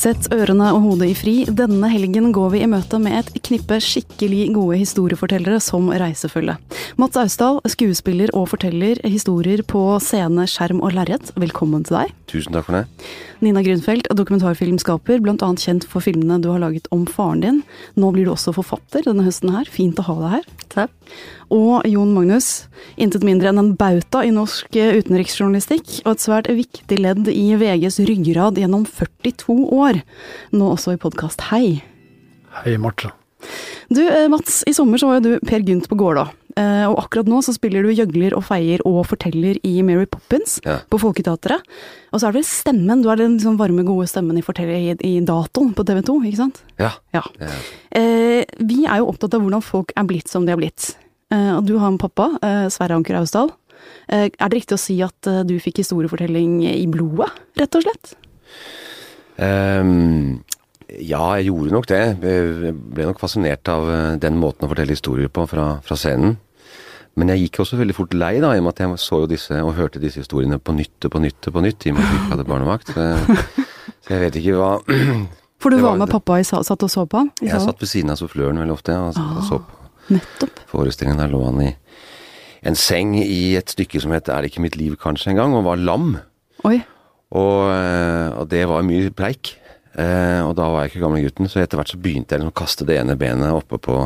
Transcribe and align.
Sett 0.00 0.30
ørene 0.32 0.70
og 0.72 0.80
hodet 0.86 1.10
i 1.10 1.16
fri. 1.18 1.32
Denne 1.44 1.90
helgen 1.92 2.30
går 2.32 2.54
vi 2.54 2.62
i 2.64 2.68
møte 2.72 2.96
med 3.02 3.18
et 3.18 3.42
knippe 3.44 3.76
skikkelig 3.84 4.46
gode 4.54 4.78
historiefortellere 4.80 5.58
som 5.60 5.90
reisefølge. 5.92 6.54
Mats 6.96 7.18
Austdal, 7.20 7.60
skuespiller 7.68 8.32
og 8.32 8.46
forteller 8.54 8.96
historier 9.04 9.60
på 9.60 9.82
scene, 10.00 10.46
skjerm 10.48 10.80
og 10.80 10.96
lerret. 10.96 11.34
Velkommen 11.36 11.84
til 11.84 11.98
deg. 11.98 12.14
Tusen 12.32 12.56
takk 12.56 12.70
for 12.70 12.78
det. 12.78 13.10
Nina 13.44 13.60
Grunfeldt, 13.66 14.08
dokumentarfilmskaper, 14.16 15.20
bl.a. 15.20 15.50
kjent 15.60 15.84
for 15.88 16.04
filmene 16.04 16.40
du 16.40 16.48
har 16.48 16.64
laget 16.64 16.88
om 16.96 17.04
faren 17.04 17.44
din. 17.44 17.60
Nå 18.00 18.14
blir 18.16 18.24
du 18.24 18.32
også 18.32 18.56
forfatter 18.56 19.04
denne 19.04 19.26
høsten 19.28 19.52
her. 19.52 19.68
Fint 19.68 20.00
å 20.00 20.06
ha 20.08 20.16
deg 20.22 20.34
her. 20.38 20.48
Takk. 20.70 20.96
Og 21.50 21.82
Jon 21.90 22.12
Magnus, 22.14 22.68
intet 22.94 23.24
mindre 23.26 23.50
enn 23.50 23.58
en 23.58 23.72
bauta 23.74 24.22
i 24.22 24.30
norsk 24.30 24.70
utenriksjournalistikk, 24.70 25.96
og 26.04 26.12
et 26.12 26.22
svært 26.22 26.50
viktig 26.54 26.98
ledd 27.00 27.26
i 27.32 27.48
VGs 27.58 27.98
ryggrad 28.06 28.60
gjennom 28.60 28.84
42 28.86 29.56
år. 29.74 29.89
Nå 30.52 30.68
også 30.74 30.94
i 30.96 31.00
podkast 31.00 31.40
Hei. 31.50 31.80
Hei, 32.62 32.76
Martha. 32.82 33.12
Du, 33.90 34.02
eh, 34.04 34.28
Mats, 34.30 34.60
i 34.68 34.72
sommer 34.76 35.00
så 35.00 35.08
var 35.08 35.18
jo 35.20 35.30
du 35.32 35.46
Per 35.48 35.62
Gynt 35.66 35.88
på 35.90 35.96
Gålå. 35.98 36.26
Eh, 36.58 36.84
og 36.90 36.98
akkurat 37.04 37.28
nå 37.30 37.38
så 37.46 37.54
spiller 37.54 37.82
du 37.86 37.92
gjøgler 37.94 38.34
og 38.36 38.42
feier 38.44 38.82
og 38.86 39.04
forteller 39.08 39.56
i 39.66 39.80
Mary 39.86 40.04
Poppins 40.10 40.58
Ja. 40.66 40.80
på 40.90 40.98
Folketeatret. 41.00 41.62
Og 42.12 42.20
så 42.20 42.26
er 42.28 42.32
det 42.34 42.40
vel 42.42 42.48
stemmen, 42.50 43.02
du 43.02 43.08
er 43.10 43.16
den 43.16 43.38
liksom 43.38 43.56
varme, 43.58 43.84
gode 43.86 44.06
stemmen 44.10 44.36
i, 44.38 44.42
forteller, 44.42 44.76
i, 44.76 44.96
i 45.06 45.20
datoen 45.24 45.72
på 45.74 45.86
TV 45.86 46.02
2, 46.10 46.18
ikke 46.26 46.36
sant? 46.42 46.62
Ja. 46.78 46.92
Ja. 47.14 47.22
er- 47.40 47.60
Eh, 47.92 48.44
vi 48.60 48.84
er 48.86 48.98
jo 49.00 49.06
opptatt 49.10 49.34
av 49.34 49.40
hvordan 49.42 49.62
folk 49.62 49.92
er 49.96 50.04
blitt 50.04 50.28
som 50.28 50.44
de 50.46 50.52
har 50.52 50.58
blitt. 50.60 50.94
Eh, 51.32 51.56
og 51.56 51.64
du 51.66 51.78
har 51.78 51.88
en 51.88 51.98
pappa, 51.98 52.28
eh, 52.42 52.68
Sverre 52.68 52.94
Anker 52.98 53.14
Austdal. 53.18 53.50
Eh, 54.08 54.28
er 54.38 54.48
det 54.48 54.58
riktig 54.62 54.76
å 54.76 54.78
si 54.78 55.00
at 55.02 55.26
eh, 55.26 55.42
du 55.44 55.56
fikk 55.58 55.78
historiefortelling 55.82 56.62
i 56.66 56.86
blodet, 56.86 57.30
rett 57.58 57.74
og 57.74 57.82
slett? 57.82 58.14
Ehm, 59.40 60.42
ja, 61.00 61.22
jeg 61.38 61.46
gjorde 61.48 61.72
nok 61.72 61.86
det. 61.90 62.00
Jeg 62.20 62.74
ble 62.92 63.06
nok 63.08 63.20
fascinert 63.22 63.68
av 63.72 63.88
eh, 63.90 64.16
den 64.22 64.36
måten 64.40 64.66
å 64.66 64.70
fortelle 64.72 64.92
historier 64.96 65.30
på 65.32 65.46
fra, 65.50 65.80
fra 65.86 65.96
scenen. 65.98 66.36
Men 67.18 67.32
jeg 67.32 67.42
gikk 67.48 67.60
også 67.64 67.78
veldig 67.80 67.94
fort 67.96 68.14
lei, 68.14 68.36
da, 68.42 68.52
i 68.54 68.60
og 68.60 68.64
med 68.68 68.74
at 68.76 68.82
jeg 68.84 69.00
så 69.02 69.22
jo 69.24 69.28
disse 69.30 69.56
og 69.64 69.74
hørte 69.76 70.00
disse 70.02 70.22
historiene 70.22 70.60
på 70.62 70.72
nytt 70.76 71.08
og 71.08 71.12
på 71.16 71.20
nytt 71.24 71.48
og 71.50 71.56
på 71.56 71.62
nytt, 71.64 71.86
i 71.86 71.90
og 71.92 71.96
med 71.98 72.04
at 72.06 72.12
vi 72.12 72.18
ikke 72.20 72.32
hadde 72.36 72.46
barnevakt. 72.52 72.92
Så, 72.94 73.06
jeg- 73.08 73.66
så 74.06 74.14
jeg 74.14 74.22
vet 74.26 74.38
ikke 74.40 74.56
hva 74.60 74.70
For 75.60 75.74
du 75.74 75.76
var 75.82 75.90
var- 75.90 75.98
med 76.04 76.12
pappa 76.14 76.38
i 76.40 76.46
sa- 76.46 76.62
satt 76.64 76.86
og 76.86 76.90
så 76.92 77.02
på 77.10 77.18
han? 77.20 77.32
Jeg 77.44 77.60
satt 77.60 77.82
ved 77.82 77.90
siden 77.90 78.14
av 78.14 78.16
suffløren 78.20 78.60
veldig 78.62 78.76
ofte, 78.78 78.94
og 78.96 79.12
så- 79.16 79.26
og 79.36 79.42
så 79.48 79.58
på 79.60 80.14
Nettopp. 80.14 80.62
forestillingen. 80.70 81.20
Der 81.20 81.28
lå 81.34 81.42
han 81.44 81.60
i 81.66 81.74
en 82.70 82.74
seng 82.78 83.12
i 83.20 83.54
et 83.58 83.70
stykke 83.74 84.00
som 84.02 84.12
het 84.12 84.28
Er 84.28 84.42
det 84.42 84.50
ikke 84.52 84.62
mitt 84.64 84.76
liv, 84.76 84.96
kanskje, 85.00 85.30
en 85.34 85.36
gang, 85.42 85.54
og 85.54 85.64
var 85.64 85.76
lam. 85.76 86.16
Oi. 86.64 86.80
Og, 87.30 87.70
eh, 87.70 88.28
og 88.40 88.48
det 88.50 88.64
var 88.70 88.86
mye 88.86 89.12
preik. 89.14 89.54
Eh, 89.98 90.40
og 90.46 90.54
da 90.58 90.68
var 90.70 90.84
jeg 90.84 90.92
ikke 90.92 91.02
gamle 91.02 91.22
gutten, 91.24 91.48
så 91.50 91.60
etter 91.62 91.80
hvert 91.80 91.90
så 91.90 91.98
begynte 92.00 92.34
jeg 92.34 92.42
liksom 92.42 92.54
å 92.54 92.60
kaste 92.60 92.86
det 92.86 93.00
ene 93.00 93.18
benet 93.18 93.54
oppe 93.54 93.80
på 93.82 94.04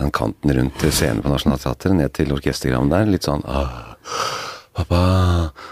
den 0.00 0.10
kanten 0.14 0.50
rundt 0.56 0.86
scenen 0.90 1.22
på 1.22 1.30
Nationaltheatret, 1.30 1.94
ned 1.98 2.14
til 2.16 2.34
orkestergraven 2.34 2.90
der. 2.90 3.10
Litt 3.10 3.28
sånn 3.28 3.44
ah, 3.46 3.94
Pappa 4.72 4.98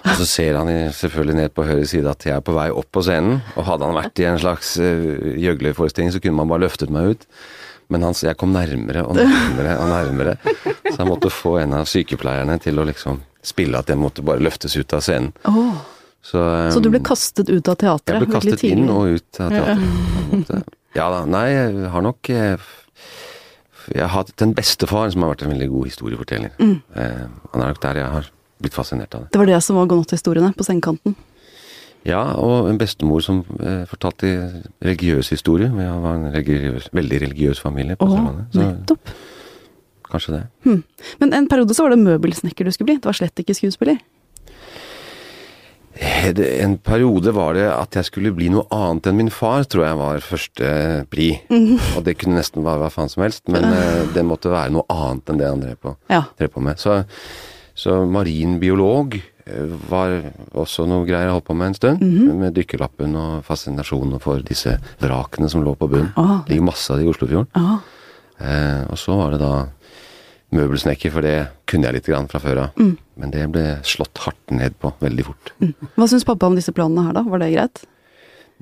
Og 0.05 0.19
så 0.19 0.27
ser 0.29 0.59
han 0.59 0.69
selvfølgelig 0.93 1.39
ned 1.39 1.55
på 1.57 1.65
høyre 1.65 1.87
side 1.89 2.11
at 2.11 2.27
jeg 2.27 2.37
er 2.37 2.45
på 2.45 2.53
vei 2.53 2.69
opp 2.69 2.91
på 2.93 3.03
scenen. 3.07 3.41
Og 3.57 3.67
hadde 3.67 3.89
han 3.89 3.97
vært 3.97 4.21
i 4.21 4.29
en 4.29 4.41
slags 4.43 4.75
uh, 4.77 5.35
gjøglerforestilling, 5.41 6.13
så 6.13 6.21
kunne 6.21 6.37
man 6.37 6.51
bare 6.53 6.67
løftet 6.67 6.93
meg 6.93 7.15
ut. 7.15 7.25
Men 7.91 8.05
han, 8.07 8.15
jeg 8.15 8.37
kom 8.39 8.53
nærmere 8.55 9.07
og 9.09 9.17
nærmere 9.17 9.79
og 9.81 9.89
nærmere. 9.91 10.37
Så 10.85 10.99
jeg 11.01 11.09
måtte 11.09 11.33
få 11.33 11.57
en 11.63 11.79
av 11.81 11.89
sykepleierne 11.91 12.59
til 12.63 12.79
å 12.79 12.85
liksom 12.87 13.25
spille 13.43 13.81
at 13.81 13.89
jeg 13.89 13.99
måtte 13.99 14.23
bare 14.23 14.45
løftes 14.45 14.77
ut 14.77 14.95
av 14.95 15.03
scenen. 15.03 15.33
Åh. 15.49 15.81
Så, 16.23 16.39
um, 16.41 16.71
Så 16.75 16.83
du 16.85 16.91
ble 16.93 17.01
kastet 17.01 17.49
ut 17.49 17.69
av 17.69 17.79
teatret? 17.81 18.19
jeg 18.19 18.27
ble 18.29 18.35
kastet 18.35 18.65
inn 18.69 18.89
og 18.93 19.17
ut 19.17 19.41
av 19.41 19.55
teatret. 19.55 20.77
Ja 20.99 21.07
da. 21.13 21.23
Nei, 21.31 21.47
jeg 21.55 21.89
har 21.93 22.03
nok 22.03 22.29
eh, 22.35 22.59
Jeg 23.95 24.03
har 24.03 24.11
hatt 24.13 24.43
en 24.43 24.53
bestefar 24.55 25.11
som 25.15 25.23
har 25.25 25.33
vært 25.33 25.45
en 25.47 25.53
veldig 25.55 25.69
god 25.71 25.89
historieforteller. 25.89 26.53
Mm. 26.61 26.77
Eh, 26.95 27.25
han 27.55 27.63
er 27.65 27.73
nok 27.73 27.81
der 27.83 28.01
jeg 28.03 28.13
har 28.17 28.29
blitt 28.61 28.77
fascinert 28.77 29.15
av 29.17 29.25
det. 29.25 29.31
Det 29.33 29.41
var 29.41 29.49
det 29.49 29.61
som 29.65 29.79
var 29.79 29.89
godnatthistoriene 29.91 30.53
på 30.59 30.67
sengekanten. 30.67 31.15
Ja, 32.05 32.21
og 32.41 32.69
en 32.71 32.79
bestemor 32.81 33.21
som 33.25 33.43
eh, 33.61 33.83
fortalte 33.89 34.31
religiøs 34.85 35.33
historie. 35.35 35.69
Vi 35.73 35.89
var 36.05 36.15
en 36.19 36.31
religiøs, 36.33 36.91
veldig 36.97 37.21
religiøs 37.27 37.61
familie 37.61 37.97
på 38.01 38.09
Åh, 38.09 38.29
Så 38.53 38.61
nettopp. 38.61 39.13
kanskje 40.11 40.37
det. 40.39 40.45
Men 41.21 41.33
en 41.33 41.49
periode 41.49 41.75
så 41.77 41.85
var 41.87 41.95
det 41.95 42.03
møbelsnekker 42.05 42.65
du 42.65 42.73
skulle 42.75 42.93
bli, 42.93 42.97
det 43.01 43.07
var 43.09 43.17
slett 43.17 43.39
ikke 43.43 43.55
skuespiller. 43.55 44.01
Eh, 46.01 46.63
En 46.65 46.79
periode 46.79 47.33
var 47.37 47.55
det 47.55 47.67
at 47.69 47.97
jeg 47.99 48.05
skulle 48.09 48.33
bli 48.37 48.49
noe 48.53 48.65
annet 48.73 49.07
enn 49.11 49.17
min 49.21 49.31
far, 49.31 49.65
tror 49.69 49.85
jeg 49.87 49.99
var 50.01 50.21
første 50.25 50.71
pri. 51.13 51.27
Og 51.97 52.05
det 52.07 52.17
kunne 52.21 52.39
nesten 52.41 52.65
være 52.65 52.81
hva 52.85 52.91
faen 52.93 53.11
som 53.13 53.23
helst, 53.27 53.47
men 53.53 53.65
eh, 53.69 54.07
det 54.15 54.25
måtte 54.25 54.53
være 54.53 54.73
noe 54.73 54.87
annet 54.89 55.29
enn 55.35 55.41
det 55.43 55.49
han 55.51 55.61
drev 55.65 55.77
på, 55.85 55.97
Ja. 56.13 56.23
drev 56.39 56.53
på 56.55 56.63
med. 56.65 56.79
Så, 56.81 57.03
så 57.75 58.01
marinbiolog 58.09 59.11
biolog 59.19 59.21
var 59.91 60.13
også 60.55 60.85
noe 60.87 61.03
greier 61.09 61.27
jeg 61.27 61.33
holdt 61.35 61.47
på 61.49 61.55
med 61.59 61.73
en 61.73 61.75
stund. 61.75 62.03
Med 62.39 62.55
dykkerlappen 62.55 63.17
og 63.19 63.41
fascinasjonen 63.43 64.21
for 64.23 64.39
disse 64.47 64.77
vrakene 65.03 65.49
som 65.51 65.65
lå 65.67 65.73
på 65.81 65.89
bunnen. 65.91 66.13
Ah. 66.21 66.45
Det 66.47 66.53
ligger 66.55 66.69
masse 66.69 66.93
av 66.93 67.01
det 67.01 67.09
i 67.09 67.11
Oslofjorden. 67.11 67.49
Ah. 67.59 67.81
Eh, 68.39 68.85
og 68.93 69.01
så 69.01 69.17
var 69.19 69.35
det 69.35 69.41
da 69.43 69.55
møbelsnekker, 70.55 71.11
for 71.15 71.27
det 71.27 71.35
kunne 71.71 71.89
jeg 71.89 72.01
litt 72.01 72.11
grann 72.11 72.29
fra 72.31 72.41
før 72.43 72.65
av. 72.67 72.83
Men 73.21 73.33
det 73.35 73.47
ble 73.55 73.65
slått 73.87 74.19
hardt 74.27 74.55
ned 74.55 74.75
på 74.83 74.91
veldig 75.03 75.27
fort. 75.29 75.53
Hva 75.95 76.09
syns 76.11 76.27
pappa 76.27 76.51
om 76.51 76.59
disse 76.59 76.75
planene 76.75 77.07
her, 77.07 77.17
da? 77.17 77.25
Var 77.31 77.43
det 77.45 77.53
greit? 77.55 77.85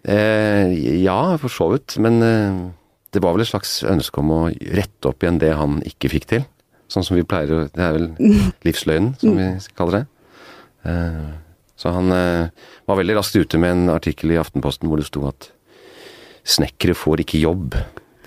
Eh, 0.05 0.75
ja, 1.03 1.19
for 1.41 1.53
så 1.53 1.71
vidt. 1.73 1.97
Men 2.03 2.23
eh, 2.23 2.61
det 3.17 3.23
var 3.25 3.35
vel 3.35 3.45
et 3.47 3.51
slags 3.51 3.81
ønske 3.89 4.23
om 4.23 4.33
å 4.35 4.41
rette 4.53 5.11
opp 5.11 5.25
igjen 5.25 5.41
det 5.43 5.55
han 5.59 5.81
ikke 5.89 6.13
fikk 6.13 6.29
til. 6.35 6.47
Sånn 6.89 7.05
som 7.05 7.19
vi 7.19 7.27
pleier 7.29 7.53
å 7.53 7.61
Det 7.69 7.85
er 7.85 7.97
vel 7.97 8.09
livsløgnen, 8.67 9.15
som 9.21 9.37
vi 9.39 9.49
kaller 9.79 10.01
det. 10.01 10.05
Eh, 10.89 11.29
så 11.79 11.93
han 11.95 12.11
eh, 12.15 12.51
var 12.91 12.99
veldig 12.99 13.19
raskt 13.21 13.39
ute 13.39 13.61
med 13.61 13.75
en 13.75 13.95
artikkel 13.95 14.35
i 14.35 14.41
Aftenposten 14.41 14.91
hvor 14.91 15.01
det 15.01 15.07
sto 15.09 15.23
at 15.29 15.51
snekkere 16.49 16.97
får 16.97 17.23
ikke 17.23 17.43
jobb. 17.43 17.77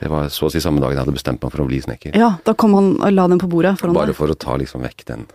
Det 0.02 0.10
var 0.10 0.32
så 0.34 0.48
å 0.48 0.52
si 0.52 0.62
samme 0.64 0.82
dagen 0.82 0.96
jeg 0.96 1.04
hadde 1.04 1.14
bestemt 1.14 1.44
meg 1.44 1.54
for 1.54 1.62
å 1.62 1.68
bli 1.70 1.78
snekker. 1.84 2.16
Ja, 2.18 2.32
da 2.42 2.56
kom 2.58 2.74
han 2.74 2.96
og 2.98 3.14
la 3.14 3.28
den 3.30 3.42
på 3.42 3.50
bordet 3.52 3.76
foran 3.78 3.94
Bare 3.94 4.10
deg. 4.10 4.18
for 4.18 4.34
å 4.34 4.38
ta 4.40 4.56
liksom 4.58 4.82
vekk 4.82 5.04
den 5.12 5.28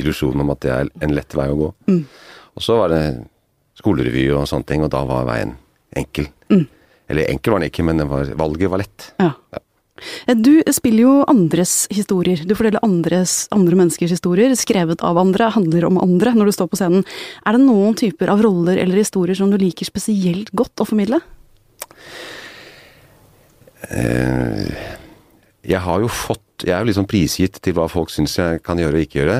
illusjonen 0.00 0.42
om 0.42 0.50
at 0.56 0.64
det 0.64 0.72
er 0.74 0.90
en 1.06 1.14
lett 1.14 1.36
vei 1.38 1.46
å 1.52 1.58
gå. 1.60 1.68
Mm. 1.86 2.00
Og 2.58 2.64
så 2.66 2.80
var 2.80 2.90
det 2.90 3.02
skolerevy 3.78 4.26
og 4.34 4.48
sånne 4.50 4.66
ting, 4.66 4.82
og 4.82 4.90
da 4.90 5.04
var 5.06 5.28
veien 5.28 5.54
enkel. 5.96 6.26
Mm. 6.50 6.64
Eller 7.10 7.30
enkel 7.30 7.54
var 7.54 7.62
den 7.62 7.70
ikke, 7.70 7.84
men 7.86 8.02
det 8.02 8.06
var, 8.10 8.32
valget 8.42 8.72
var 8.72 8.82
lett. 8.82 9.06
Ja. 9.22 9.30
ja. 9.54 9.62
Du 10.34 10.62
spiller 10.72 11.04
jo 11.04 11.14
andres 11.30 11.84
historier. 11.92 12.42
Du 12.42 12.56
forteller 12.56 12.82
andres, 12.86 13.44
andre 13.54 13.78
menneskers 13.78 14.16
historier, 14.16 14.54
skrevet 14.58 15.04
av 15.06 15.20
andre, 15.20 15.50
handler 15.54 15.86
om 15.88 16.00
andre 16.00 16.34
når 16.34 16.50
du 16.50 16.56
står 16.56 16.70
på 16.72 16.80
scenen. 16.80 17.06
Er 17.46 17.54
det 17.54 17.62
noen 17.66 17.94
typer 17.98 18.32
av 18.32 18.42
roller 18.44 18.80
eller 18.80 19.02
historier 19.02 19.38
som 19.38 19.52
du 19.52 19.58
liker 19.60 19.88
spesielt 19.88 20.50
godt 20.56 20.82
å 20.82 20.88
formidle? 20.88 21.20
Eh, 23.90 24.86
jeg 25.66 25.82
har 25.82 26.00
jo 26.00 26.06
fått 26.06 26.62
Jeg 26.62 26.74
er 26.76 26.84
jo 26.84 26.90
liksom 26.90 27.08
prisgitt 27.08 27.56
til 27.64 27.74
hva 27.74 27.86
folk 27.88 28.10
syns 28.12 28.36
jeg 28.36 28.60
kan 28.60 28.78
gjøre 28.78 28.98
og 28.98 29.04
ikke 29.06 29.22
gjøre. 29.22 29.38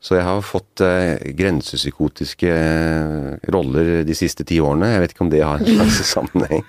Så 0.00 0.14
jeg 0.14 0.24
har 0.24 0.44
fått 0.46 0.80
eh, 0.86 1.18
grensepsykotiske 1.36 2.52
eh, 2.54 3.50
roller 3.52 4.06
de 4.06 4.16
siste 4.16 4.46
ti 4.46 4.60
årene. 4.62 4.92
Jeg 4.94 5.02
vet 5.02 5.14
ikke 5.14 5.24
om 5.26 5.32
det 5.32 5.42
har 5.42 5.58
en 5.58 5.68
slags 5.68 5.98
sammenheng, 6.14 6.62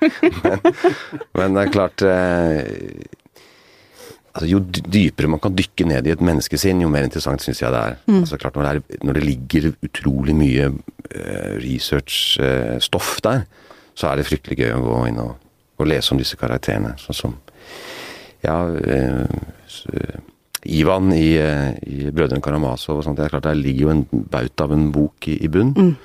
men, 0.44 0.76
men 1.38 1.56
det 1.56 1.64
er 1.64 1.74
klart 1.76 2.04
eh, 2.10 2.60
altså, 4.34 4.50
Jo 4.50 4.64
dypere 4.66 5.30
man 5.32 5.42
kan 5.44 5.56
dykke 5.56 5.88
ned 5.92 6.10
i 6.10 6.14
et 6.16 6.26
menneskesinn, 6.26 6.82
jo 6.82 6.90
mer 6.92 7.06
interessant 7.06 7.46
syns 7.46 7.62
jeg 7.62 7.72
det 7.76 7.84
er. 7.92 8.00
Altså, 8.18 8.42
klart, 8.42 8.58
når, 8.58 8.66
det 8.66 8.98
er 8.98 9.06
når 9.06 9.20
det 9.20 9.28
ligger 9.28 9.70
utrolig 9.86 10.36
mye 10.36 10.72
eh, 11.14 11.54
researchstoff 11.62 13.20
der, 13.26 13.46
så 13.94 14.10
er 14.10 14.20
det 14.20 14.28
fryktelig 14.30 14.64
gøy 14.64 14.74
å 14.74 14.84
gå 14.88 15.00
inn 15.12 15.22
og, 15.22 15.38
og 15.80 15.88
lese 15.88 16.12
om 16.14 16.20
disse 16.20 16.38
karakterene. 16.40 16.96
Sånn 17.00 17.16
som 17.18 17.38
ja, 18.44 18.56
eh, 18.68 20.20
Ivan 20.66 21.12
i, 21.14 21.38
eh, 21.40 21.72
i 21.88 22.12
'Brødrene 22.12 22.42
Karamazov' 22.44 22.98
og 22.98 23.04
sånt. 23.04 23.18
Det 23.18 23.26
er 23.26 23.30
klart 23.30 23.44
Der 23.44 23.54
ligger 23.54 23.82
jo 23.82 23.90
en 23.90 24.06
baut 24.12 24.62
av 24.62 24.72
en 24.74 24.92
bok 24.92 25.28
i, 25.28 25.44
i 25.44 25.48
bunn. 25.48 25.98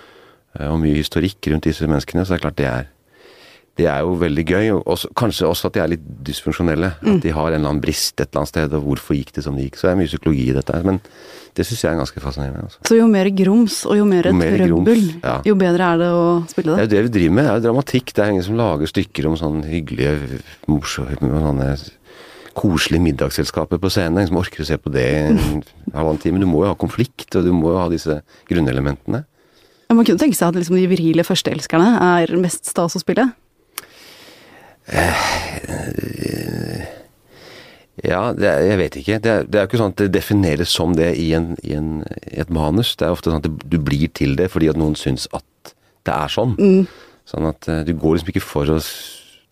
eh, 0.59 0.67
Og 0.67 0.81
mye 0.81 0.95
historikk 0.95 1.39
rundt 1.51 1.65
disse 1.65 1.87
menneskene. 1.87 2.25
Så 2.25 2.35
det 2.35 2.39
er 2.45 2.49
klart 2.49 2.57
det 2.57 2.67
er 2.67 2.85
det 3.79 3.87
er 3.91 4.01
jo 4.07 4.15
veldig 4.21 4.45
gøy. 4.47 4.67
Og 4.77 4.83
også, 4.95 5.11
kanskje 5.19 5.49
også 5.49 5.71
at 5.71 5.77
de 5.77 5.81
er 5.83 5.93
litt 5.97 6.05
dysfunksjonelle. 6.27 6.93
At 7.03 7.23
de 7.25 7.33
har 7.35 7.49
en 7.51 7.57
eller 7.59 7.73
annen 7.73 7.83
brist 7.83 8.21
et 8.21 8.29
eller 8.29 8.45
annet 8.45 8.53
sted, 8.53 8.77
og 8.79 8.85
hvorfor 8.87 9.17
gikk 9.19 9.33
det 9.35 9.45
som 9.47 9.57
det 9.59 9.67
gikk. 9.69 9.81
Så 9.81 9.89
det 9.89 9.95
er 9.95 10.01
mye 10.03 10.13
psykologi 10.13 10.45
i 10.51 10.55
dette. 10.55 10.77
her, 10.77 10.85
Men 10.87 11.01
det 11.55 11.67
syns 11.67 11.83
jeg 11.85 11.91
er 11.93 11.99
ganske 12.03 12.23
fascinerende. 12.23 12.63
Altså. 12.69 12.79
Så 12.87 12.99
jo 12.99 13.09
mer 13.11 13.31
grums 13.31 13.81
og 13.87 13.99
jo 13.99 14.07
mer 14.11 14.27
Jo 14.31 14.35
mer 14.39 14.57
trøbbel, 14.59 15.03
grums, 15.03 15.11
ja. 15.23 15.35
jo 15.47 15.55
bedre 15.59 15.91
er 15.95 16.01
det 16.03 16.09
å 16.11 16.25
spille 16.51 16.79
Det 16.79 16.89
Det 16.91 16.99
er 16.99 17.03
jo 17.03 17.03
det 17.03 17.03
vi 17.11 17.19
driver 17.19 17.35
med. 17.35 17.45
Det 17.45 17.53
er 17.53 17.61
jo 17.61 17.67
dramatikk. 17.69 18.15
Det 18.15 18.25
er 18.25 18.33
ingen 18.35 18.47
som 18.47 18.57
lager 18.59 18.91
stykker 18.91 19.29
om 19.31 19.37
sånn 19.39 19.61
hyggelige, 19.67 20.41
morsomme 20.71 21.43
sånne 21.45 21.69
koselige 22.55 23.03
middagsselskaper 23.03 23.79
på 23.83 23.91
scenen. 23.91 24.19
Ingen 24.23 24.31
som 24.31 24.39
orker 24.43 24.63
å 24.63 24.67
se 24.69 24.79
på 24.79 24.91
det 24.95 25.07
en 25.27 25.63
halvannen 25.95 26.21
time. 26.23 26.39
Du 26.43 26.47
må 26.47 26.63
jo 26.65 26.71
ha 26.71 26.79
konflikt, 26.79 27.31
og 27.35 27.47
du 27.47 27.53
må 27.55 27.73
jo 27.75 27.81
ha 27.83 27.89
disse 27.91 28.21
grunnelementene. 28.51 29.25
Ja, 29.89 29.95
Man 29.95 30.07
kunne 30.07 30.19
tenke 30.23 30.39
seg 30.39 30.49
at 30.53 30.59
liksom 30.59 30.79
de 30.79 30.87
virile 30.91 31.27
førsteelskerne 31.27 31.89
er 32.01 32.35
mest 32.41 32.71
stas 32.71 32.95
å 32.97 33.03
spille. 33.03 33.27
Ja, 38.05 38.35
det 38.37 38.51
jeg 38.67 38.79
vet 38.81 38.97
ikke. 39.01 39.19
Det 39.23 39.31
er, 39.31 39.47
det 39.49 39.59
er 39.59 39.65
jo 39.65 39.71
ikke 39.71 39.81
sånn 39.81 39.95
at 39.95 40.03
det 40.03 40.11
defineres 40.17 40.73
som 40.75 40.93
det 40.99 41.13
i, 41.21 41.31
en, 41.37 41.55
i, 41.65 41.73
en, 41.79 42.03
i 42.29 42.41
et 42.43 42.51
manus. 42.53 42.93
Det 43.01 43.07
er 43.07 43.15
ofte 43.15 43.31
sånn 43.31 43.41
at 43.41 43.47
det, 43.47 43.69
du 43.71 43.79
blir 43.81 44.11
til 44.13 44.35
det 44.37 44.51
fordi 44.53 44.69
at 44.73 44.81
noen 44.81 44.97
syns 44.99 45.25
at 45.37 45.75
det 46.05 46.13
er 46.13 46.33
sånn. 46.33 46.57
Sånn 47.25 47.49
at 47.49 47.69
eh, 47.73 47.85
du 47.89 47.95
går 47.97 48.19
liksom 48.19 48.35
ikke 48.35 48.45
for 48.45 48.75
å 48.75 48.81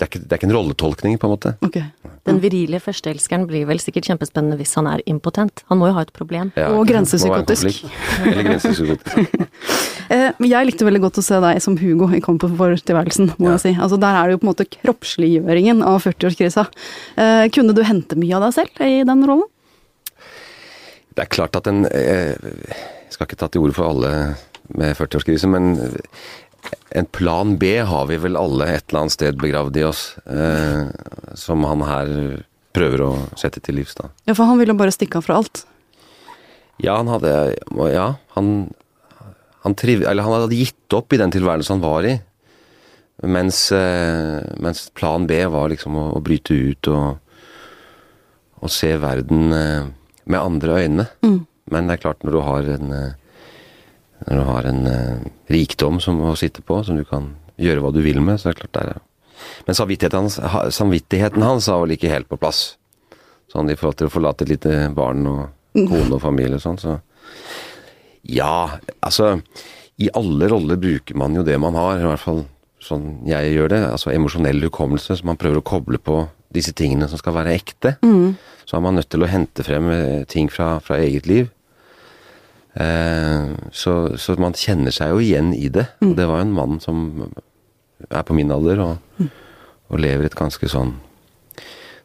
det 0.02 0.08
er, 0.08 0.08
ikke, 0.10 0.20
det 0.24 0.34
er 0.34 0.40
ikke 0.40 0.48
en 0.48 0.54
rolletolkning, 0.56 1.18
på 1.20 1.28
en 1.28 1.32
måte. 1.36 1.50
Ok. 1.62 1.76
Den 2.28 2.38
virile 2.38 2.78
førsteelskeren 2.78 3.48
blir 3.50 3.64
vel 3.66 3.80
sikkert 3.82 4.06
kjempespennende 4.06 4.54
hvis 4.60 4.76
han 4.78 4.86
er 4.86 5.00
impotent. 5.10 5.64
Han 5.72 5.80
må 5.80 5.88
jo 5.90 5.96
ha 5.96 6.04
et 6.06 6.12
problem. 6.14 6.52
Ja, 6.54 6.68
Og 6.76 6.86
grensepsykotisk. 6.86 7.82
Eller 8.26 8.46
grensepsykotisk. 8.50 9.38
Eh, 10.12 10.34
jeg 10.44 10.66
likte 10.68 10.84
veldig 10.84 11.00
godt 11.00 11.18
å 11.22 11.24
se 11.24 11.38
deg 11.40 11.60
som 11.64 11.76
Hugo 11.80 12.04
i 12.12 12.18
Kampen 12.20 12.52
for 12.58 12.74
tilværelsen, 12.76 13.30
må 13.40 13.46
Ja. 13.48 13.52
jeg 13.54 13.60
si. 13.62 13.70
Altså, 13.80 13.96
der 14.02 14.12
er 14.18 14.26
det 14.28 14.34
jo 14.34 14.40
på 14.42 14.44
en 14.44 14.50
måte 14.50 14.66
kroppsliggjøringen 14.68 15.80
av 15.88 16.02
40-årskrisa. 16.04 16.66
Eh, 17.16 17.44
kunne 17.54 17.72
du 17.72 17.80
hente 17.86 18.18
mye 18.20 18.34
av 18.36 18.42
deg 18.44 18.52
selv 18.58 18.82
i 18.84 18.98
den 19.08 19.22
rollen? 19.24 19.46
Det 21.16 21.24
er 21.24 21.30
klart 21.32 21.56
at 21.56 21.70
en 21.70 21.86
eh, 21.86 22.34
Jeg 22.34 23.14
skal 23.14 23.26
ikke 23.30 23.40
ta 23.40 23.48
til 23.48 23.62
orde 23.64 23.78
for 23.78 23.88
alle 23.88 24.12
med 24.76 24.96
40-årskrise, 25.00 25.48
men 25.48 25.72
en 26.90 27.08
plan 27.08 27.56
B 27.58 27.74
har 27.88 28.06
vi 28.10 28.18
vel 28.20 28.36
alle 28.38 28.68
et 28.68 28.84
eller 28.88 29.04
annet 29.04 29.14
sted 29.16 29.38
begravd 29.40 29.78
i 29.80 29.84
oss. 29.88 30.02
Eh, 30.26 30.90
som 31.38 31.64
han 31.68 31.84
her 31.88 32.12
prøver 32.76 33.04
å 33.04 33.12
sette 33.40 33.60
til 33.64 33.78
livs, 33.80 33.96
da. 33.98 34.10
Ja, 34.28 34.36
for 34.36 34.48
han 34.48 34.60
ville 34.60 34.76
bare 34.76 34.94
stikke 34.94 35.20
av 35.20 35.26
fra 35.26 35.40
alt. 35.40 35.64
Ja, 36.82 36.96
han 36.98 37.10
hadde 37.12 37.32
Ja, 37.92 38.14
han 38.36 38.54
han, 39.62 39.74
triv, 39.78 40.02
eller 40.02 40.26
han 40.26 40.34
hadde 40.34 40.58
gitt 40.58 40.94
opp 40.96 41.12
i 41.14 41.20
den 41.20 41.30
tilværelsen 41.30 41.76
han 41.78 41.84
var 41.84 42.06
i. 42.08 42.16
Mens, 43.22 43.70
eh, 43.70 44.40
mens 44.58 44.88
plan 44.98 45.28
B 45.30 45.36
var 45.46 45.70
liksom 45.70 45.94
å, 45.94 46.06
å 46.18 46.22
bryte 46.24 46.56
ut 46.56 46.88
og, 46.90 47.20
og 48.58 48.72
se 48.74 48.90
verden 48.98 49.52
eh, 49.54 49.84
med 50.26 50.40
andre 50.40 50.80
øyne. 50.82 51.06
Men 51.22 51.86
det 51.86 51.94
er 51.94 52.02
klart, 52.02 52.24
når 52.26 52.34
du 52.34 52.40
har 52.42 52.70
en 52.74 52.90
eh, 52.96 53.14
Når 54.26 54.38
du 54.38 54.44
har 54.48 54.68
en 54.70 54.84
eh, 54.90 55.24
rikdom 55.52 56.00
som 56.02 56.20
å 56.24 56.36
sitte 56.38 56.64
på, 56.64 56.82
som 56.86 56.98
du 56.98 57.04
kan 57.08 57.32
gjøre 57.60 57.82
hva 57.84 57.92
du 57.94 58.00
vil 58.04 58.20
med, 58.24 58.40
så 58.40 58.50
er 58.50 58.56
det 58.56 58.62
klart 58.62 58.76
det 58.76 58.84
er 58.84 59.02
Men 59.66 59.78
samvittigheten 59.78 60.20
hans, 60.20 60.38
ha, 60.38 60.62
samvittigheten 60.70 61.42
hans 61.42 61.68
er 61.68 61.82
vel 61.82 61.96
ikke 61.96 62.12
helt 62.12 62.30
på 62.30 62.38
plass. 62.40 62.76
Sånn 63.52 63.70
i 63.70 63.76
forhold 63.76 63.98
til 64.00 64.08
å 64.08 64.14
forlate 64.14 64.46
et 64.46 64.54
lite 64.54 64.76
barn 64.96 65.26
og 65.28 65.42
kone 65.74 66.14
og 66.16 66.22
familie 66.22 66.60
og 66.60 66.64
sånn, 66.64 66.80
så 66.80 66.98
Ja, 68.22 68.78
altså 69.02 69.40
I 69.98 70.08
alle 70.14 70.48
roller 70.48 70.78
bruker 70.78 71.16
man 71.18 71.34
jo 71.34 71.42
det 71.42 71.58
man 71.60 71.74
har, 71.74 71.98
i 71.98 72.06
hvert 72.06 72.22
fall 72.22 72.44
sånn 72.82 73.22
jeg 73.26 73.54
gjør 73.54 73.68
det. 73.74 73.80
Altså 73.90 74.12
emosjonell 74.14 74.62
hukommelse, 74.66 75.16
så 75.18 75.26
man 75.26 75.38
prøver 75.38 75.60
å 75.60 75.66
koble 75.66 75.98
på 76.02 76.22
disse 76.52 76.72
tingene 76.76 77.08
som 77.08 77.20
skal 77.20 77.34
være 77.36 77.54
ekte. 77.56 77.96
Så 78.66 78.76
er 78.78 78.84
man 78.84 78.96
nødt 78.98 79.10
til 79.10 79.24
å 79.24 79.30
hente 79.30 79.64
frem 79.66 79.90
eh, 79.90 80.24
ting 80.30 80.50
fra, 80.52 80.76
fra 80.84 80.98
eget 81.02 81.26
liv. 81.30 81.50
Eh, 82.72 83.52
så, 83.74 83.94
så 84.16 84.36
man 84.40 84.56
kjenner 84.56 84.94
seg 84.94 85.12
jo 85.12 85.22
igjen 85.22 85.52
i 85.56 85.68
det. 85.72 85.88
Og 86.04 86.16
det 86.18 86.28
var 86.28 86.40
jo 86.40 86.48
en 86.48 86.56
mann 86.56 86.82
som 86.82 87.06
er 88.08 88.26
på 88.26 88.36
min 88.36 88.52
alder 88.52 88.80
og, 88.82 89.24
og 89.92 90.02
lever 90.02 90.26
et 90.26 90.38
ganske 90.38 90.68
sånn 90.70 90.96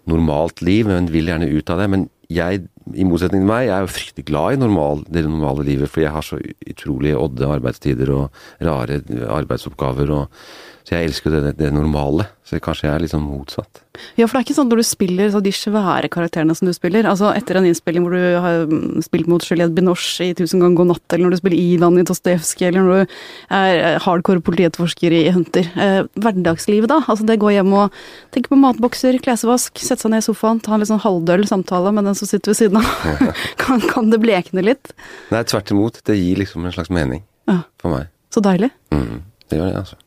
normalt 0.08 0.62
liv, 0.64 0.88
men 0.88 1.10
vil 1.12 1.28
gjerne 1.32 1.50
ut 1.52 1.72
av 1.74 1.82
det. 1.82 1.90
Men 1.92 2.06
jeg, 2.32 2.64
i 2.96 3.08
motsetning 3.08 3.44
til 3.44 3.50
meg, 3.50 3.68
jeg 3.68 3.76
er 3.76 3.84
jo 3.84 3.92
fryktelig 3.92 4.28
glad 4.30 4.56
i 4.56 4.62
normal, 4.62 5.04
det 5.12 5.26
normale 5.26 5.66
livet, 5.68 5.92
fordi 5.92 6.08
jeg 6.08 6.16
har 6.16 6.26
så 6.26 6.40
utrolig 6.72 7.14
odde 7.18 7.52
arbeidstider 7.58 8.12
og 8.16 8.42
rare 8.64 9.02
arbeidsoppgaver. 9.40 10.14
Og, 10.16 10.42
så 10.88 10.94
jeg 10.96 11.10
elsker 11.10 11.34
jo 11.36 11.40
det, 11.44 11.50
det 11.60 11.68
normale. 11.76 12.24
Så 12.48 12.62
kanskje 12.64 12.86
jeg 12.88 12.94
er 12.96 13.02
litt 13.04 13.12
sånn 13.12 13.26
motsatt. 13.28 13.82
Ja, 14.16 14.24
for 14.24 14.38
det 14.38 14.40
er 14.40 14.46
ikke 14.46 14.56
sånn 14.56 14.70
når 14.72 14.80
du 14.80 14.86
spiller 14.88 15.32
så 15.34 15.42
de 15.44 15.52
svære 15.52 16.08
karakterene 16.14 16.54
som 16.56 16.70
du 16.70 16.72
spiller. 16.72 17.04
Altså 17.12 17.34
etter 17.36 17.58
en 17.60 17.66
innspilling 17.68 18.06
hvor 18.06 18.14
du 18.16 18.38
har 18.40 18.62
spilt 19.04 19.28
mot 19.28 19.44
Juliette 19.44 19.76
Binoche 19.76 20.30
i 20.30 20.36
'Tusen 20.38 20.62
ganger 20.64 20.78
god 20.80 20.88
natt', 20.94 21.12
eller 21.12 21.26
når 21.28 21.36
du 21.36 21.40
spiller 21.42 21.60
Ivan 21.60 22.00
i 22.00 22.06
Dostojevskij, 22.08 22.70
eller 22.70 22.86
når 22.86 22.94
du 22.94 23.18
er 23.58 23.82
eh, 23.82 23.98
hardcore 24.06 24.40
politietterforsker 24.48 25.12
i 25.18 25.22
'Hunter'. 25.36 25.68
Eh, 25.76 26.00
hverdagslivet 26.24 26.88
da? 26.88 27.02
Altså 27.04 27.28
det 27.28 27.40
går 27.44 27.58
hjem 27.58 27.74
og 27.74 27.92
tenke 28.32 28.48
på 28.48 28.62
matbokser, 28.64 29.20
klesvask, 29.20 29.76
sette 29.84 30.08
seg 30.08 30.16
ned 30.16 30.24
i 30.24 30.28
sofaen, 30.30 30.64
ta 30.64 30.72
en 30.78 30.80
litt 30.86 30.94
sånn 30.94 31.04
halvdøll 31.04 31.44
samtale 31.52 31.92
med 31.92 32.08
den 32.08 32.16
som 32.16 32.32
sitter 32.32 32.56
ved 32.56 32.62
siden 32.64 32.80
av. 32.80 32.88
kan, 33.62 33.84
kan 33.92 34.10
det 34.10 34.22
blekne 34.24 34.64
litt? 34.64 34.96
Nei, 35.36 35.44
tvert 35.44 35.76
imot. 35.76 36.00
Det 36.08 36.16
gir 36.16 36.40
liksom 36.40 36.64
en 36.64 36.72
slags 36.72 36.90
mening 36.90 37.26
Ja. 37.52 37.66
for 37.82 37.92
meg. 37.92 38.08
Så 38.32 38.40
deilig. 38.40 38.72
Mm, 38.96 39.24
det 39.52 39.60
gjør 39.60 39.68
det, 39.74 39.80
altså. 39.84 40.00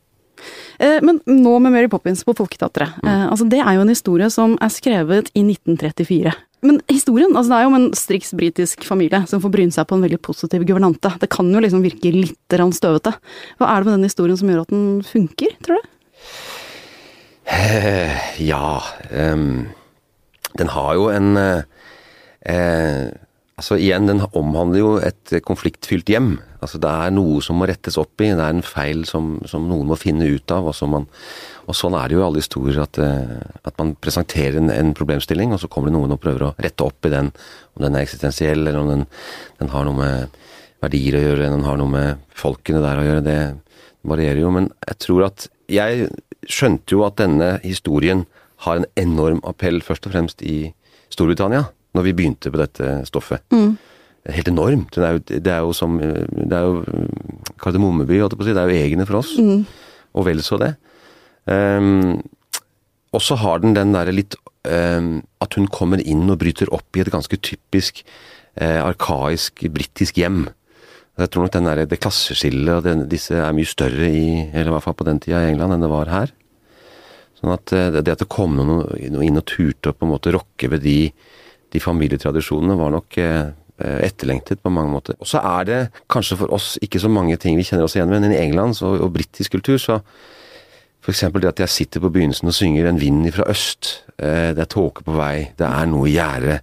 Eh, 0.79 0.99
Men 1.01 1.21
nå 1.25 1.57
med 1.59 1.73
Mary 1.73 1.89
Poppins 1.91 2.23
på 2.23 2.35
Folketeatret. 2.37 2.97
Mm. 3.03 3.29
altså 3.31 3.47
det 3.49 3.59
er 3.59 3.75
jo 3.75 3.81
en 3.81 3.93
historie 3.93 4.29
som 4.29 4.57
er 4.61 4.73
skrevet 4.73 5.29
i 5.33 5.43
1934. 5.43 6.33
Men 6.61 6.77
historien, 6.91 7.33
altså 7.33 7.49
det 7.49 7.57
er 7.57 7.63
jo 7.65 7.71
om 7.71 7.77
en 7.79 7.93
striks 7.97 8.35
britisk 8.37 8.83
familie 8.85 9.23
som 9.29 9.41
får 9.41 9.53
bryne 9.53 9.73
seg 9.73 9.87
på 9.89 9.97
en 9.97 10.03
veldig 10.05 10.19
positiv 10.21 10.65
guvernante. 10.69 11.09
Det 11.21 11.29
kan 11.33 11.49
jo 11.49 11.61
liksom 11.63 11.81
virke 11.81 12.13
litt 12.13 12.57
støvete. 12.77 13.15
Hva 13.57 13.69
er 13.71 13.81
det 13.81 13.89
med 13.89 13.95
den 13.97 14.09
historien 14.09 14.37
som 14.37 14.51
gjør 14.51 14.61
at 14.61 14.73
den 14.73 14.83
funker, 15.07 15.55
tror 15.65 15.81
du? 15.81 15.89
Eh, 17.51 18.13
ja 18.45 18.79
um, 19.11 19.65
Den 20.53 20.69
har 20.71 20.93
jo 20.95 21.09
en 21.11 21.33
uh, 21.35 21.63
eh, 22.45 23.09
Altså 23.61 23.75
igjen, 23.77 24.07
den 24.09 24.23
omhandler 24.33 24.79
jo 24.81 24.91
et 25.05 25.35
konfliktfylt 25.45 26.09
hjem. 26.09 26.31
Altså 26.65 26.79
Det 26.81 26.89
er 26.89 27.11
noe 27.13 27.43
som 27.45 27.59
må 27.61 27.67
rettes 27.69 27.97
opp 28.01 28.21
i, 28.23 28.31
det 28.33 28.41
er 28.41 28.55
en 28.55 28.65
feil 28.65 29.03
som, 29.05 29.35
som 29.45 29.67
noen 29.69 29.85
må 29.91 29.97
finne 30.01 30.25
ut 30.25 30.53
av. 30.53 30.65
Og, 30.71 30.89
man, 30.89 31.05
og 31.69 31.77
sånn 31.77 31.93
er 31.99 32.09
det 32.09 32.17
jo 32.17 32.23
i 32.23 32.25
alle 32.25 32.41
historier, 32.41 32.79
at, 32.81 32.97
eh, 32.97 33.35
at 33.69 33.77
man 33.77 33.93
presenterer 34.01 34.57
en, 34.57 34.71
en 34.73 34.95
problemstilling, 34.97 35.53
og 35.53 35.61
så 35.61 35.69
kommer 35.69 35.91
det 35.91 35.99
noen 35.99 36.15
og 36.15 36.21
prøver 36.23 36.47
å 36.47 36.53
rette 36.57 36.87
opp 36.87 37.05
i 37.05 37.11
den. 37.13 37.29
Om 37.77 37.85
den 37.85 37.97
er 37.99 38.07
eksistensiell, 38.07 38.63
eller 38.63 38.81
om 38.81 38.89
den, 38.89 39.05
den 39.61 39.73
har 39.75 39.85
noe 39.85 39.99
med 39.99 40.39
verdier 40.81 41.19
å 41.19 41.23
gjøre, 41.27 41.43
eller 41.43 41.59
den 41.59 41.67
har 41.67 41.77
noe 41.83 41.93
med 41.93 42.25
folkene 42.41 42.81
der 42.81 43.01
å 43.01 43.05
gjøre. 43.05 43.25
Det 43.27 43.39
varierer 44.09 44.41
jo. 44.41 44.53
Men 44.57 44.71
jeg 44.87 45.01
tror 45.05 45.27
at 45.29 45.49
Jeg 45.71 46.09
skjønte 46.51 46.97
jo 46.97 47.05
at 47.05 47.21
denne 47.21 47.53
historien 47.63 48.25
har 48.65 48.81
en 48.81 48.89
enorm 48.99 49.37
appell, 49.47 49.77
først 49.85 50.09
og 50.09 50.11
fremst 50.17 50.41
i 50.43 50.73
Storbritannia, 51.13 51.69
når 51.97 52.05
vi 52.07 52.13
begynte 52.17 52.51
på 52.51 52.61
dette 52.61 52.91
stoffet. 53.09 53.43
Helt 54.29 54.51
enormt. 54.51 54.93
Det 54.93 55.07
er 55.07 55.17
jo, 55.17 55.23
det 55.27 55.51
er 55.51 55.63
jo 55.65 55.73
som 55.73 55.97
Det 55.97 56.53
er 56.53 56.67
jo 56.67 56.83
Kardemommeby, 57.61 58.19
holdt 58.21 58.35
jeg 58.35 58.41
på 58.41 58.45
å 58.45 58.49
si. 58.49 58.55
Det 58.55 58.61
er 58.61 58.69
jo 58.69 58.85
egne 58.85 59.07
for 59.09 59.21
oss. 59.21 59.33
Og 60.13 60.27
vel 60.27 60.43
så 60.45 60.59
det. 60.61 60.75
Um, 61.49 62.21
og 63.11 63.23
så 63.25 63.35
har 63.41 63.63
den 63.63 63.73
den 63.73 63.95
derre 63.95 64.13
litt 64.13 64.35
um, 64.69 65.23
At 65.41 65.57
hun 65.57 65.65
kommer 65.73 65.99
inn 66.05 66.29
og 66.29 66.37
bryter 66.43 66.69
opp 66.71 66.95
i 66.95 67.01
et 67.01 67.09
ganske 67.11 67.39
typisk 67.41 68.03
uh, 68.61 68.85
arkaisk 68.85 69.65
britisk 69.73 70.21
hjem. 70.21 70.45
Jeg 71.19 71.31
tror 71.31 71.45
nok 71.45 71.55
den 71.55 71.67
der, 71.67 71.83
det 71.85 71.99
klasseskillet 72.01 72.77
og 72.77 72.85
den, 72.85 73.03
disse 73.11 73.35
er 73.35 73.55
mye 73.55 73.67
større 73.67 74.07
i 74.07 74.45
eller 74.53 74.69
i 74.69 74.75
hvert 74.75 74.85
fall 74.85 74.97
på 74.97 75.07
den 75.09 75.19
tida 75.21 75.41
i 75.43 75.49
England 75.51 75.75
enn 75.75 75.83
det 75.83 75.91
var 75.91 76.11
her. 76.13 76.31
Sånn 77.37 77.51
at 77.53 77.73
eh, 77.75 77.89
det, 77.93 78.05
det 78.07 78.15
at 78.15 78.23
det 78.23 78.29
kom 78.31 78.55
noen, 78.57 78.85
noen 79.11 79.25
inn 79.27 79.41
og 79.41 79.47
turte 79.49 79.91
å 79.91 79.97
på 79.97 80.07
en 80.07 80.13
måte 80.13 80.33
rokke 80.33 80.69
ved 80.71 80.85
de, 80.85 81.11
de 81.71 81.79
familietradisjonene, 81.79 82.77
var 82.79 82.91
nok 82.93 83.17
eh, 83.21 83.53
etterlengtet 84.05 84.61
på 84.61 84.73
mange 84.73 84.91
måter. 84.93 85.17
Og 85.19 85.29
så 85.29 85.41
er 85.41 85.67
det 85.69 85.79
kanskje 86.11 86.37
for 86.43 86.53
oss 86.53 86.75
ikke 86.83 87.01
så 87.01 87.09
mange 87.09 87.37
ting 87.41 87.57
vi 87.57 87.65
kjenner 87.67 87.87
oss 87.87 87.97
igjen 87.97 88.11
med, 88.11 88.23
men 88.25 88.35
i 88.35 88.41
England 88.41 88.77
og, 88.85 88.99
og 89.07 89.13
britisk 89.15 89.57
kultur 89.57 89.79
så 89.81 90.01
F.eks. 91.01 91.23
det 91.33 91.49
at 91.49 91.59
jeg 91.63 91.73
sitter 91.73 92.01
på 92.03 92.11
begynnelsen 92.13 92.47
og 92.47 92.53
synger 92.53 92.87
'En 92.87 93.01
vind 93.01 93.31
fra 93.33 93.43
øst'. 93.49 94.03
Eh, 94.19 94.53
det 94.53 94.61
er 94.61 94.69
tåke 94.69 95.01
på 95.03 95.15
vei, 95.17 95.49
det 95.57 95.65
er 95.65 95.85
noe 95.89 96.05
i 96.05 96.13
gjære. 96.13 96.59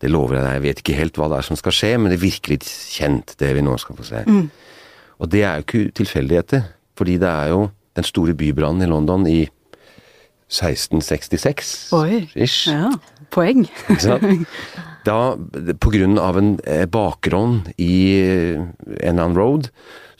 Det 0.00 0.10
lover 0.10 0.36
jeg 0.36 0.44
deg. 0.44 0.52
Jeg 0.52 0.62
vet 0.62 0.78
ikke 0.80 0.96
helt 0.96 1.18
hva 1.20 1.28
det 1.28 1.38
er 1.38 1.42
som 1.42 1.56
skal 1.56 1.72
skje, 1.72 1.98
men 2.00 2.10
det 2.10 2.22
virker 2.22 2.54
litt 2.54 2.64
kjent, 2.64 3.36
det 3.38 3.54
vi 3.54 3.60
nå 3.60 3.76
skal 3.78 3.96
få 3.96 4.02
se. 4.02 4.24
Og 5.20 5.28
det 5.28 5.42
er 5.44 5.60
jo 5.60 5.64
ikke 5.66 5.92
tilfeldigheter, 5.92 6.64
fordi 6.96 7.18
det 7.18 7.28
er 7.28 7.48
jo 7.52 7.70
den 7.94 8.04
store 8.04 8.34
bybrannen 8.34 8.82
i 8.82 8.90
London 8.90 9.26
i 9.26 9.48
1666. 10.52 11.74
Oi. 11.96 12.26
Ish. 12.36 12.68
Ja, 12.68 12.92
poeng. 13.32 13.64
Da, 15.02 15.34
på 15.82 15.90
grunn 15.90 16.14
av 16.20 16.36
en 16.38 16.52
bakgrunn 16.92 17.64
i 17.80 17.94
eh, 18.20 18.60
en 19.02 19.18
annen 19.18 19.34
road, 19.34 19.70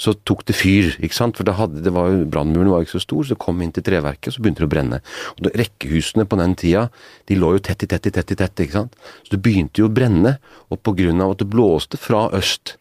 så 0.03 0.15
tok 0.27 0.43
det 0.49 0.57
fyr. 0.59 0.97
ikke 0.99 1.15
sant? 1.15 1.39
For 1.39 1.47
det 1.47 1.55
hadde, 1.59 1.83
det 1.85 1.93
var 1.95 2.11
jo, 2.11 2.25
Brannmuren 2.27 2.73
var 2.73 2.83
ikke 2.83 2.97
så 2.97 3.05
stor, 3.05 3.23
så 3.23 3.37
det 3.37 3.43
kom 3.45 3.63
inn 3.63 3.71
til 3.75 3.85
treverket, 3.87 4.33
og 4.33 4.37
så 4.37 4.43
begynte 4.43 4.65
det 4.65 4.69
å 4.71 4.73
brenne. 4.73 5.01
Og 5.37 5.45
det, 5.47 5.53
Rekkehusene 5.61 6.27
på 6.27 6.39
den 6.41 6.57
tida 6.59 6.87
de 7.31 7.39
lå 7.39 7.55
jo 7.57 7.63
tett 7.63 7.85
i 7.87 7.91
tett 7.93 8.09
i 8.11 8.15
tett 8.17 8.35
i 8.35 8.39
tett. 8.41 8.65
ikke 8.65 8.81
sant? 8.81 8.97
Så 9.23 9.37
det 9.37 9.43
begynte 9.45 9.83
jo 9.85 9.91
å 9.91 9.95
brenne, 9.95 10.37
og 10.73 10.83
på 10.83 10.97
grunn 10.99 11.23
av 11.23 11.37
at 11.37 11.45
det 11.45 11.51
blåste 11.53 12.01
fra 12.01 12.25
øst, 12.35 12.77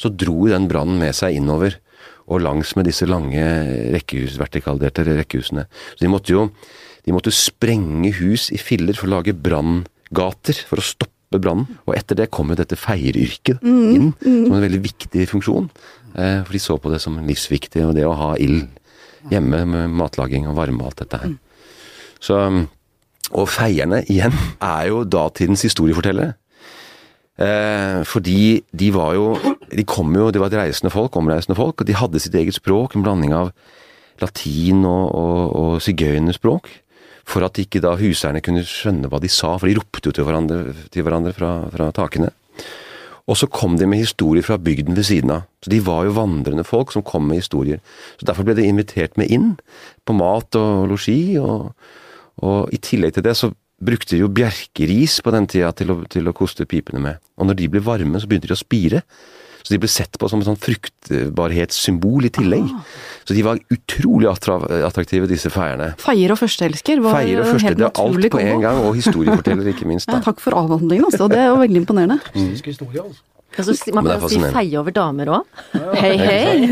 så 0.00 0.12
dro 0.12 0.46
den 0.48 0.68
brannen 0.70 1.00
med 1.00 1.16
seg 1.16 1.40
innover. 1.40 1.80
Og 2.30 2.44
langs 2.44 2.76
med 2.78 2.86
disse 2.86 3.08
lange 3.10 3.42
rekkehus, 3.90 4.36
vertikalderte 4.38 5.02
rekkehusene. 5.08 5.66
Så 5.96 6.04
de 6.04 6.12
måtte 6.12 6.30
jo 6.30 6.44
de 7.06 7.14
måtte 7.14 7.32
sprenge 7.34 8.12
hus 8.18 8.50
i 8.54 8.58
filler 8.60 8.96
for 8.98 9.08
å 9.08 9.16
lage 9.18 9.36
branngater 9.36 10.60
for 10.68 10.80
å 10.80 10.84
stoppe 10.84 11.40
brannen. 11.40 11.78
Og 11.86 11.94
etter 11.96 12.18
det 12.18 12.30
kom 12.34 12.50
jo 12.50 12.58
dette 12.58 12.78
feieryrket 12.78 13.62
inn 13.64 14.12
som 14.18 14.56
en 14.56 14.64
veldig 14.64 14.82
viktig 14.84 15.28
funksjon. 15.30 15.70
Eh, 16.18 16.42
for 16.42 16.52
de 16.56 16.62
så 16.62 16.76
på 16.80 16.90
det 16.92 17.00
som 17.02 17.18
livsviktig, 17.22 17.84
og 17.86 17.94
det 17.96 18.06
å 18.08 18.16
ha 18.18 18.34
ild 18.42 18.66
hjemme 19.30 19.64
med 19.68 19.96
matlaging 20.00 20.48
og 20.48 20.56
varme 20.58 20.82
og 20.82 20.90
alt 20.90 21.02
dette 21.04 21.22
her. 21.22 21.34
Så, 22.20 22.36
og 23.30 23.48
feierne, 23.48 24.02
igjen, 24.10 24.34
er 24.74 24.90
jo 24.90 25.04
datidens 25.08 25.64
historiefortellere. 25.66 26.34
Eh, 27.40 28.00
fordi 28.04 28.60
de 28.76 28.90
var 28.92 29.14
jo 29.16 29.30
De 29.70 29.84
kom 29.88 30.12
jo, 30.12 30.26
det 30.28 30.40
var 30.42 30.50
et 30.50 30.58
reisende 30.58 30.90
folk, 30.92 31.14
omreisende 31.16 31.54
folk, 31.56 31.80
og 31.80 31.86
de 31.86 31.94
hadde 31.94 32.20
sitt 32.20 32.34
eget 32.34 32.56
språk, 32.56 32.96
en 32.96 33.04
blanding 33.06 33.30
av 33.32 33.52
latin 34.20 34.82
og, 34.84 35.14
og, 35.14 35.38
og 35.56 35.76
sigøynerspråk. 35.84 36.66
For 37.30 37.46
at 37.46 37.58
ikke 37.62 37.82
da 37.84 37.94
huseierne 37.98 38.42
kunne 38.42 38.66
skjønne 38.66 39.10
hva 39.10 39.20
de 39.22 39.30
sa, 39.30 39.54
for 39.56 39.70
de 39.70 39.76
ropte 39.78 40.10
jo 40.10 40.14
til 40.16 40.26
hverandre, 40.26 40.74
til 40.90 41.06
hverandre 41.06 41.34
fra, 41.36 41.52
fra 41.70 41.90
takene. 41.94 42.32
Og 43.30 43.38
så 43.38 43.46
kom 43.46 43.76
de 43.78 43.86
med 43.86 44.02
historier 44.02 44.42
fra 44.42 44.58
bygden 44.58 44.96
ved 44.98 45.06
siden 45.06 45.30
av. 45.36 45.46
Så 45.62 45.70
De 45.70 45.78
var 45.86 46.04
jo 46.06 46.16
vandrende 46.16 46.66
folk 46.66 46.90
som 46.90 47.04
kom 47.06 47.28
med 47.28 47.42
historier. 47.42 47.78
Så 48.18 48.26
Derfor 48.26 48.46
ble 48.46 48.56
de 48.58 48.66
invitert 48.66 49.14
med 49.20 49.30
inn 49.30 49.52
på 50.04 50.16
mat 50.18 50.56
og 50.58 50.88
losji. 50.90 51.38
Og, 51.38 51.70
og 52.42 52.74
i 52.74 52.80
tillegg 52.82 53.14
til 53.14 53.26
det 53.26 53.36
så 53.38 53.52
brukte 53.80 54.16
de 54.16 54.24
jo 54.24 54.32
bjerkeris 54.34 55.20
på 55.24 55.32
den 55.32 55.46
tida 55.48 55.70
til 55.76 55.94
å, 55.94 56.00
til 56.10 56.26
å 56.26 56.34
koste 56.36 56.66
pipene 56.68 57.02
med. 57.04 57.22
Og 57.38 57.46
når 57.48 57.60
de 57.60 57.70
ble 57.72 57.84
varme, 57.84 58.18
så 58.18 58.28
begynte 58.28 58.50
de 58.50 58.56
å 58.56 58.60
spire. 58.60 59.04
Så 59.62 59.74
de 59.74 59.78
ble 59.82 59.90
sett 59.92 60.18
på 60.20 60.28
som 60.30 60.42
et 60.42 60.48
sånn 60.48 60.58
fruktbarhetssymbol 60.60 62.28
i 62.28 62.32
tillegg. 62.34 62.68
Ah. 62.74 62.84
Så 63.28 63.36
de 63.36 63.44
var 63.46 63.60
utrolig 63.72 64.30
attraktive, 64.30 65.28
disse 65.30 65.52
feierne. 65.52 65.92
Feier 66.00 66.34
og 66.34 66.40
førsteelsker 66.40 67.02
var 67.04 67.18
Feier 67.20 67.42
og 67.42 67.50
første, 67.52 67.68
helt 67.68 67.80
det 67.80 67.88
er 67.88 68.04
alt 68.04 68.30
på 68.34 68.42
en 68.42 68.64
gang, 68.64 68.80
og 68.84 68.96
historieforteller 68.98 69.72
ikke 69.74 69.88
minst. 69.90 70.10
Ja, 70.10 70.22
takk 70.24 70.40
for 70.42 70.56
avhandlingen, 70.58 71.10
altså. 71.10 71.28
Det 71.30 71.38
er 71.40 71.52
jo 71.52 71.60
veldig 71.60 71.84
imponerende. 71.84 72.18
Mm. 72.34 72.54
Altså. 73.58 73.92
Man 73.94 74.04
kan 74.06 74.28
si 74.30 74.38
feie 74.54 74.78
over 74.80 74.94
damer 74.94 75.26
òg. 75.26 75.60
Hei, 75.98 76.12
hei! 76.16 76.68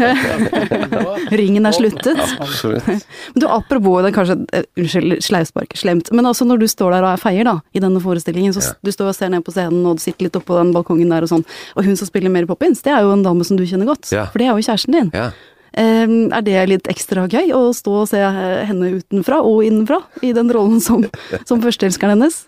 Ringen 1.41 1.67
er 1.69 1.75
sluttet. 1.77 2.21
Absolutt. 2.41 2.87
Men 2.89 3.43
du, 3.43 3.47
apropos 3.51 4.03
det 4.07 4.13
kanskje, 4.17 4.37
eh, 4.57 4.65
unnskyld, 4.79 5.19
sleivspark, 5.25 5.75
slemt, 5.79 6.13
men 6.15 6.27
altså 6.29 6.47
når 6.49 6.63
du 6.63 6.69
står 6.71 6.97
der 6.97 7.05
og 7.09 7.13
er 7.17 7.23
feier 7.23 7.49
da, 7.49 7.57
i 7.75 7.83
denne 7.85 8.01
forestillingen, 8.05 8.55
så 8.57 8.63
Ja. 8.65 8.73
du 8.85 8.91
står 8.93 9.09
og 9.13 9.15
ser 9.19 9.29
ned 9.35 9.45
på 9.45 9.53
scenen 9.55 9.85
og 9.87 9.97
du 9.99 10.03
sitter 10.03 10.29
litt 10.29 10.37
oppå 10.39 10.57
den 10.59 10.73
balkongen 10.73 11.09
der 11.11 11.23
og 11.23 11.29
sånn, 11.33 11.45
og 11.77 11.85
hun 11.85 11.97
som 11.97 12.07
spiller 12.09 12.31
Mary 12.31 12.47
Poppins, 12.47 12.83
det 12.83 12.93
er 12.93 13.03
jo 13.03 13.13
en 13.13 13.23
dame 13.27 13.45
som 13.45 13.57
du 13.57 13.65
kjenner 13.65 13.87
godt, 13.87 14.11
Ja. 14.13 14.27
for 14.27 14.39
det 14.39 14.47
er 14.49 14.55
jo 14.57 14.65
kjæresten 14.67 14.93
din. 14.93 15.11
Ja. 15.15 15.31
Um, 15.79 16.33
er 16.33 16.41
det 16.43 16.69
litt 16.69 16.89
ekstra 16.89 17.29
gøy 17.29 17.53
å 17.55 17.69
stå 17.77 17.93
og 18.03 18.09
se 18.09 18.19
eh, 18.19 18.65
henne 18.67 18.99
utenfra 18.99 19.43
og 19.45 19.61
innenfra 19.63 20.01
i 20.23 20.33
den 20.33 20.49
rollen 20.51 20.81
som, 20.81 21.05
som 21.49 21.61
førsteelskeren 21.63 22.17
hennes? 22.17 22.47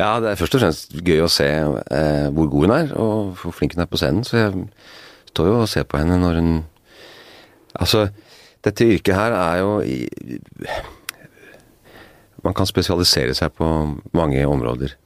Ja, 0.00 0.10
det 0.22 0.30
er 0.32 0.40
først 0.40 0.56
og 0.56 0.62
fremst 0.64 0.96
gøy 1.06 1.22
å 1.24 1.30
se 1.30 1.46
eh, 1.46 2.26
hvor 2.34 2.48
god 2.50 2.66
hun 2.66 2.74
er, 2.74 2.92
og 2.96 3.34
hvor 3.40 3.54
flink 3.54 3.76
hun 3.76 3.84
er 3.84 3.90
på 3.90 4.00
scenen. 4.00 4.24
Så 4.26 4.38
jeg 4.38 4.64
står 5.32 5.50
jo 5.50 5.58
og 5.60 5.68
ser 5.70 5.86
på 5.88 6.00
henne 6.00 6.20
når 6.20 6.40
hun 6.42 6.52
Altså, 7.78 8.08
dette 8.66 8.82
yrket 8.82 9.14
her 9.14 9.30
er 9.30 9.60
jo 9.60 9.76
i, 9.86 10.08
Man 12.42 12.56
kan 12.56 12.66
spesialisere 12.66 13.34
seg 13.38 13.52
på 13.54 13.68
mange 14.16 14.42
områder. 14.48 14.96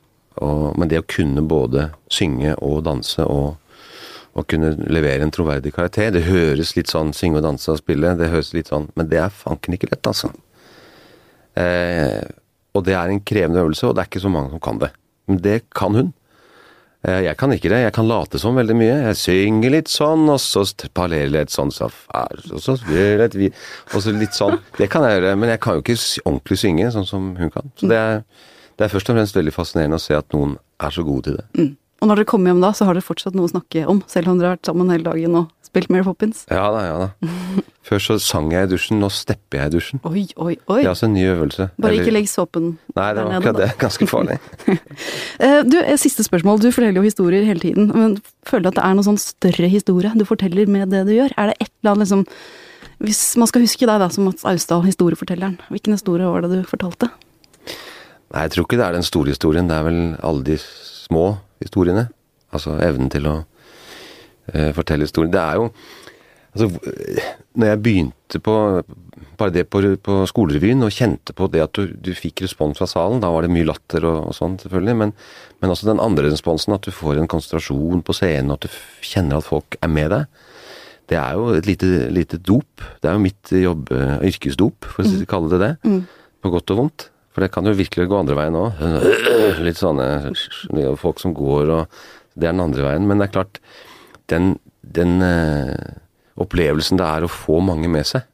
Og, 0.40 0.78
men 0.78 0.88
det 0.88 1.02
å 1.02 1.06
kunne 1.06 1.44
både 1.44 1.90
synge 2.08 2.54
og 2.56 2.86
danse 2.86 3.26
og, 3.28 3.58
og 4.32 4.46
kunne 4.50 4.72
levere 4.90 5.22
en 5.22 5.30
troverdig 5.34 5.70
karakter 5.76 6.10
Det 6.10 6.24
høres 6.26 6.72
litt 6.74 6.90
sånn 6.90 7.12
synge 7.14 7.38
og 7.38 7.44
danse 7.46 7.70
og 7.70 7.78
spille, 7.78 8.16
det 8.18 8.32
høres 8.32 8.50
litt 8.56 8.72
sånn 8.72 8.88
Men 8.98 9.12
det 9.12 9.20
er 9.22 9.30
fanken 9.34 9.76
ikke 9.76 9.92
lett, 9.92 10.08
altså. 10.10 10.32
Eh, 11.60 12.24
og 12.74 12.84
det 12.86 12.96
er 12.98 13.10
en 13.10 13.22
krevende 13.22 13.62
øvelse, 13.62 13.88
og 13.88 13.96
det 13.96 14.04
er 14.04 14.10
ikke 14.10 14.24
så 14.24 14.32
mange 14.32 14.52
som 14.54 14.62
kan 14.62 14.80
det. 14.82 14.90
Men 15.30 15.40
det 15.44 15.58
kan 15.74 15.94
hun. 15.94 16.12
Eh, 17.04 17.20
jeg 17.26 17.36
kan 17.36 17.52
ikke 17.52 17.70
det. 17.72 17.82
Jeg 17.84 17.94
kan 17.96 18.08
late 18.08 18.40
som 18.40 18.56
veldig 18.56 18.76
mye. 18.78 18.96
Jeg 19.10 19.20
synger 19.20 19.74
litt 19.76 19.92
sånn, 19.92 20.26
og 20.32 20.40
så 20.42 20.64
parlerer 20.96 21.32
litt 21.32 21.54
sånn, 21.54 21.72
så 21.74 21.90
og 21.90 22.60
så 22.64 22.76
litt 22.88 23.38
og 23.92 24.00
så 24.00 24.14
litt 24.16 24.36
sånn. 24.36 24.58
Det 24.78 24.88
kan 24.92 25.06
jeg 25.06 25.20
gjøre, 25.20 25.36
men 25.38 25.54
jeg 25.54 25.62
kan 25.64 25.78
jo 25.78 25.84
ikke 25.84 25.98
ordentlig 26.24 26.60
synge 26.64 26.90
sånn 26.96 27.08
som 27.08 27.32
hun 27.38 27.52
kan. 27.54 27.72
Så 27.80 27.90
det 27.92 28.00
er, 28.00 28.22
det 28.74 28.86
er 28.86 28.92
først 28.92 29.10
og 29.12 29.18
fremst 29.18 29.38
veldig 29.38 29.54
fascinerende 29.54 30.00
å 30.00 30.04
se 30.04 30.16
at 30.16 30.32
noen 30.34 30.56
er 30.82 30.94
så 30.94 31.04
gode 31.06 31.28
til 31.28 31.38
det. 31.40 31.68
Og 32.02 32.08
når 32.10 32.20
dere 32.20 32.28
kommer 32.28 32.52
hjem 32.52 32.64
da, 32.64 32.72
så 32.76 32.88
har 32.88 32.96
dere 32.96 33.06
fortsatt 33.06 33.36
noe 33.36 33.48
å 33.48 33.52
snakke 33.54 33.84
om, 33.88 34.02
selv 34.10 34.32
om 34.32 34.40
dere 34.40 34.50
har 34.50 34.58
vært 34.58 34.68
sammen 34.68 34.90
hele 34.92 35.06
dagen 35.06 35.38
og 35.40 35.52
spilt 35.74 35.90
Mary 35.92 36.06
Poppins. 36.06 36.44
Ja 36.48 36.68
da, 36.72 36.82
ja 36.86 36.96
da. 37.04 37.30
Før 37.84 38.00
så 38.00 38.14
sang 38.22 38.46
jeg 38.54 38.64
i 38.64 38.70
dusjen, 38.70 38.96
nå 39.02 39.10
stepper 39.12 39.58
jeg 39.60 39.68
i 39.68 39.72
dusjen. 39.74 40.00
Oi, 40.08 40.22
oi, 40.40 40.54
oi. 40.72 40.78
Det 40.80 40.86
er 40.86 40.92
altså 40.94 41.04
en 41.04 41.12
ny 41.18 41.24
øvelse. 41.28 41.66
Bare 41.76 41.92
Eller- 41.92 42.06
ikke 42.06 42.14
legg 42.16 42.30
såpen 42.32 42.70
Nei, 42.96 43.08
det 43.12 43.24
var 43.26 43.34
akkurat 43.36 43.58
det. 43.60 43.68
Ganske 43.82 44.08
farlig. 44.08 44.38
Eh, 45.44 45.60
Du, 45.68 45.76
eh, 45.82 45.96
Siste 46.00 46.24
spørsmål. 46.24 46.62
Du 46.62 46.70
forteller 46.72 47.02
jo 47.02 47.04
historier 47.04 47.44
hele 47.44 47.60
tiden. 47.60 47.90
Men 47.92 48.16
føler 48.48 48.62
du 48.64 48.68
at 48.72 48.78
det 48.78 48.84
er 48.86 48.94
noen 48.96 49.04
sånn 49.10 49.20
større 49.20 49.68
historie 49.68 50.14
du 50.16 50.24
forteller 50.24 50.70
med 50.70 50.88
det 50.94 51.02
du 51.10 51.12
gjør? 51.18 51.34
Er 51.36 51.50
det 51.52 51.56
et 51.60 51.70
eller 51.82 51.92
annet 51.92 52.06
liksom 52.06 52.24
Hvis 53.04 53.22
man 53.36 53.50
skal 53.50 53.64
huske 53.66 53.84
deg 53.90 54.00
da 54.00 54.08
som 54.08 54.24
Mats 54.30 54.44
Austdal, 54.48 54.84
historiefortelleren, 54.86 55.58
hvilken 55.68 55.92
historie 55.98 56.24
var 56.30 56.46
det 56.46 56.54
du 56.54 56.68
fortalte? 56.70 57.10
Nei, 58.32 58.46
jeg 58.46 58.54
tror 58.54 58.64
ikke 58.64 58.78
det 58.80 58.86
er 58.86 58.96
den 58.96 59.04
store 59.06 59.34
historien. 59.34 59.68
Det 59.68 59.76
er 59.76 59.84
vel 59.90 59.98
alle 60.24 60.46
de 60.46 60.56
små 60.62 61.34
historiene. 61.60 62.06
Altså 62.54 62.78
evnen 62.80 63.10
til 63.12 63.26
å 63.28 63.34
fortelle 64.76 65.06
historien. 65.08 65.32
Det 65.34 65.40
er 65.40 65.60
jo 65.62 65.70
Altså, 66.54 66.68
når 67.58 67.66
jeg 67.66 67.78
begynte 67.82 68.38
på 68.46 68.52
bare 69.40 69.50
det 69.50 69.64
på, 69.66 69.80
på 70.06 70.20
skolerevyen 70.30 70.84
og 70.86 70.92
kjente 70.94 71.34
på 71.34 71.48
det 71.50 71.64
at 71.64 71.72
du, 71.74 71.88
du 71.98 72.12
fikk 72.14 72.44
respons 72.44 72.78
fra 72.78 72.86
salen, 72.86 73.18
da 73.18 73.26
var 73.34 73.42
det 73.42 73.50
mye 73.50 73.66
latter 73.66 74.04
og, 74.06 74.20
og 74.28 74.36
sånn, 74.38 74.54
selvfølgelig, 74.62 74.94
men, 75.00 75.10
men 75.58 75.72
også 75.74 75.88
den 75.88 75.98
andre 76.04 76.28
responsen, 76.30 76.76
at 76.76 76.86
du 76.86 76.92
får 76.94 77.18
en 77.18 77.26
konsentrasjon 77.32 78.04
på 78.06 78.14
scenen, 78.14 78.52
og 78.54 78.60
at 78.62 78.68
du 78.68 78.76
kjenner 79.02 79.40
at 79.42 79.48
folk 79.48 79.74
er 79.82 79.90
med 79.90 80.14
deg. 80.14 80.38
Det 81.10 81.18
er 81.18 81.34
jo 81.40 81.48
et 81.58 81.66
lite, 81.66 81.88
lite 82.14 82.38
dop. 82.38 82.86
Det 83.02 83.10
er 83.10 83.18
jo 83.18 83.24
mitt 83.26 83.50
jobb, 83.58 83.90
eh, 83.98 84.14
yrkesdop, 84.30 84.86
for 84.94 85.02
å 85.02 85.10
si- 85.10 85.26
kalle 85.26 85.50
det 85.56 85.58
det. 85.64 85.72
På 86.38 86.52
godt 86.54 86.70
og 86.70 86.78
vondt. 86.84 87.08
For 87.34 87.42
det 87.42 87.50
kan 87.50 87.66
jo 87.66 87.74
virkelig 87.74 88.06
gå 88.12 88.20
andre 88.22 88.38
veien 88.38 88.60
òg. 88.62 88.78
Litt 89.66 89.82
sånne 89.82 90.06
folk 91.02 91.18
som 91.18 91.34
går 91.34 91.74
og 91.80 91.98
Det 92.38 92.46
er 92.46 92.54
den 92.54 92.62
andre 92.68 92.86
veien. 92.86 93.10
Men 93.10 93.18
det 93.18 93.26
er 93.28 93.34
klart, 93.40 93.58
den, 94.32 94.54
den 94.82 95.20
eh, 95.24 95.98
opplevelsen 96.40 96.98
det 97.00 97.06
er 97.06 97.26
å 97.26 97.30
få 97.30 97.60
mange 97.64 97.90
med 97.90 98.06
seg, 98.08 98.26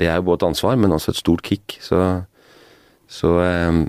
det 0.00 0.08
er 0.08 0.18
jo 0.18 0.26
både 0.30 0.42
et 0.42 0.48
ansvar, 0.50 0.78
men 0.80 0.94
også 0.94 1.12
et 1.12 1.20
stort 1.20 1.42
kick. 1.46 1.76
Så, 1.84 1.98
så 3.10 3.34
eh, 3.44 3.82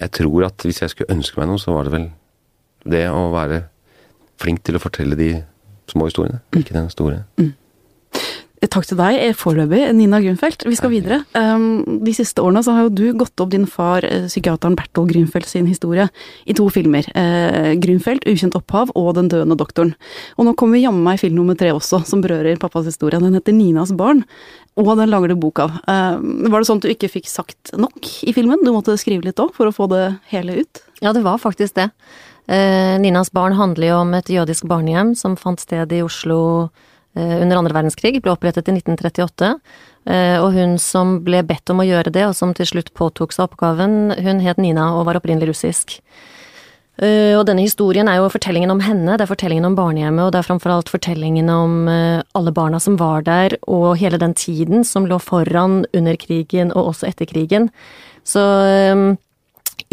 Jeg 0.00 0.10
tror 0.18 0.46
at 0.48 0.66
hvis 0.66 0.82
jeg 0.82 0.92
skulle 0.92 1.14
ønske 1.14 1.40
meg 1.40 1.48
noe, 1.48 1.62
så 1.62 1.72
var 1.74 1.86
det 1.86 1.94
vel 1.94 2.08
det 2.84 3.06
å 3.08 3.30
være 3.32 3.62
flink 4.42 4.64
til 4.66 4.76
å 4.76 4.82
fortelle 4.82 5.16
de 5.16 5.30
små 5.88 6.08
historiene, 6.08 6.42
ikke 6.56 6.74
den 6.76 6.90
store. 6.92 7.22
Eh, 7.40 7.52
Takk 8.70 8.86
til 8.86 8.98
deg 8.98 9.16
eh, 9.18 9.34
foreløpig, 9.36 9.80
Nina 9.96 10.20
Grunfeldt. 10.22 10.64
Vi 10.68 10.76
skal 10.78 10.92
videre. 10.92 11.20
Um, 11.36 12.00
De 12.04 12.12
siste 12.16 12.42
årene 12.42 12.62
så 12.64 12.76
har 12.76 12.86
jo 12.86 12.92
du 12.94 13.04
gått 13.18 13.40
opp 13.42 13.50
din 13.52 13.66
far, 13.68 14.04
eh, 14.06 14.28
psykiateren 14.30 14.76
Bertol 14.78 15.08
Grunfeldt 15.10 15.48
sin 15.50 15.66
historie, 15.68 16.06
i 16.46 16.54
to 16.56 16.68
filmer. 16.72 17.04
Eh, 17.18 17.74
Grunfeldt, 17.82 18.24
'Ukjent 18.24 18.56
opphav' 18.56 18.92
og 18.94 19.14
'Den 19.14 19.28
døende 19.28 19.58
doktoren'. 19.58 19.94
Og 20.38 20.46
nå 20.46 20.54
kommer 20.56 20.80
jammen 20.80 21.02
meg 21.04 21.20
film 21.20 21.34
nummer 21.34 21.56
tre 21.58 21.72
også, 21.72 22.04
som 22.06 22.22
berører 22.22 22.58
pappas 22.58 22.86
historie. 22.86 23.20
Den 23.20 23.34
heter 23.34 23.52
'Ninas 23.52 23.92
barn', 23.92 24.24
og 24.76 24.96
den 24.96 25.10
lager 25.10 25.28
du 25.28 25.36
bok 25.36 25.58
av. 25.58 25.70
Eh, 25.88 26.16
var 26.48 26.60
det 26.60 26.66
sånn 26.66 26.78
at 26.78 26.82
du 26.82 26.94
ikke 26.94 27.10
fikk 27.10 27.26
sagt 27.26 27.76
nok 27.76 28.24
i 28.24 28.32
filmen? 28.32 28.64
Du 28.64 28.72
måtte 28.72 28.96
skrive 28.96 29.24
litt 29.24 29.36
òg, 29.36 29.52
for 29.52 29.66
å 29.66 29.74
få 29.74 29.88
det 29.88 30.18
hele 30.30 30.60
ut? 30.60 30.82
Ja, 31.02 31.12
det 31.12 31.22
var 31.22 31.38
faktisk 31.38 31.74
det. 31.74 31.90
Ninas 32.46 33.32
barn 33.32 33.54
handler 33.54 33.88
jo 33.88 33.96
om 34.02 34.12
et 34.12 34.26
jødisk 34.26 34.68
barnehjem 34.68 35.16
som 35.16 35.34
fant 35.34 35.58
sted 35.58 35.90
i 35.90 36.02
Oslo 36.02 36.70
under 37.14 37.60
andre 37.60 37.76
verdenskrig, 37.76 38.18
ble 38.22 38.32
opprettet 38.34 38.66
i 38.68 38.74
1938. 38.74 39.52
Eh, 40.04 40.36
og 40.42 40.52
hun 40.52 40.76
som 40.80 41.18
ble 41.24 41.40
bedt 41.46 41.70
om 41.72 41.80
å 41.80 41.88
gjøre 41.88 42.12
det, 42.12 42.26
og 42.28 42.36
som 42.36 42.52
til 42.56 42.68
slutt 42.68 42.92
påtok 42.96 43.32
seg 43.32 43.48
oppgaven, 43.48 44.14
hun 44.20 44.42
het 44.44 44.60
Nina 44.60 44.90
og 44.98 45.06
var 45.08 45.20
opprinnelig 45.20 45.54
russisk. 45.54 45.96
Eh, 47.00 47.32
og 47.34 47.46
denne 47.48 47.64
historien 47.64 48.08
er 48.10 48.20
jo 48.20 48.30
fortellingen 48.30 48.74
om 48.74 48.82
henne, 48.84 49.16
det 49.16 49.24
er 49.24 49.32
fortellingen 49.32 49.70
om 49.70 49.78
barnehjemmet, 49.78 50.26
og 50.26 50.34
det 50.34 50.42
er 50.42 50.48
framfor 50.48 50.74
alt 50.74 50.92
fortellingen 50.92 51.48
om 51.50 51.88
eh, 51.90 52.20
alle 52.36 52.52
barna 52.54 52.80
som 52.82 52.98
var 53.00 53.24
der, 53.26 53.56
og 53.64 53.96
hele 54.02 54.20
den 54.20 54.36
tiden 54.38 54.84
som 54.86 55.08
lå 55.08 55.18
foran 55.22 55.82
under 55.96 56.20
krigen 56.20 56.70
og 56.74 56.92
også 56.92 57.08
etter 57.10 57.30
krigen. 57.30 57.70
Så 58.28 58.44
eh, 58.68 59.06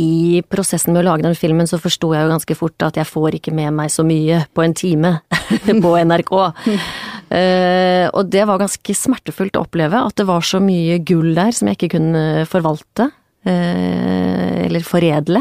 i 0.01 0.41
prosessen 0.50 0.93
med 0.93 1.03
å 1.03 1.07
lage 1.09 1.25
den 1.25 1.38
filmen 1.38 1.69
så 1.69 1.79
forsto 1.81 2.11
jeg 2.15 2.25
jo 2.25 2.31
ganske 2.33 2.57
fort 2.57 2.85
at 2.88 3.00
jeg 3.00 3.09
får 3.09 3.38
ikke 3.38 3.53
med 3.55 3.73
meg 3.77 3.91
så 3.93 4.05
mye 4.07 4.43
på 4.55 4.65
en 4.65 4.75
time 4.77 5.13
på 5.85 5.93
NRK. 6.07 6.33
uh, 6.33 8.05
og 8.17 8.21
det 8.33 8.45
var 8.50 8.61
ganske 8.61 8.97
smertefullt 8.97 9.57
å 9.57 9.65
oppleve, 9.65 10.03
at 10.03 10.17
det 10.19 10.27
var 10.29 10.45
så 10.45 10.61
mye 10.63 11.00
gull 11.05 11.33
der 11.38 11.55
som 11.55 11.69
jeg 11.69 11.79
ikke 11.79 11.95
kunne 11.97 12.45
forvalte, 12.50 13.11
Uh, 13.41 14.67
eller 14.67 14.83
foredle. 14.85 15.39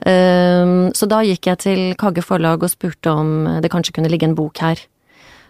Uh, 0.00 0.88
så 0.96 1.04
da 1.10 1.18
gikk 1.26 1.50
jeg 1.50 1.60
til 1.60 1.80
Kagge 2.00 2.22
forlag 2.24 2.62
og 2.64 2.72
spurte 2.72 3.12
om 3.12 3.60
det 3.60 3.68
kanskje 3.68 3.98
kunne 3.98 4.08
ligge 4.08 4.24
en 4.30 4.36
bok 4.38 4.62
her. 4.64 4.80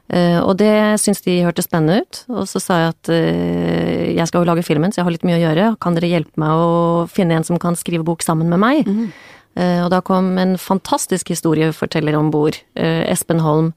Eh, 0.08 0.38
og 0.40 0.56
det 0.60 0.72
syntes 1.02 1.20
de 1.26 1.40
hørtes 1.44 1.68
spennende 1.68 2.00
ut, 2.00 2.20
og 2.32 2.46
så 2.48 2.62
sa 2.62 2.78
jeg 2.80 2.92
at 2.94 3.10
eh, 3.12 4.04
jeg 4.16 4.28
skal 4.30 4.40
jo 4.40 4.48
lage 4.48 4.64
filmen, 4.64 4.92
så 4.92 5.02
jeg 5.02 5.08
har 5.08 5.14
litt 5.14 5.26
mye 5.28 5.36
å 5.36 5.42
gjøre, 5.42 5.66
kan 5.84 5.98
dere 5.98 6.12
hjelpe 6.14 6.40
meg 6.40 6.62
å 6.62 7.04
finne 7.12 7.36
en 7.36 7.44
som 7.44 7.60
kan 7.60 7.76
skrive 7.76 8.06
bok 8.08 8.24
sammen 8.24 8.48
med 8.52 8.62
meg? 8.62 8.88
Mm. 8.88 9.10
og 9.58 9.88
da 9.90 9.98
kom 10.06 10.36
en 10.38 10.52
fantastisk 10.60 11.32
historieforteller 11.32 12.14
om 12.14 12.28
bord, 12.30 12.60
Espen 12.78 13.40
Holm. 13.42 13.72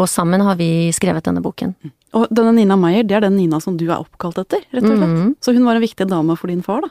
Og 0.00 0.08
sammen 0.08 0.40
har 0.44 0.56
vi 0.56 0.90
skrevet 0.94 1.26
denne 1.26 1.42
boken. 1.44 1.74
Og 2.16 2.28
denne 2.32 2.52
Nina 2.56 2.76
Meyer, 2.76 3.04
det 3.08 3.16
er 3.16 3.24
den 3.24 3.38
Nina 3.38 3.58
som 3.62 3.76
du 3.80 3.86
er 3.86 3.98
oppkalt 3.98 4.38
etter, 4.42 4.64
rett 4.72 4.84
og 4.84 4.90
slett. 4.90 5.08
Mhm. 5.08 5.34
Så 5.40 5.54
hun 5.56 5.64
var 5.64 5.76
en 5.76 5.84
viktig 5.84 6.06
dame 6.08 6.36
for 6.36 6.48
din 6.48 6.62
far, 6.62 6.82
da. 6.82 6.88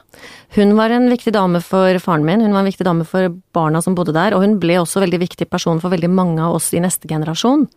Hun 0.56 0.74
var 0.76 0.90
en 0.90 1.08
viktig 1.10 1.32
dame 1.32 1.60
for 1.62 1.98
faren 1.98 2.24
min, 2.24 2.40
hun 2.40 2.52
var 2.52 2.60
en 2.60 2.70
viktig 2.70 2.84
dame 2.84 3.06
for 3.06 3.28
barna 3.54 3.82
som 3.82 3.94
bodde 3.94 4.14
der, 4.14 4.34
og 4.34 4.42
hun 4.42 4.58
ble 4.58 4.80
også 4.82 5.02
veldig 5.02 5.20
viktig 5.22 5.48
person 5.50 5.80
for 5.80 5.90
veldig 5.90 6.10
mange 6.10 6.42
av 6.42 6.54
oss 6.54 6.72
i 6.74 6.82
neste 6.82 7.06
generasjon. 7.06 7.68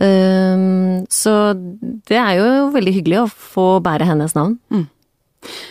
Um, 0.00 1.04
så 1.10 1.52
det 2.08 2.16
er 2.16 2.38
jo 2.38 2.70
veldig 2.72 2.92
hyggelig 2.94 3.20
å 3.24 3.28
få 3.28 3.66
bære 3.84 4.08
hennes 4.08 4.36
navn. 4.36 4.58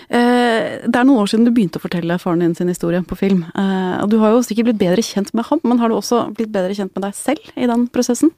Eh, 0.10 0.82
det 0.90 0.98
er 0.98 1.06
noen 1.06 1.22
år 1.22 1.30
siden 1.30 1.46
du 1.46 1.54
begynte 1.54 1.78
å 1.78 1.84
fortelle 1.84 2.18
faren 2.22 2.42
din 2.42 2.56
sin 2.58 2.72
historie 2.72 3.02
på 3.06 3.18
film. 3.20 3.44
Eh, 3.54 3.96
og 4.02 4.10
du 4.10 4.18
har 4.22 4.34
jo 4.34 4.42
sikkert 4.46 4.72
blitt 4.72 4.82
bedre 4.82 5.06
kjent 5.06 5.30
med 5.38 5.46
ham, 5.46 5.62
men 5.64 5.82
har 5.82 5.92
du 5.92 5.98
også 5.98 6.24
blitt 6.38 6.52
bedre 6.54 6.74
kjent 6.74 6.96
med 6.96 7.06
deg 7.06 7.18
selv 7.18 7.52
i 7.56 7.70
den 7.70 7.86
prosessen? 7.94 8.34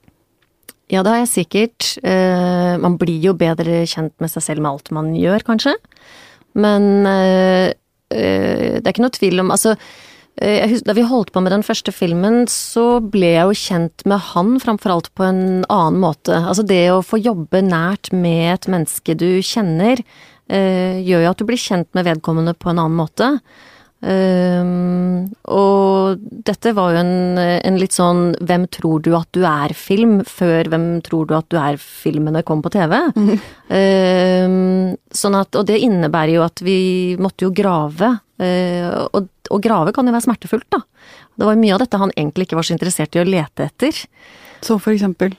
Ja, 0.91 1.01
det 1.05 1.13
har 1.13 1.21
jeg 1.21 1.31
sikkert. 1.31 1.88
Eh, 2.03 2.75
man 2.83 2.98
blir 3.00 3.21
jo 3.24 3.33
bedre 3.38 3.86
kjent 3.88 4.13
med 4.19 4.31
seg 4.33 4.43
selv 4.43 4.63
med 4.63 4.74
alt 4.74 4.91
man 4.91 5.13
gjør, 5.15 5.45
kanskje. 5.48 5.77
Men 6.60 7.05
eh, 7.07 7.71
eh, 8.12 8.79
det 8.79 8.83
er 8.83 8.91
ikke 8.91 9.05
noe 9.05 9.15
tvil 9.15 9.39
om 9.39 9.53
Altså, 9.55 9.77
eh, 10.36 10.57
jeg 10.60 10.74
hus- 10.74 10.83
da 10.83 10.95
vi 10.98 11.05
holdt 11.07 11.31
på 11.31 11.43
med 11.43 11.55
den 11.55 11.63
første 11.63 11.93
filmen, 11.95 12.43
så 12.51 13.00
ble 13.00 13.31
jeg 13.38 13.48
jo 13.48 13.62
kjent 13.62 14.05
med 14.05 14.19
han 14.33 14.57
framfor 14.60 14.91
alt 14.98 15.10
på 15.15 15.24
en 15.29 15.63
annen 15.71 16.01
måte. 16.03 16.36
Altså 16.36 16.67
det 16.67 16.83
å 16.91 17.00
få 17.05 17.21
jobbe 17.24 17.63
nært 17.63 18.12
med 18.12 18.57
et 18.57 18.67
menneske 18.67 19.15
du 19.15 19.39
kjenner, 19.39 20.03
eh, 20.51 21.00
gjør 21.00 21.24
jo 21.24 21.31
at 21.31 21.39
du 21.39 21.48
blir 21.48 21.62
kjent 21.62 21.88
med 21.95 22.10
vedkommende 22.10 22.51
på 22.60 22.74
en 22.74 22.83
annen 22.83 23.00
måte. 23.00 23.38
Ehm, 24.01 25.27
og 25.53 26.22
dette 26.48 26.74
var 26.74 26.96
jo 26.96 27.01
en, 27.03 27.38
en 27.38 27.77
litt 27.77 27.93
sånn 27.93 28.34
'hvem 28.41 28.65
tror 28.74 29.03
du 29.05 29.12
at 29.17 29.29
du 29.31 29.43
er'-film, 29.46 30.24
før 30.25 30.72
'hvem 30.72 30.88
tror 31.05 31.27
du 31.29 31.36
at 31.38 31.50
du 31.50 31.58
er'-filmene 31.58 32.43
kom 32.43 32.62
på 32.65 32.74
TV. 32.74 32.98
um, 33.70 34.98
sånn 35.22 35.38
at, 35.38 35.55
og 35.55 35.65
det 35.70 35.81
innebærer 35.86 36.36
jo 36.39 36.43
at 36.46 36.62
vi 36.65 37.15
måtte 37.22 37.46
jo 37.46 37.53
grave, 37.53 38.17
Uh, 38.41 39.05
og, 39.13 39.27
og 39.53 39.62
grave 39.62 39.91
kan 39.93 40.08
jo 40.08 40.13
være 40.15 40.25
smertefullt, 40.25 40.65
da. 40.74 40.79
Det 41.38 41.46
var 41.46 41.60
mye 41.62 41.75
av 41.75 41.84
dette 41.84 42.00
han 42.01 42.13
egentlig 42.17 42.48
ikke 42.48 42.58
var 42.58 42.65
så 42.65 42.74
interessert 42.74 43.13
i 43.13 43.22
å 43.22 43.27
lete 43.27 43.67
etter. 43.67 44.00
Så 44.65 44.79
for 44.81 44.96
eksempel. 44.96 45.36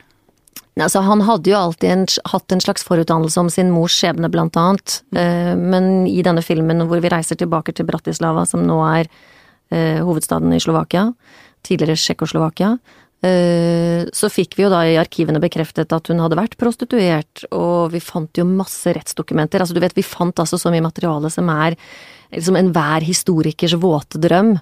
Altså, 0.80 1.02
han 1.04 1.20
hadde 1.26 1.50
jo 1.52 1.58
alltid 1.58 1.90
en, 1.92 2.06
hatt 2.32 2.54
en 2.54 2.62
slags 2.64 2.84
forutdannelse 2.86 3.40
om 3.42 3.50
sin 3.52 3.68
mors 3.74 3.92
skjebne, 3.92 4.30
blant 4.32 4.56
annet. 4.56 5.02
Eh, 5.12 5.52
men 5.58 6.06
i 6.08 6.22
denne 6.24 6.44
filmen 6.44 6.86
hvor 6.88 7.02
vi 7.04 7.12
reiser 7.12 7.36
tilbake 7.36 7.74
til 7.76 7.88
Bratislava, 7.88 8.46
som 8.48 8.64
nå 8.64 8.78
er 8.88 9.10
eh, 9.68 10.00
hovedstaden 10.00 10.54
i 10.56 10.62
Slovakia, 10.64 11.10
tidligere 11.68 12.00
Tsjekkoslovakia, 12.00 12.70
eh, 13.20 14.08
så 14.16 14.32
fikk 14.32 14.56
vi 14.56 14.64
jo 14.64 14.72
da 14.72 14.80
i 14.88 14.96
arkivene 15.00 15.42
bekreftet 15.44 15.92
at 15.92 16.08
hun 16.08 16.24
hadde 16.24 16.40
vært 16.40 16.56
prostituert, 16.60 17.44
og 17.52 17.92
vi 17.92 18.00
fant 18.00 18.40
jo 18.40 18.48
masse 18.48 18.96
rettsdokumenter. 18.96 19.60
Altså, 19.60 19.76
du 19.76 19.84
vet, 19.84 19.98
vi 19.98 20.06
fant 20.06 20.40
altså 20.40 20.56
så 20.56 20.72
mye 20.72 20.88
materiale 20.88 21.28
som 21.34 21.52
er 21.52 21.76
liksom 22.32 22.56
enhver 22.56 23.04
historikers 23.04 23.76
våte 23.76 24.16
drøm. 24.24 24.56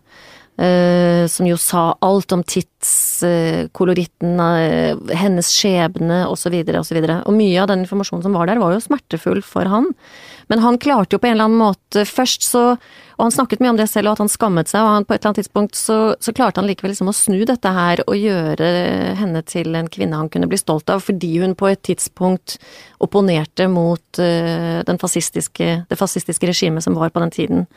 Eh, 0.61 1.25
som 1.33 1.47
jo 1.49 1.57
sa 1.57 1.97
alt 2.05 2.33
om 2.37 2.43
tidskoloritten, 2.45 4.35
uh, 4.37 5.15
hennes 5.17 5.49
skjebne 5.49 6.27
osv. 6.29 6.53
osv. 6.77 6.99
Og 7.01 7.33
mye 7.33 7.63
av 7.63 7.71
den 7.71 7.87
informasjonen 7.87 8.27
som 8.27 8.37
var 8.37 8.51
der, 8.51 8.61
var 8.61 8.75
jo 8.75 8.83
smertefull 8.85 9.41
for 9.47 9.65
han. 9.73 9.89
Men 10.51 10.59
han 10.65 10.79
klarte 10.83 11.15
jo 11.15 11.21
på 11.23 11.29
en 11.31 11.37
eller 11.37 11.47
annen 11.47 11.63
måte 11.63 12.03
først 12.09 12.43
så 12.43 12.65
Og 12.73 13.27
han 13.27 13.35
snakket 13.35 13.61
mye 13.61 13.71
om 13.75 13.79
det 13.79 13.87
selv, 13.91 14.09
og 14.09 14.17
at 14.17 14.23
han 14.23 14.31
skammet 14.33 14.71
seg, 14.71 14.81
og 14.81 14.95
han 14.95 15.05
på 15.05 15.13
et 15.13 15.21
eller 15.21 15.29
annet 15.29 15.43
tidspunkt 15.43 15.77
så, 15.77 15.97
så 16.25 16.33
klarte 16.33 16.63
han 16.63 16.69
likevel 16.71 16.95
liksom 16.95 17.11
å 17.13 17.15
snu 17.15 17.43
dette 17.45 17.73
her 17.77 18.01
og 18.07 18.17
gjøre 18.17 18.71
henne 19.19 19.43
til 19.45 19.77
en 19.77 19.91
kvinne 19.93 20.17
han 20.17 20.31
kunne 20.33 20.49
bli 20.49 20.57
stolt 20.57 20.89
av, 20.89 21.03
fordi 21.05 21.35
hun 21.43 21.53
på 21.53 21.69
et 21.69 21.83
tidspunkt 21.85 22.57
opponerte 23.05 23.67
mot 23.69 24.23
uh, 24.23 24.81
den 24.89 25.03
fascistiske, 25.03 25.69
det 25.85 26.01
fascistiske 26.01 26.49
regimet 26.49 26.87
som 26.87 26.97
var 26.97 27.13
på 27.13 27.21
den 27.27 27.35
tiden. 27.37 27.69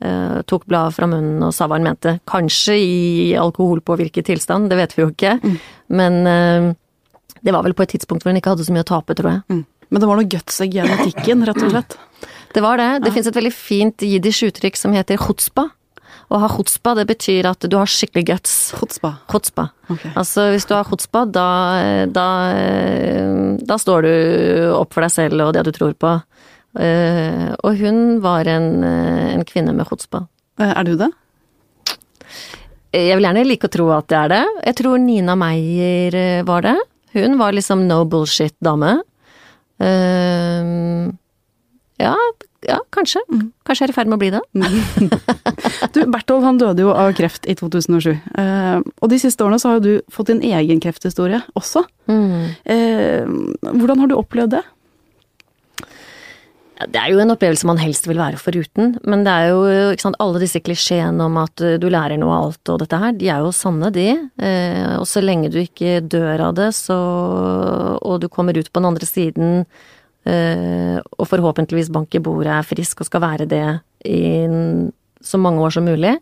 Eh, 0.00 0.40
tok 0.48 0.64
bladet 0.68 0.96
fra 0.96 1.06
munnen 1.08 1.44
og 1.44 1.52
sa 1.56 1.68
hva 1.68 1.76
han 1.76 1.86
mente. 1.90 2.18
Kanskje 2.28 2.74
i 2.80 2.98
alkoholpåvirket 3.36 4.32
tilstand, 4.32 4.72
det 4.72 4.80
vet 4.80 4.96
vi 4.96 5.04
jo 5.04 5.12
ikke. 5.12 5.36
Men 5.92 6.18
uh, 6.24 6.72
det 7.44 7.52
var 7.52 7.68
vel 7.68 7.76
på 7.76 7.84
et 7.84 7.94
tidspunkt 7.94 8.24
hvor 8.24 8.32
hun 8.32 8.40
ikke 8.40 8.56
hadde 8.56 8.66
så 8.66 8.74
mye 8.74 8.84
å 8.84 8.92
tape, 8.96 9.16
tror 9.16 9.34
jeg. 9.36 9.44
Mm. 9.52 9.64
Men 9.90 10.02
det 10.02 10.08
var 10.10 10.18
noe 10.18 10.28
guts 10.28 10.60
i 10.64 10.68
genetikken, 10.72 11.44
rett 11.46 11.62
og 11.62 11.70
slett. 11.72 11.96
Det 12.54 12.62
var 12.64 12.80
det. 12.80 12.90
Det 13.04 13.12
finnes 13.12 13.28
et 13.30 13.36
veldig 13.36 13.52
fint 13.54 14.02
jiddisch 14.02 14.42
uttrykk 14.48 14.78
som 14.80 14.94
heter 14.96 15.20
chutzpa. 15.20 15.68
Å 16.26 16.38
ha 16.42 16.48
chutzpa, 16.50 16.96
det 16.98 17.04
betyr 17.06 17.46
at 17.46 17.62
du 17.70 17.76
har 17.78 17.86
skikkelig 17.86 18.24
guts. 18.32 18.54
Chutzpah. 18.74 19.20
Chutzpa. 19.30 19.68
Okay. 19.92 20.10
Altså, 20.18 20.48
hvis 20.50 20.66
du 20.66 20.72
har 20.74 20.88
chutzpa, 20.88 21.22
da, 21.30 21.44
da, 22.10 22.24
da 23.62 23.76
står 23.78 24.08
du 24.08 24.14
opp 24.74 24.96
for 24.96 25.06
deg 25.06 25.12
selv 25.14 25.44
og 25.46 25.52
det 25.54 25.62
du 25.68 25.70
tror 25.76 25.94
på. 25.94 26.16
Eh, 26.82 27.52
og 27.62 27.78
hun 27.78 28.18
var 28.24 28.48
en, 28.50 28.82
eh, 28.84 29.34
en 29.36 29.44
kvinne 29.46 29.72
med 29.76 29.86
chutzpa. 29.88 30.24
Eh, 30.58 30.72
Er 30.72 30.84
du 30.84 30.96
det? 30.98 31.12
Jeg 32.96 33.16
vil 33.18 33.26
gjerne 33.28 33.44
like 33.46 33.68
å 33.68 33.72
tro 33.72 33.90
at 33.92 34.06
det 34.08 34.16
er 34.18 34.28
det. 34.32 34.44
Jeg 34.70 34.76
tror 34.80 34.98
Nina 34.98 35.34
Meyer 35.36 36.42
var 36.48 36.62
det. 36.64 36.76
Hun 37.12 37.36
var 37.38 37.52
liksom 37.52 37.86
no 37.86 38.04
bullshit-dame. 38.08 38.98
Ehm, 39.82 41.16
ja, 42.00 42.14
ja, 42.66 42.78
kanskje. 42.92 43.22
Kanskje 43.66 43.84
jeg 43.84 43.88
er 43.88 43.92
i 43.92 43.96
ferd 43.96 44.10
med 44.10 44.18
å 44.18 44.22
bli 44.22 44.32
det. 44.34 44.42
Du, 45.94 46.02
Berthold 46.12 46.44
han 46.44 46.58
døde 46.60 46.82
jo 46.84 46.90
av 46.92 47.14
kreft 47.16 47.46
i 47.48 47.54
2007. 47.56 48.10
Uh, 48.36 48.82
og 49.00 49.08
de 49.08 49.18
siste 49.22 49.40
årene 49.44 49.56
så 49.62 49.70
har 49.70 49.78
jo 49.78 49.84
du 49.86 50.10
fått 50.12 50.28
din 50.28 50.42
egen 50.44 50.82
krefthistorie 50.82 51.40
også. 51.56 51.86
Mm. 52.10 52.50
Uh, 52.68 53.70
hvordan 53.70 54.02
har 54.02 54.10
du 54.10 54.16
opplevd 54.18 54.58
det? 54.58 54.62
Det 56.76 57.00
er 57.00 57.08
jo 57.08 57.20
en 57.22 57.32
opplevelse 57.32 57.64
man 57.68 57.78
helst 57.80 58.04
vil 58.04 58.18
være 58.20 58.36
foruten, 58.36 58.98
men 59.08 59.22
det 59.24 59.32
er 59.32 59.46
jo 59.48 59.60
sant, 60.00 60.18
alle 60.20 60.42
disse 60.42 60.60
klisjeene 60.60 61.24
om 61.24 61.38
at 61.40 61.62
uh, 61.64 61.76
du 61.80 61.86
lærer 61.92 62.20
noe 62.20 62.34
av 62.34 62.48
alt 62.50 62.72
og 62.74 62.82
dette 62.82 63.00
her, 63.00 63.14
de 63.16 63.30
er 63.32 63.44
jo 63.44 63.52
sanne, 63.56 63.88
de. 63.94 64.10
Eh, 64.36 64.92
og 64.98 65.06
så 65.08 65.22
lenge 65.24 65.48
du 65.52 65.56
ikke 65.62 66.02
dør 66.04 66.50
av 66.50 66.56
det, 66.58 66.68
så 66.76 66.96
og 67.96 68.20
du 68.20 68.28
kommer 68.32 68.58
ut 68.58 68.68
på 68.68 68.82
den 68.82 68.90
andre 68.90 69.08
siden 69.08 69.62
eh, 70.28 70.98
og 71.00 71.28
forhåpentligvis 71.30 71.88
bank 71.94 72.12
i 72.18 72.22
bordet 72.22 72.52
er 72.52 72.68
frisk 72.68 73.00
og 73.00 73.08
skal 73.08 73.24
være 73.24 73.48
det 73.48 73.64
i 74.04 74.20
så 75.24 75.40
mange 75.40 75.64
år 75.64 75.72
som 75.78 75.88
mulig, 75.88 76.12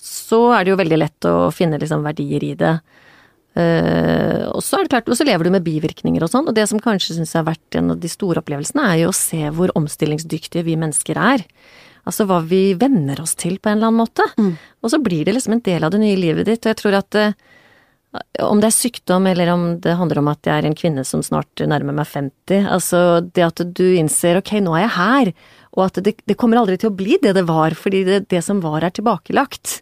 så 0.00 0.40
er 0.54 0.64
det 0.64 0.72
jo 0.72 0.80
veldig 0.80 1.00
lett 1.02 1.28
å 1.28 1.50
finne 1.54 1.80
liksom 1.80 2.06
verdier 2.06 2.48
i 2.48 2.54
det. 2.58 2.78
Eh, 3.58 4.44
og 4.52 4.62
så 4.62 4.78
er 4.78 4.86
det 4.86 4.92
klart, 4.92 5.10
og 5.10 5.18
så 5.18 5.26
lever 5.26 5.48
du 5.48 5.54
med 5.54 5.66
bivirkninger 5.66 6.22
og 6.22 6.30
sånn, 6.30 6.46
og 6.50 6.54
det 6.54 6.68
som 6.70 6.80
kanskje 6.82 7.16
syns 7.16 7.34
jeg 7.34 7.40
har 7.40 7.50
vært 7.50 7.78
en 7.80 7.94
av 7.94 8.00
de 8.02 8.10
store 8.12 8.42
opplevelsene, 8.42 8.86
er 8.86 9.02
jo 9.02 9.10
å 9.10 9.16
se 9.16 9.42
hvor 9.54 9.72
omstillingsdyktige 9.78 10.66
vi 10.68 10.78
mennesker 10.78 11.18
er. 11.18 11.44
Altså 12.08 12.24
hva 12.28 12.38
vi 12.46 12.72
venner 12.78 13.20
oss 13.20 13.34
til 13.36 13.58
på 13.58 13.68
en 13.68 13.80
eller 13.80 13.90
annen 13.90 14.00
måte. 14.00 14.24
Og 14.80 14.92
så 14.92 15.00
blir 15.02 15.26
det 15.26 15.34
liksom 15.36 15.58
en 15.58 15.64
del 15.64 15.84
av 15.84 15.92
det 15.92 16.00
nye 16.00 16.16
livet 16.16 16.46
ditt, 16.48 16.62
og 16.62 16.70
jeg 16.70 16.80
tror 16.80 16.98
at 17.00 17.18
eh, 17.18 17.34
om 18.46 18.62
det 18.62 18.70
er 18.70 18.78
sykdom, 18.78 19.26
eller 19.28 19.50
om 19.52 19.66
det 19.84 19.98
handler 19.98 20.22
om 20.22 20.30
at 20.32 20.46
jeg 20.46 20.54
er 20.54 20.68
en 20.68 20.78
kvinne 20.78 21.04
som 21.04 21.24
snart 21.24 21.60
nærmer 21.60 21.98
meg 21.98 22.08
50, 22.08 22.70
altså 22.70 23.02
det 23.26 23.44
at 23.44 23.64
du 23.76 23.84
innser 23.98 24.38
ok, 24.38 24.54
nå 24.64 24.78
er 24.78 24.86
jeg 24.86 24.94
her, 24.96 25.32
og 25.76 25.84
at 25.90 26.00
det, 26.06 26.14
det 26.24 26.38
kommer 26.38 26.62
aldri 26.62 26.78
til 26.80 26.92
å 26.92 26.96
bli 26.96 27.18
det 27.22 27.34
det 27.36 27.44
var, 27.50 27.76
fordi 27.76 28.06
det, 28.06 28.22
det 28.32 28.40
som 28.46 28.62
var 28.64 28.86
er 28.86 28.94
tilbakelagt. 28.94 29.80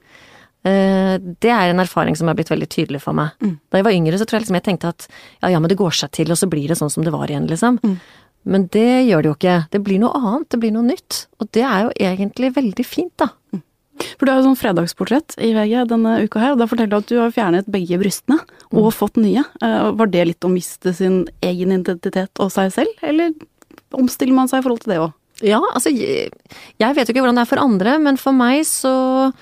Eh, 0.67 1.17
Det 1.41 1.53
er 1.53 1.71
en 1.71 1.81
erfaring 1.85 2.17
som 2.19 2.29
er 2.29 2.35
blitt 2.39 2.51
veldig 2.51 2.69
tydelig 2.73 3.01
for 3.05 3.15
meg. 3.17 3.31
Da 3.71 3.79
jeg 3.79 3.87
var 3.87 3.95
yngre, 3.95 4.19
så 4.19 4.27
tror 4.27 4.41
jeg 4.41 4.47
liksom 4.47 4.59
jeg 4.59 4.67
tenkte 4.67 4.89
at 4.93 5.07
ja, 5.43 5.49
ja, 5.55 5.59
men 5.63 5.69
det 5.71 5.79
går 5.79 5.95
seg 5.95 6.11
til, 6.17 6.31
og 6.35 6.39
så 6.41 6.49
blir 6.51 6.67
det 6.69 6.79
sånn 6.81 6.91
som 6.93 7.05
det 7.07 7.13
var 7.15 7.31
igjen, 7.31 7.47
liksom. 7.51 7.79
Men 8.47 8.67
det 8.71 9.07
gjør 9.09 9.23
det 9.25 9.31
jo 9.31 9.37
ikke. 9.39 9.55
Det 9.73 9.81
blir 9.83 9.99
noe 10.03 10.15
annet, 10.15 10.49
det 10.51 10.61
blir 10.63 10.71
noe 10.75 10.87
nytt. 10.87 11.27
Og 11.43 11.49
det 11.53 11.65
er 11.67 11.87
jo 11.87 11.91
egentlig 11.99 12.53
veldig 12.55 12.85
fint, 12.87 13.13
da. 13.19 13.31
For 14.19 14.27
du 14.27 14.31
har 14.31 14.43
jo 14.43 14.51
sånn 14.51 14.59
fredagsportrett 14.61 15.39
i 15.41 15.55
VG 15.57 15.87
denne 15.89 16.19
uka 16.27 16.39
her, 16.43 16.53
og 16.53 16.59
da 16.61 16.67
forteller 16.69 16.93
du 16.93 16.97
at 16.99 17.09
du 17.09 17.17
har 17.19 17.33
fjernet 17.33 17.67
begge 17.73 17.97
brystene 17.99 18.37
og 18.77 18.91
fått 18.93 19.17
nye. 19.17 19.43
Eh, 19.65 19.91
Var 19.97 20.07
det 20.13 20.27
litt 20.29 20.45
å 20.45 20.53
miste 20.53 20.93
sin 20.95 21.23
egen 21.43 21.73
identitet 21.73 22.31
og 22.39 22.51
seg 22.53 22.71
selv, 22.77 22.93
eller 23.03 23.33
omstiller 23.97 24.35
man 24.37 24.49
seg 24.53 24.61
i 24.61 24.67
forhold 24.67 24.83
til 24.85 24.93
det 24.93 25.01
òg? 25.01 25.15
Ja, 25.45 25.61
altså 25.75 25.91
jeg 25.93 26.31
vet 26.79 27.09
jo 27.09 27.13
ikke 27.13 27.23
hvordan 27.25 27.37
det 27.41 27.45
er 27.47 27.51
for 27.51 27.61
andre, 27.61 27.99
men 27.99 28.17
for 28.21 28.33
meg 28.37 28.63
så 28.69 29.33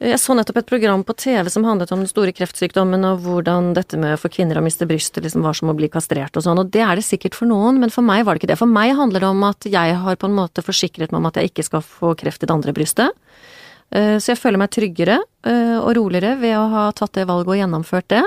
Jeg 0.00 0.16
så 0.16 0.32
nettopp 0.32 0.62
et 0.62 0.68
program 0.70 1.02
på 1.04 1.12
TV 1.20 1.50
som 1.52 1.64
handlet 1.68 1.90
om 1.92 2.00
den 2.00 2.08
store 2.08 2.32
kreftsykdommen 2.32 3.02
og 3.04 3.18
hvordan 3.20 3.74
dette 3.76 3.98
med 4.00 4.16
for 4.16 4.32
kvinner 4.32 4.56
å 4.56 4.62
miste 4.64 4.86
brystet 4.88 5.26
liksom 5.26 5.44
var 5.44 5.58
som 5.58 5.68
å 5.68 5.74
bli 5.76 5.90
kastrert 5.92 6.38
og 6.40 6.46
sånn, 6.46 6.56
og 6.62 6.70
det 6.72 6.80
er 6.80 6.96
det 6.96 7.04
sikkert 7.04 7.36
for 7.36 7.50
noen, 7.50 7.76
men 7.82 7.92
for 7.92 8.06
meg 8.06 8.24
var 8.24 8.32
det 8.32 8.40
ikke 8.40 8.52
det. 8.54 8.56
For 8.62 8.70
meg 8.70 8.94
handler 8.96 9.20
det 9.20 9.28
om 9.28 9.44
at 9.44 9.68
jeg 9.68 9.98
har 10.00 10.16
på 10.16 10.30
en 10.30 10.38
måte 10.38 10.64
forsikret 10.64 11.12
meg 11.12 11.20
om 11.20 11.28
at 11.28 11.36
jeg 11.36 11.52
ikke 11.52 11.66
skal 11.68 11.84
få 11.84 12.14
kreft 12.16 12.40
i 12.40 12.48
det 12.48 12.56
andre 12.56 12.72
brystet. 12.72 13.12
Eh, 13.92 14.16
Så 14.16 14.32
jeg 14.32 14.40
føler 14.40 14.62
meg 14.62 14.72
tryggere 14.72 15.20
eh, 15.44 15.76
og 15.76 15.92
roligere 16.00 16.38
ved 16.40 16.56
å 16.56 16.64
ha 16.72 16.88
tatt 16.96 17.20
det 17.20 17.28
valget 17.28 17.52
og 17.52 17.60
gjennomført 17.60 18.08
det. 18.08 18.24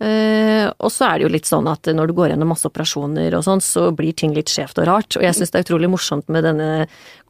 Eh, 0.00 0.66
og 0.80 0.88
så 0.88 1.04
er 1.10 1.18
det 1.18 1.26
jo 1.26 1.32
litt 1.34 1.48
sånn 1.48 1.66
at 1.68 1.90
når 1.92 2.08
du 2.08 2.14
går 2.16 2.30
gjennom 2.32 2.48
masse 2.54 2.64
operasjoner 2.64 3.34
og 3.36 3.44
sånn, 3.44 3.60
så 3.60 3.90
blir 3.92 4.14
ting 4.16 4.32
litt 4.32 4.48
skjevt 4.48 4.80
og 4.80 4.88
rart. 4.88 5.16
Og 5.18 5.24
jeg 5.26 5.36
syns 5.36 5.52
det 5.52 5.60
er 5.60 5.66
utrolig 5.66 5.90
morsomt 5.92 6.30
med 6.32 6.46
denne 6.48 6.68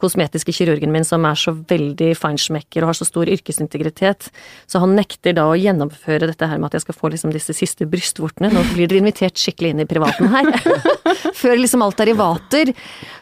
kosmetiske 0.01 0.55
kirurgen 0.55 0.95
min 0.95 1.05
som 1.05 1.27
er 1.27 1.39
så 1.39 1.53
veldig 1.55 2.13
feinschmecker 2.19 2.85
og 2.85 2.93
har 2.93 2.99
så 3.01 3.09
stor 3.09 3.31
yrkesintegritet. 3.31 4.31
Så 4.71 4.83
han 4.83 4.95
nekter 4.99 5.35
da 5.37 5.49
å 5.51 5.59
gjennomføre 5.59 6.31
dette 6.31 6.47
her 6.47 6.63
med 6.63 6.71
at 6.71 6.79
jeg 6.79 6.87
skal 6.87 6.99
få 7.01 7.11
liksom 7.13 7.35
disse 7.35 7.57
siste 7.59 7.89
brystvortene. 7.91 8.53
Nå 8.55 8.63
blir 8.73 8.87
dere 8.87 9.03
invitert 9.03 9.41
skikkelig 9.41 9.75
inn 9.75 9.85
i 9.85 9.91
privaten 9.91 10.31
her. 10.31 10.53
Før 11.41 11.59
liksom 11.59 11.83
alt 11.85 12.01
er 12.05 12.13
i 12.13 12.19
vater. 12.19 12.73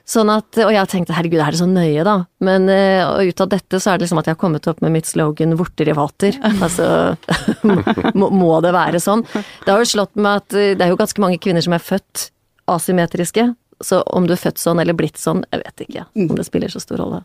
Sånn 0.09 0.31
at, 0.33 0.61
og 0.65 0.75
jeg 0.77 0.93
tenkte 0.93 1.17
herregud, 1.17 1.41
er 1.41 1.57
det 1.57 1.63
så 1.63 1.69
nøye 1.69 2.05
da? 2.07 2.21
Men 2.45 2.69
uh, 2.71 3.19
ut 3.19 3.41
av 3.41 3.51
dette 3.51 3.81
så 3.83 3.93
er 3.93 3.99
det 3.99 4.07
liksom 4.07 4.21
at 4.21 4.29
jeg 4.29 4.37
har 4.37 4.41
kommet 4.41 4.67
opp 4.71 4.83
med 4.85 4.95
mitt 4.95 5.09
slogan 5.11 5.57
'vorter 5.59 5.91
i 5.91 5.97
vater'. 5.97 6.39
Altså 6.65 7.17
må, 8.15 8.51
det 8.63 8.75
være 8.75 9.01
sånn? 9.03 9.25
Det 9.65 9.73
har 9.73 9.83
jo 9.83 9.93
slått 9.95 10.15
meg 10.19 10.45
at 10.45 10.59
eh, 10.59 10.75
det 10.79 10.87
er 10.87 10.93
jo 10.93 11.01
ganske 11.01 11.23
mange 11.23 11.41
kvinner 11.43 11.65
som 11.65 11.75
er 11.75 11.83
født 11.83 12.29
asymmetriske. 12.69 13.49
Så 13.81 14.01
om 14.11 14.27
du 14.27 14.35
er 14.35 14.41
født 14.41 14.59
sånn 14.59 14.81
eller 14.83 14.97
blitt 14.99 15.21
sånn, 15.21 15.45
jeg 15.53 15.63
vet 15.63 15.83
ikke 15.85 16.07
om 16.19 16.39
det 16.39 16.47
spiller 16.49 16.73
så 16.73 16.81
stor 16.83 16.99
rolle. 16.99 17.21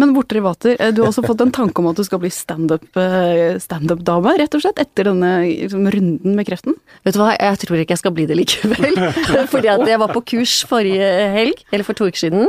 Men 0.00 0.14
vorter 0.16 0.40
i 0.40 0.42
vater, 0.42 0.76
eh, 0.80 0.92
du 0.92 1.02
har 1.02 1.10
også 1.10 1.24
fått 1.26 1.42
en 1.44 1.52
tanke 1.54 1.82
om 1.82 1.90
at 1.90 1.98
du 2.00 2.04
skal 2.06 2.20
bli 2.22 2.30
standup-dame, 2.32 3.60
stand 3.60 3.92
rett 4.40 4.56
og 4.56 4.64
slett, 4.64 4.80
etter 4.80 5.10
denne 5.10 5.32
liksom, 5.44 5.84
runden 5.92 6.38
med 6.38 6.48
kreften? 6.48 6.78
Vet 7.04 7.14
du 7.14 7.20
hva, 7.20 7.34
jeg 7.36 7.60
tror 7.64 7.82
ikke 7.82 7.94
jeg 7.96 8.02
skal 8.02 8.16
bli 8.16 8.26
det 8.30 8.38
likevel. 8.40 8.98
Fordi 9.52 9.72
at 9.72 9.84
jeg 9.88 10.00
var 10.00 10.14
på 10.16 10.24
kurs 10.32 10.56
forrige 10.68 11.12
helg, 11.36 11.62
eller 11.70 11.86
for 11.86 11.98
to 11.98 12.08
uker 12.08 12.24
siden, 12.24 12.48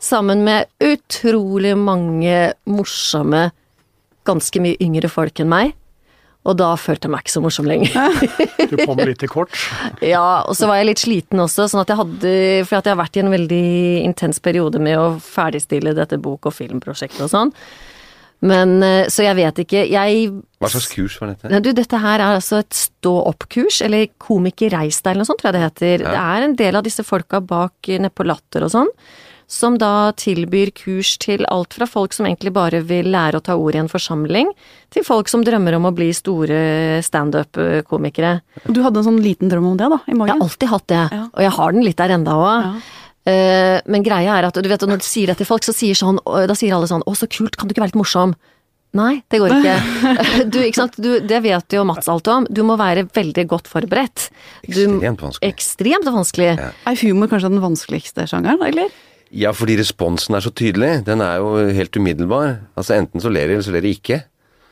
sammen 0.00 0.44
med 0.46 0.68
utrolig 0.84 1.74
mange 1.78 2.52
morsomme, 2.70 3.48
ganske 4.28 4.62
mye 4.62 4.78
yngre 4.84 5.10
folk 5.10 5.42
enn 5.42 5.50
meg. 5.50 5.74
Og 6.48 6.56
da 6.56 6.70
følte 6.80 7.08
jeg 7.08 7.12
meg 7.12 7.24
ikke 7.24 7.34
så 7.34 7.42
morsom 7.44 7.68
lenger. 7.68 8.22
du 8.70 8.78
kom 8.86 9.00
litt 9.02 9.20
til 9.20 9.30
kort? 9.32 9.52
ja, 10.14 10.44
og 10.46 10.56
så 10.56 10.68
var 10.70 10.80
jeg 10.80 10.90
litt 10.92 11.02
sliten 11.02 11.42
også, 11.44 11.66
sånn 11.68 11.82
at 11.82 11.92
jeg 11.92 11.98
hadde 11.98 12.32
For 12.68 12.78
at 12.78 12.88
jeg 12.88 12.94
har 12.94 13.02
vært 13.02 13.18
i 13.18 13.22
en 13.24 13.34
veldig 13.34 13.66
intens 14.06 14.40
periode 14.44 14.80
med 14.82 14.96
å 14.96 15.10
ferdigstille 15.22 15.96
dette 15.98 16.20
bok- 16.22 16.48
og 16.48 16.56
filmprosjektet 16.56 17.26
og 17.26 17.32
sånn. 17.34 17.52
Men 18.48 18.78
eh, 18.86 19.10
Så 19.10 19.26
jeg 19.26 19.34
vet 19.34 19.64
ikke. 19.64 19.84
Jeg 19.90 20.28
Hva 20.62 20.70
slags 20.72 20.88
kurs 20.94 21.18
var 21.20 21.34
dette? 21.34 21.60
Du, 21.66 21.72
dette 21.74 22.00
her 22.00 22.22
er 22.22 22.38
altså 22.38 22.62
et 22.62 22.80
stå-opp-kurs, 22.86 23.82
eller 23.84 24.06
Komiker 24.22 24.72
reis 24.78 25.02
deg, 25.02 25.12
eller 25.12 25.26
noe 25.26 25.32
sånt, 25.32 25.42
tror 25.42 25.50
jeg 25.50 25.58
det 25.58 25.66
heter. 25.66 26.06
Ja. 26.06 26.12
Det 26.14 26.22
er 26.22 26.46
en 26.46 26.60
del 26.62 26.78
av 26.80 26.86
disse 26.86 27.04
folka 27.04 27.42
bak 27.44 27.90
nedpå 28.06 28.26
Latter 28.28 28.64
og 28.68 28.72
sånn 28.78 28.94
som 29.48 29.78
da 29.80 30.12
tilbyr 30.12 30.70
kurs 30.76 31.14
til 31.22 31.46
alt 31.48 31.72
fra 31.78 31.88
folk 31.88 32.12
som 32.12 32.28
egentlig 32.28 32.52
bare 32.52 32.82
vil 32.84 33.08
lære 33.14 33.40
å 33.40 33.44
ta 33.44 33.56
ord 33.56 33.78
i 33.78 33.80
en 33.80 33.88
forsamling, 33.88 34.52
til 34.92 35.06
folk 35.06 35.30
som 35.32 35.42
drømmer 35.46 35.78
om 35.78 35.88
å 35.88 35.94
bli 35.96 36.10
store 36.16 37.00
standup-komikere. 37.04 38.34
Du 38.68 38.82
hadde 38.84 39.00
en 39.00 39.08
sånn 39.08 39.22
liten 39.24 39.48
drøm 39.48 39.70
om 39.72 39.80
det, 39.80 39.88
da, 39.88 40.02
i 40.04 40.14
morgen? 40.14 40.34
Jeg 40.34 40.36
har 40.36 40.48
alltid 40.50 40.72
hatt 40.74 40.88
det, 40.92 41.02
ja. 41.16 41.24
og 41.32 41.46
jeg 41.46 41.54
har 41.56 41.76
den 41.76 41.86
litt 41.88 42.00
der 42.00 42.16
enda 42.18 42.36
òg. 42.36 42.68
Ja. 42.68 42.74
Eh, 43.28 43.78
men 43.88 44.04
greia 44.04 44.36
er 44.36 44.48
at 44.48 44.60
du 44.60 44.68
vet, 44.68 44.84
når 44.84 45.00
du 45.00 45.08
sier 45.08 45.32
det 45.32 45.40
til 45.40 45.48
folk, 45.48 45.64
så 45.64 45.74
sier 45.76 45.96
sånn, 45.96 46.20
da 46.20 46.56
sier 46.56 46.76
alle 46.76 46.88
sånn 46.88 47.04
'Å, 47.04 47.16
så 47.16 47.28
kult, 47.28 47.56
kan 47.56 47.68
du 47.68 47.72
ikke 47.72 47.84
være 47.84 47.94
litt 47.96 48.04
morsom?' 48.04 48.36
Nei, 48.96 49.18
det 49.28 49.40
går 49.40 49.52
ikke. 49.52 49.74
Du, 50.52 50.60
ikke 50.64 50.80
sant? 50.80 50.96
Du, 50.96 51.10
det 51.20 51.42
vet 51.44 51.76
jo 51.76 51.84
Mats 51.84 52.08
alt 52.08 52.28
om. 52.32 52.46
Du 52.48 52.62
må 52.64 52.78
være 52.80 53.04
veldig 53.04 53.44
godt 53.50 53.68
forberedt. 53.68 54.30
Du, 54.64 54.80
ekstremt 54.80 55.20
vanskelig. 55.20 55.50
Ekstremt 55.52 56.08
vanskelig. 56.08 56.54
Ja. 56.56 56.70
Er 56.88 57.00
humor 57.02 57.28
kanskje 57.28 57.52
den 57.52 57.60
vanskeligste 57.64 58.24
sjangeren, 58.30 58.64
eller? 58.64 58.88
Ja, 59.34 59.52
fordi 59.52 59.76
responsen 59.80 60.36
er 60.36 60.44
så 60.44 60.52
tydelig. 60.54 61.04
Den 61.06 61.20
er 61.24 61.42
jo 61.42 61.68
helt 61.74 61.96
umiddelbar. 61.96 62.58
Altså 62.78 62.96
Enten 62.96 63.20
så 63.20 63.32
ler 63.32 63.48
de, 63.48 63.58
eller 63.58 63.66
så 63.66 63.74
ler 63.74 63.84
de 63.84 63.92
ikke. 63.96 64.22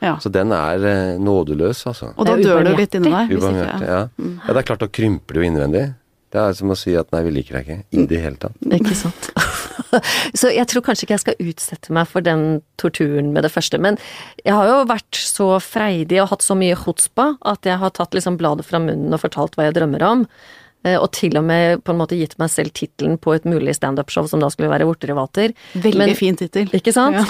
Ja. 0.01 0.17
Så 0.21 0.29
den 0.29 0.51
er 0.53 0.83
eh, 0.85 1.13
nådeløs, 1.21 1.85
altså. 1.89 2.11
Og 2.17 2.27
da 2.27 2.35
dør 2.37 2.65
du 2.65 2.73
litt 2.77 2.93
inni 2.97 3.09
deg? 3.13 3.37
Ubarmhjertig, 3.37 3.87
ja. 3.87 4.03
Mm. 4.17 4.35
ja. 4.43 4.51
Det 4.51 4.61
er 4.61 4.67
klart, 4.69 4.83
da 4.83 4.91
krymper 4.93 5.37
det 5.37 5.41
jo 5.41 5.49
innvendig. 5.51 5.85
Det 6.33 6.41
er 6.43 6.55
som 6.57 6.73
å 6.73 6.75
si 6.75 6.91
at 6.99 7.07
nei, 7.15 7.21
vi 7.23 7.31
liker 7.37 7.57
deg 7.57 7.69
ikke. 7.69 7.83
I 7.95 8.05
det 8.11 8.19
hele 8.19 8.39
tatt. 8.41 8.57
Ikke 8.77 8.97
sant. 8.99 9.29
så 10.39 10.51
jeg 10.51 10.67
tror 10.67 10.83
kanskje 10.83 11.07
ikke 11.07 11.15
jeg 11.15 11.23
skal 11.23 11.47
utsette 11.47 11.95
meg 11.95 12.09
for 12.11 12.25
den 12.25 12.59
torturen 12.81 13.31
med 13.33 13.47
det 13.47 13.53
første. 13.53 13.79
Men 13.81 13.97
jeg 14.43 14.53
har 14.57 14.67
jo 14.67 14.81
vært 14.89 15.21
så 15.21 15.53
freidig 15.63 16.19
og 16.21 16.33
hatt 16.33 16.45
så 16.45 16.57
mye 16.59 16.77
chutzpa 16.77 17.31
at 17.47 17.69
jeg 17.69 17.79
har 17.79 17.95
tatt 17.95 18.17
liksom 18.17 18.37
bladet 18.41 18.67
fra 18.67 18.81
munnen 18.83 19.15
og 19.15 19.23
fortalt 19.23 19.55
hva 19.55 19.69
jeg 19.69 19.77
drømmer 19.79 20.03
om. 20.03 20.27
Eh, 20.85 20.97
og 20.97 21.09
til 21.15 21.37
og 21.39 21.45
med 21.47 21.81
på 21.85 21.93
en 21.93 21.99
måte 21.99 22.17
gitt 22.19 22.35
meg 22.41 22.51
selv 22.53 22.73
tittelen 22.77 23.17
på 23.21 23.33
et 23.35 23.47
mulig 23.49 23.73
standup-show 23.77 24.27
som 24.29 24.43
da 24.43 24.49
skulle 24.53 24.71
være 24.71 24.87
Vorterivater. 24.87 25.55
Veldig 25.73 26.03
men, 26.03 26.17
fin 26.17 26.37
tittel. 26.37 26.69
Ikke 26.77 26.93
sant? 26.95 27.17
Ja. 27.17 27.25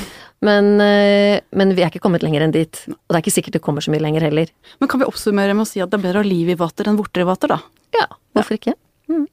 Men, 0.46 0.76
eh, 0.84 1.40
men, 1.58 1.74
vi 1.78 1.86
er 1.86 1.92
ikke 1.92 2.04
kommet 2.04 2.26
lenger 2.26 2.46
enn 2.46 2.56
dit. 2.56 2.84
Og 2.92 3.14
det 3.14 3.20
er 3.20 3.24
ikke 3.24 3.38
sikkert 3.40 3.58
det 3.58 3.64
kommer 3.66 3.86
så 3.86 3.94
mye 3.94 4.04
lenger 4.04 4.28
heller. 4.28 4.52
Men 4.82 4.92
kan 4.92 5.02
vi 5.02 5.08
oppsummere 5.08 5.56
med 5.58 5.66
å 5.66 5.70
si 5.70 5.82
at 5.84 5.94
det 5.94 6.00
er 6.00 6.06
bedre 6.10 6.22
å 6.22 6.26
ha 6.26 6.30
liv 6.30 6.52
i 6.54 6.60
vater 6.60 6.92
enn 6.92 7.00
vorter 7.00 7.24
i 7.24 7.30
vater, 7.30 7.56
da? 7.56 7.62
Ja, 7.98 8.10
hvorfor 8.38 8.60
ikke? 8.60 8.76
Mm. 9.10 9.26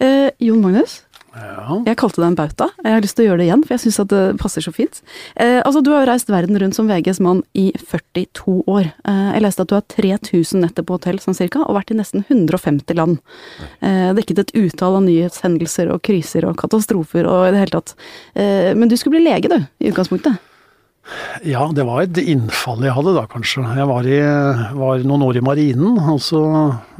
Eh, 0.00 0.30
Jon 0.46 0.62
Magnus? 0.62 1.00
Ja. 1.36 1.76
Jeg 1.84 1.98
kalte 2.00 2.22
det 2.22 2.28
en 2.30 2.38
bauta. 2.38 2.68
Jeg 2.80 2.94
har 2.94 3.04
lyst 3.04 3.18
til 3.18 3.26
å 3.26 3.28
gjøre 3.28 3.40
det 3.42 3.46
igjen, 3.48 3.64
for 3.66 3.76
jeg 3.76 3.82
syns 3.84 3.98
det 4.12 4.22
passer 4.40 4.64
så 4.64 4.72
fint. 4.72 5.02
Eh, 5.34 5.58
altså, 5.60 5.82
du 5.84 5.90
har 5.92 6.04
jo 6.04 6.10
reist 6.10 6.32
verden 6.32 6.58
rundt 6.62 6.78
som 6.78 6.88
VGs 6.88 7.20
mann 7.24 7.42
i 7.58 7.66
42 7.76 8.56
år. 8.72 8.88
Eh, 9.04 9.28
jeg 9.36 9.44
leste 9.44 9.66
at 9.66 9.72
du 9.72 9.76
har 9.76 9.84
3000 9.92 10.64
netter 10.64 10.86
på 10.86 10.96
hotell 10.96 11.20
sånn 11.22 11.36
cirka, 11.36 11.64
og 11.66 11.76
vært 11.76 11.92
i 11.92 11.98
nesten 11.98 12.24
150 12.24 12.96
land. 12.96 13.20
Eh, 13.84 14.10
dekket 14.16 14.44
et 14.46 14.56
utall 14.56 15.00
av 15.02 15.06
nyhetshendelser 15.08 15.92
og 15.92 16.02
kriser 16.06 16.48
og 16.48 16.56
katastrofer 16.60 17.28
og 17.28 17.48
i 17.48 17.54
det 17.54 17.64
hele 17.64 17.76
tatt. 17.76 17.96
Eh, 18.34 18.72
men 18.78 18.88
du 18.88 18.96
skulle 18.96 19.18
bli 19.18 19.26
lege, 19.28 19.52
du, 19.52 19.60
i 19.82 19.92
utgangspunktet? 19.92 20.40
Ja, 21.46 21.66
det 21.74 21.84
var 21.86 22.02
et 22.02 22.18
innfall 22.18 22.82
jeg 22.82 22.94
hadde 22.96 23.12
da, 23.14 23.26
kanskje. 23.30 23.62
Jeg 23.78 23.88
var, 23.90 24.06
i, 24.08 24.20
var 24.78 25.04
noen 25.06 25.26
år 25.28 25.38
i 25.38 25.44
marinen, 25.44 26.00
og 26.02 26.18
så 26.24 26.40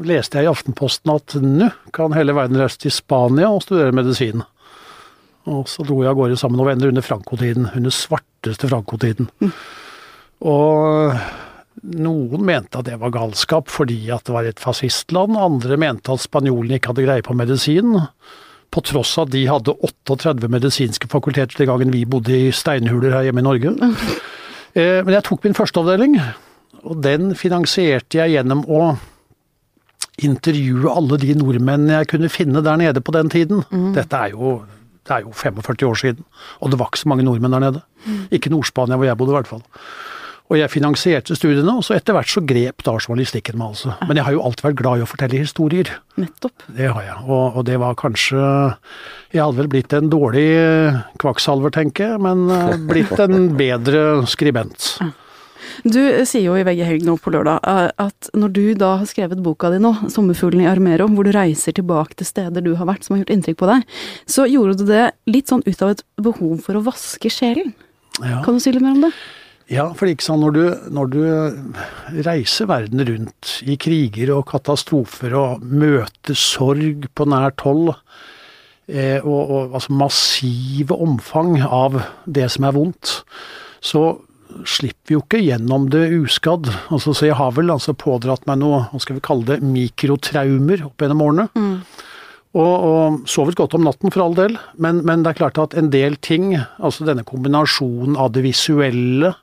leste 0.07 0.39
jeg 0.39 0.47
i 0.47 0.51
Aftenposten 0.53 1.15
at 1.15 1.39
nå 1.43 1.71
kan 1.97 2.15
hele 2.15 2.37
verden 2.37 2.61
reise 2.61 2.79
til 2.85 2.95
Spania 2.95 3.51
og 3.51 3.65
studere 3.65 3.95
medisin. 3.97 4.45
Og 5.51 5.67
så 5.71 5.87
dro 5.87 6.01
jeg 6.03 6.11
av 6.11 6.19
gårde 6.19 6.39
sammen 6.39 6.61
med 6.61 6.71
venner 6.73 6.93
under 6.93 7.07
Franco-tiden, 7.07 7.69
under 7.75 7.95
svarteste 7.95 8.71
Franco-tiden. 8.71 9.31
Mm. 9.43 9.53
Og 10.47 11.19
noen 11.97 12.47
mente 12.47 12.81
at 12.81 12.89
det 12.89 12.99
var 13.01 13.15
galskap 13.15 13.71
fordi 13.71 13.99
at 14.15 14.27
det 14.27 14.35
var 14.35 14.49
et 14.49 14.63
fascistland, 14.63 15.39
andre 15.39 15.79
mente 15.81 16.15
at 16.15 16.25
spanjolene 16.25 16.79
ikke 16.79 16.93
hadde 16.93 17.07
greie 17.07 17.27
på 17.27 17.37
medisin 17.39 17.95
på 18.73 18.83
tross 18.85 19.15
av 19.19 19.29
at 19.29 19.35
de 19.35 19.45
hadde 19.49 19.75
38 19.89 20.51
medisinske 20.53 21.09
fakulteter 21.13 21.61
den 21.61 21.71
gangen 21.71 21.93
vi 21.95 22.05
bodde 22.09 22.35
i 22.35 22.55
steinhuler 22.55 23.15
her 23.17 23.29
hjemme 23.29 23.45
i 23.45 23.49
Norge. 23.51 23.77
Eh, 24.77 25.01
men 25.07 25.15
jeg 25.15 25.25
tok 25.25 25.47
min 25.47 25.55
førsteavdeling, 25.57 26.19
og 26.85 26.99
den 27.01 27.31
finansierte 27.33 28.19
jeg 28.19 28.35
gjennom 28.35 28.59
å 28.69 28.81
intervjue 30.21 30.93
alle 30.93 31.17
de 31.23 31.35
nordmennene 31.37 32.03
jeg 32.03 32.11
kunne 32.11 32.29
finne 32.29 32.61
der 32.61 32.77
nede 32.81 33.01
på 33.01 33.15
den 33.17 33.31
tiden. 33.33 33.63
Mm. 33.71 33.95
Dette 33.97 34.21
er 34.21 34.35
jo, 34.35 34.59
det 35.09 35.15
er 35.17 35.25
jo 35.25 35.33
45 35.33 35.89
år 35.89 36.01
siden, 36.03 36.29
og 36.61 36.75
det 36.75 36.81
var 36.81 36.91
ikke 36.91 37.03
så 37.07 37.09
mange 37.09 37.25
nordmenn 37.25 37.57
der 37.57 37.65
nede. 37.65 37.83
Mm. 38.05 38.21
Ikke 38.37 38.53
Nord-Spania 38.53 39.01
hvor 39.01 39.09
jeg 39.09 39.17
bodde, 39.17 39.33
i 39.33 39.39
hvert 39.39 39.51
fall. 39.55 39.65
Og 40.47 40.59
jeg 40.61 40.71
finansierte 40.71 41.35
studiene, 41.35 41.75
og 41.75 41.83
så 41.83 41.97
etter 41.97 42.15
hvert 42.15 42.31
så 42.31 42.43
grep 42.47 42.85
da 42.87 42.95
journalistikken 43.01 43.59
meg, 43.59 43.75
altså. 43.75 43.97
Men 44.07 44.21
jeg 44.21 44.29
har 44.29 44.37
jo 44.37 44.45
alltid 44.47 44.69
vært 44.69 44.79
glad 44.79 45.01
i 45.01 45.03
å 45.03 45.11
fortelle 45.11 45.43
historier. 45.43 45.91
Nettopp. 46.23 46.67
Det 46.77 46.87
har 46.87 47.03
jeg, 47.03 47.19
og, 47.27 47.59
og 47.59 47.67
det 47.67 47.81
var 47.83 47.99
kanskje 47.99 48.41
Jeg 49.35 49.43
hadde 49.43 49.59
vel 49.59 49.71
blitt 49.75 49.93
en 49.97 50.11
dårlig 50.13 50.49
kvakksalver, 51.21 51.75
tenker 51.75 52.13
jeg, 52.13 52.23
men 52.23 52.47
eh, 52.53 52.75
blitt 52.89 53.15
en 53.23 53.51
bedre 53.59 54.03
skribent. 54.31 54.95
Du 55.85 55.99
sier 56.29 56.45
jo 56.47 56.55
i 56.57 56.65
VG 56.65 56.83
Helg 56.87 57.05
nå 57.05 57.17
på 57.21 57.33
lørdag 57.35 57.65
eh, 57.67 57.89
at 58.07 58.29
når 58.39 58.53
du 58.55 58.63
da 58.79 58.93
har 59.01 59.09
skrevet 59.11 59.43
boka 59.45 59.73
di 59.73 59.81
nå, 59.83 59.93
'Sommerfuglen 60.07 60.65
i 60.65 60.71
Armero', 60.71 61.09
hvor 61.11 61.27
du 61.27 61.35
reiser 61.35 61.75
tilbake 61.77 62.17
til 62.17 62.29
steder 62.29 62.65
du 62.65 62.75
har 62.79 62.89
vært 62.89 63.05
som 63.05 63.17
har 63.17 63.25
gjort 63.25 63.35
inntrykk 63.35 63.59
på 63.61 63.71
deg, 63.73 63.99
så 64.31 64.47
gjorde 64.49 64.79
du 64.79 64.87
det 64.89 65.09
litt 65.27 65.51
sånn 65.51 65.67
ut 65.67 65.83
av 65.83 65.97
et 65.97 66.07
behov 66.23 66.63
for 66.65 66.79
å 66.79 66.85
vaske 66.87 67.33
sjelen. 67.33 67.75
Ja. 68.23 68.41
Kan 68.47 68.57
du 68.57 68.63
si 68.63 68.73
litt 68.73 68.85
mer 68.85 68.97
om 68.97 69.05
det? 69.09 69.13
Ja, 69.67 69.89
for 69.99 70.07
ikke 70.07 70.23
sant, 70.23 70.45
når 70.45 70.55
du, 70.55 70.65
når 70.95 71.09
du 71.11 71.23
reiser 72.23 72.69
verden 72.71 73.03
rundt 73.09 73.57
i 73.67 73.75
kriger 73.83 74.31
og 74.37 74.45
katastrofer 74.53 75.35
og 75.35 75.65
møter 75.67 76.39
sorg 76.39 77.09
på 77.19 77.27
nært 77.27 77.65
hold, 77.67 77.91
eh, 78.87 79.19
og, 79.25 79.41
og 79.43 79.75
altså 79.81 79.97
massive 79.99 80.95
omfang 80.95 81.59
av 81.67 81.99
det 82.31 82.47
som 82.55 82.69
er 82.69 82.77
vondt, 82.79 83.19
så 83.83 84.07
slipper 84.65 85.11
vi 85.11 85.17
jo 85.17 85.23
ikke 85.25 85.43
gjennom 85.43 85.89
det 85.93 86.05
uskadd. 86.15 86.71
Altså, 86.95 87.11
så 87.11 87.27
jeg 87.29 87.39
har 87.39 87.57
vel 87.57 87.75
altså 87.75 87.97
pådratt 87.99 88.47
meg 88.49 88.61
noe, 88.63 88.85
hva 88.93 89.01
skal 89.03 89.19
vi 89.19 89.25
kalle 89.27 89.49
det, 89.51 89.59
mikrotraumer 89.67 90.87
opp 90.87 91.03
gjennom 91.03 91.25
årene. 91.27 91.49
Mm. 91.59 91.75
Og, 92.57 92.75
og, 92.89 93.17
sovet 93.29 93.59
godt 93.59 93.75
om 93.77 93.85
natten, 93.85 94.13
for 94.15 94.25
all 94.25 94.37
del, 94.39 94.55
men, 94.81 95.03
men, 95.05 95.25
det 95.25 95.35
er 95.35 95.41
klart 95.43 95.59
at 95.61 95.75
en 95.77 95.91
del 95.93 96.17
ting, 96.25 96.55
altså 96.79 97.05
denne 97.05 97.27
kombinasjonen 97.27 98.17
av 98.17 98.31
det 98.33 98.47
visuelle, 98.47 99.35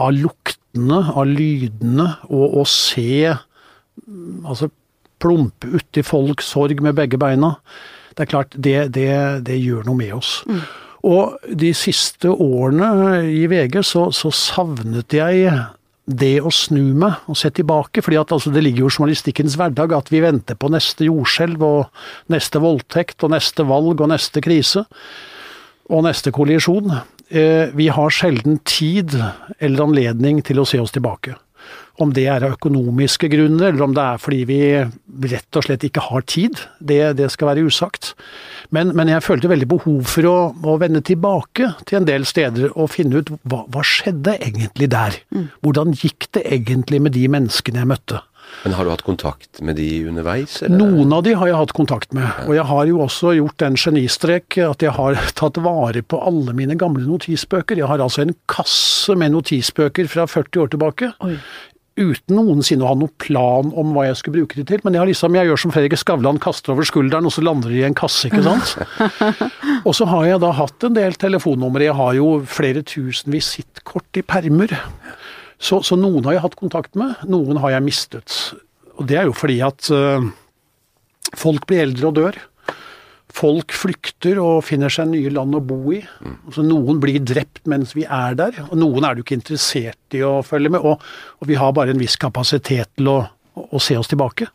av 0.00 0.14
luktene, 0.16 1.00
av 1.14 1.26
lydene, 1.30 2.08
og 2.30 2.60
å 2.62 2.68
se 2.68 3.34
Altså 4.44 4.66
plumpe 5.22 5.68
uti 5.70 6.02
folks 6.04 6.48
sorg 6.50 6.80
med 6.82 6.96
begge 6.98 7.16
beina. 7.16 7.52
Det 8.14 8.24
er 8.24 8.30
klart, 8.32 8.56
det, 8.58 8.74
det, 8.96 9.06
det 9.46 9.60
gjør 9.62 9.86
noe 9.86 9.98
med 10.00 10.16
oss. 10.16 10.32
Mm. 10.50 10.64
Og 11.04 11.54
de 11.62 11.70
siste 11.76 12.32
årene 12.32 13.22
i 13.28 13.44
VG 13.50 13.80
så, 13.84 14.06
så, 14.14 14.32
savnet 14.34 15.14
jeg 15.14 15.52
det 16.04 16.34
å 16.44 16.52
snu 16.52 16.92
meg 17.00 17.30
og 17.30 17.38
se 17.40 17.50
tilbake, 17.54 18.02
fordi 18.04 18.18
at 18.20 18.32
altså, 18.34 18.52
det 18.52 18.64
ligger 18.64 18.84
jo 18.84 18.90
i 18.90 18.96
journalistikkens 18.98 19.56
hverdag 19.60 19.94
at 19.96 20.10
vi 20.12 20.20
venter 20.24 20.58
på 20.58 20.68
neste 20.72 21.08
jordskjelv 21.08 21.64
og 21.64 22.32
neste 22.32 22.60
voldtekt 22.60 23.24
og 23.24 23.32
neste 23.36 23.64
valg 23.68 24.00
og 24.00 24.10
neste 24.12 24.44
krise 24.44 24.84
og 25.92 26.04
neste 26.06 26.32
kollisjon. 26.32 26.92
Eh, 27.34 27.68
vi 27.74 27.88
har 27.88 28.10
sjelden 28.14 28.60
tid 28.62 29.16
eller 29.58 29.88
anledning 29.88 30.38
til 30.46 30.60
å 30.62 30.66
se 30.68 30.78
oss 30.78 30.94
tilbake. 30.94 31.34
Om 32.02 32.12
det 32.14 32.26
er 32.30 32.44
av 32.46 32.54
økonomiske 32.56 33.26
grunner, 33.30 33.72
eller 33.72 33.84
om 33.86 33.94
det 33.94 34.02
er 34.02 34.20
fordi 34.22 34.40
vi 34.46 34.60
rett 35.30 35.58
og 35.58 35.66
slett 35.66 35.86
ikke 35.86 36.02
har 36.08 36.24
tid, 36.30 36.60
det, 36.78 37.00
det 37.18 37.28
skal 37.34 37.50
være 37.50 37.64
usagt. 37.66 38.12
Men, 38.74 38.92
men, 38.98 39.10
jeg 39.10 39.24
følte 39.26 39.50
veldig 39.50 39.68
behov 39.70 40.00
for 40.10 40.28
å, 40.30 40.36
å, 40.54 40.76
vende 40.82 41.02
tilbake 41.06 41.72
til 41.86 42.00
en 42.00 42.08
del 42.08 42.26
steder 42.26 42.74
og 42.74 42.92
finne 42.94 43.22
ut 43.22 43.32
hva, 43.42 43.64
hva 43.70 43.82
skjedde 43.86 44.36
egentlig 44.38 44.90
der? 44.94 45.18
Mm. 45.34 45.48
Hvordan 45.66 45.94
gikk 45.98 46.30
det 46.34 46.44
egentlig 46.54 47.02
med 47.02 47.14
de 47.18 47.26
menneskene 47.34 47.82
jeg 47.82 47.92
møtte? 47.94 48.22
Men 48.62 48.76
Har 48.78 48.86
du 48.86 48.92
hatt 48.92 49.04
kontakt 49.04 49.60
med 49.60 49.76
de 49.76 49.88
underveis? 50.08 50.60
Eller? 50.62 50.78
Noen 50.78 51.12
av 51.12 51.24
de 51.26 51.34
har 51.36 51.50
jeg 51.50 51.60
hatt 51.60 51.74
kontakt 51.76 52.16
med. 52.16 52.24
Ja. 52.24 52.46
Og 52.46 52.54
jeg 52.56 52.68
har 52.70 52.88
jo 52.90 53.02
også 53.04 53.34
gjort 53.40 53.58
den 53.60 53.76
genistrek 53.80 54.58
at 54.64 54.84
jeg 54.84 54.94
har 54.96 55.20
tatt 55.40 55.60
vare 55.64 56.04
på 56.06 56.22
alle 56.22 56.56
mine 56.56 56.78
gamle 56.80 57.04
notisbøker. 57.08 57.82
Jeg 57.82 57.90
har 57.90 58.02
altså 58.04 58.24
en 58.24 58.34
kasse 58.50 59.16
med 59.18 59.34
notisbøker 59.36 60.08
fra 60.10 60.28
40 60.30 60.64
år 60.64 60.74
tilbake. 60.76 61.14
Oi 61.24 61.38
uten 61.94 62.34
noensinne 62.34 62.82
å 62.82 62.90
ha 62.90 62.96
noen 62.98 63.12
plan 63.22 63.70
om 63.78 63.92
hva 63.94 64.08
jeg 64.08 64.18
skulle 64.18 64.40
bruke 64.40 64.58
det 64.58 64.66
til. 64.70 64.82
Men 64.82 64.96
jeg, 64.96 65.02
har 65.02 65.10
liksom, 65.10 65.36
jeg 65.38 65.50
gjør 65.50 65.60
som 65.62 65.74
Fredrik 65.74 66.00
Skavlan, 66.00 66.40
kaster 66.42 66.74
over 66.74 66.86
skulderen, 66.88 67.28
og 67.28 67.34
så 67.34 67.44
lander 67.44 67.70
det 67.70 67.80
i 67.80 67.86
en 67.86 67.96
kasse, 67.98 68.30
ikke 68.30 68.42
sant. 68.42 68.74
og 69.86 69.92
så 69.96 70.08
har 70.10 70.26
jeg 70.32 70.42
da 70.42 70.50
hatt 70.58 70.88
en 70.88 70.96
del 70.98 71.18
telefonnumre. 71.20 71.86
Jeg 71.86 71.98
har 72.00 72.16
jo 72.18 72.28
flere 72.50 72.82
tusen 72.86 73.34
visittkort 73.34 74.18
i 74.18 74.24
permer. 74.26 74.74
Så, 75.64 75.80
så, 75.86 75.96
noen 75.96 76.24
har 76.26 76.36
jeg 76.36 76.44
hatt 76.44 76.58
kontakt 76.60 76.96
med, 76.98 77.22
noen 77.30 77.60
har 77.62 77.76
jeg 77.76 77.86
mistet. 77.86 78.40
Og 78.98 79.06
det 79.08 79.16
er 79.20 79.28
jo 79.30 79.36
fordi 79.36 79.60
at 79.64 79.88
uh, 79.94 80.26
folk 81.40 81.64
blir 81.70 81.86
eldre 81.86 82.10
og 82.10 82.18
dør. 82.18 82.40
Folk 83.34 83.72
flykter 83.74 84.38
og 84.38 84.60
finner 84.62 84.92
seg 84.92 85.08
nye 85.10 85.32
land 85.32 85.56
å 85.56 85.62
bo 85.64 85.78
i. 85.96 86.02
Så 86.04 86.34
Altså, 86.34 86.66
noen 86.68 87.00
blir 87.02 87.22
drept 87.24 87.64
mens 87.70 87.96
vi 87.96 88.04
er 88.04 88.36
der, 88.38 88.60
og 88.68 88.76
noen 88.78 89.06
er 89.08 89.16
du 89.16 89.24
ikke 89.24 89.38
interessert 89.40 90.14
i 90.14 90.20
å 90.22 90.36
følge 90.46 90.70
med. 90.74 90.84
Og, 90.84 91.00
og 91.40 91.48
vi 91.48 91.56
har 91.58 91.72
bare 91.74 91.94
en 91.94 92.02
viss 92.02 92.18
kapasitet 92.20 92.92
til 92.98 93.10
å, 93.10 93.16
å, 93.56 93.64
å 93.74 93.82
se 93.82 93.96
oss 93.98 94.12
tilbake. 94.12 94.46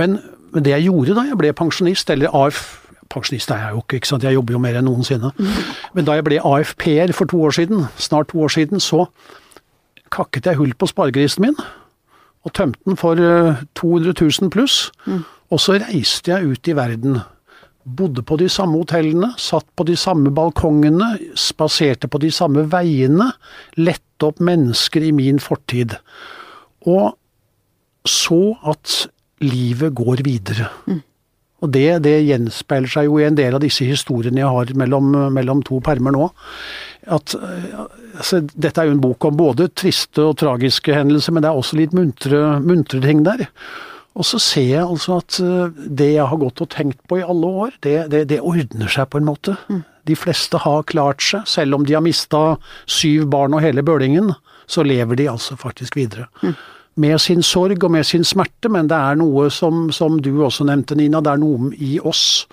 Men, 0.00 0.16
men, 0.54 0.64
det 0.64 0.76
jeg 0.76 0.86
gjorde 0.86 1.18
da 1.18 1.26
jeg 1.28 1.40
ble 1.42 1.52
pensjonist, 1.58 2.14
eller 2.14 2.32
AF 2.44 2.78
Pensjonist 3.12 3.50
er 3.52 3.58
jeg 3.60 3.74
jo 3.74 3.80
ikke, 3.82 3.98
ikke 3.98 4.08
sant? 4.08 4.22
jeg 4.24 4.32
jobber 4.38 4.54
jo 4.54 4.58
mer 4.62 4.76
enn 4.78 4.86
noensinne. 4.88 5.28
Mm. 5.36 5.56
Men 5.98 6.06
da 6.08 6.14
jeg 6.16 6.24
ble 6.24 6.38
AFP-er 6.48 7.10
for 7.12 7.28
to 7.28 7.42
år 7.44 7.52
siden, 7.52 7.82
snart 8.00 8.30
to 8.30 8.40
år 8.40 8.54
siden, 8.54 8.80
så 8.80 9.02
kakket 10.12 10.50
jeg 10.50 10.60
hull 10.60 10.74
på 10.76 10.88
sparegrisen 10.90 11.48
min. 11.48 11.58
Og 12.42 12.54
tømte 12.56 12.80
den 12.86 12.98
for 12.98 13.16
200 13.16 14.12
eh, 14.12 14.24
000 14.42 14.50
pluss. 14.52 14.90
Mm. 15.06 15.22
Og 15.52 15.60
så 15.60 15.78
reiste 15.82 16.32
jeg 16.32 16.54
ut 16.54 16.68
i 16.68 16.76
verden 16.76 17.22
bodde 17.84 18.22
på 18.22 18.36
de 18.40 18.48
samme 18.52 18.78
hotellene, 18.78 19.32
satt 19.40 19.66
på 19.76 19.86
de 19.88 19.96
samme 19.98 20.30
balkongene, 20.34 21.16
spaserte 21.38 22.10
på 22.10 22.20
de 22.22 22.30
samme 22.34 22.64
veiene, 22.70 23.32
lette 23.80 24.28
opp 24.28 24.42
mennesker 24.42 25.08
i 25.08 25.12
min 25.16 25.40
fortid. 25.42 25.96
Og 26.86 27.14
så 28.08 28.42
at 28.70 29.06
livet 29.42 29.94
går 29.98 30.22
videre. 30.26 30.70
Mm. 30.86 31.02
Og 31.62 31.70
det, 31.74 32.02
det, 32.02 32.16
gjenspeiler 32.26 32.90
seg 32.90 33.06
jo 33.06 33.20
i 33.20 33.26
en 33.28 33.38
del 33.38 33.54
av 33.54 33.62
disse 33.62 33.86
historiene 33.86 34.42
jeg 34.42 34.50
har 34.50 34.72
mellom, 34.78 35.12
mellom 35.34 35.62
to 35.66 35.78
permer 35.84 36.14
nå. 36.14 36.26
At, 37.06 37.34
altså, 38.18 38.42
dette 38.54 38.82
er 38.82 38.90
jo 38.90 38.96
en 38.96 39.04
bok 39.04 39.28
om 39.28 39.38
både 39.38 39.70
triste 39.78 40.26
og 40.26 40.36
tragiske 40.42 40.94
hendelser, 40.94 41.34
men 41.34 41.44
det 41.44 41.52
er 41.52 41.62
også 41.62 41.78
litt 41.78 41.94
muntre, 41.96 42.42
muntre 42.66 43.02
ting 43.04 43.22
der. 43.26 43.46
Og 44.12 44.26
så 44.28 44.40
ser 44.42 44.68
jeg 44.68 44.84
altså 44.84 45.20
at 45.22 45.38
eh, 45.40 45.86
det 45.88 46.10
jeg 46.12 46.28
har 46.28 46.40
gått 46.40 46.60
og 46.60 46.70
tenkt 46.72 47.00
på 47.08 47.20
i 47.20 47.24
alle 47.24 47.48
år, 47.64 47.78
det, 47.84 47.96
det, 48.12 48.26
det 48.32 48.42
ordner 48.44 48.90
seg 48.92 49.08
på 49.12 49.22
en 49.22 49.28
måte. 49.28 49.56
Mm. 49.72 49.80
De 50.10 50.16
fleste 50.18 50.60
har 50.64 50.84
klart 50.90 51.24
seg, 51.24 51.46
selv 51.48 51.78
om 51.78 51.86
de 51.88 51.96
har 51.96 52.04
mista 52.04 52.42
syv 52.90 53.28
barn 53.32 53.56
og 53.56 53.64
hele 53.64 53.84
bølingen, 53.86 54.34
så 54.68 54.84
lever 54.84 55.18
de 55.18 55.30
altså 55.32 55.56
faktisk 55.58 55.96
videre. 55.96 56.28
Mm. 56.42 56.56
Med 57.00 57.18
sin 57.24 57.42
sorg 57.42 57.84
og 57.84 57.90
med 57.94 58.04
sin 58.04 58.24
smerte, 58.24 58.68
men 58.68 58.88
det 58.90 58.98
er 58.98 59.16
noe 59.16 59.48
som, 59.50 59.86
som 59.94 60.18
du 60.20 60.34
også 60.44 60.66
nevnte, 60.68 60.96
Nina, 60.98 61.22
det 61.24 61.32
er 61.32 61.40
noe 61.40 61.70
i 61.80 61.96
oss. 62.04 62.44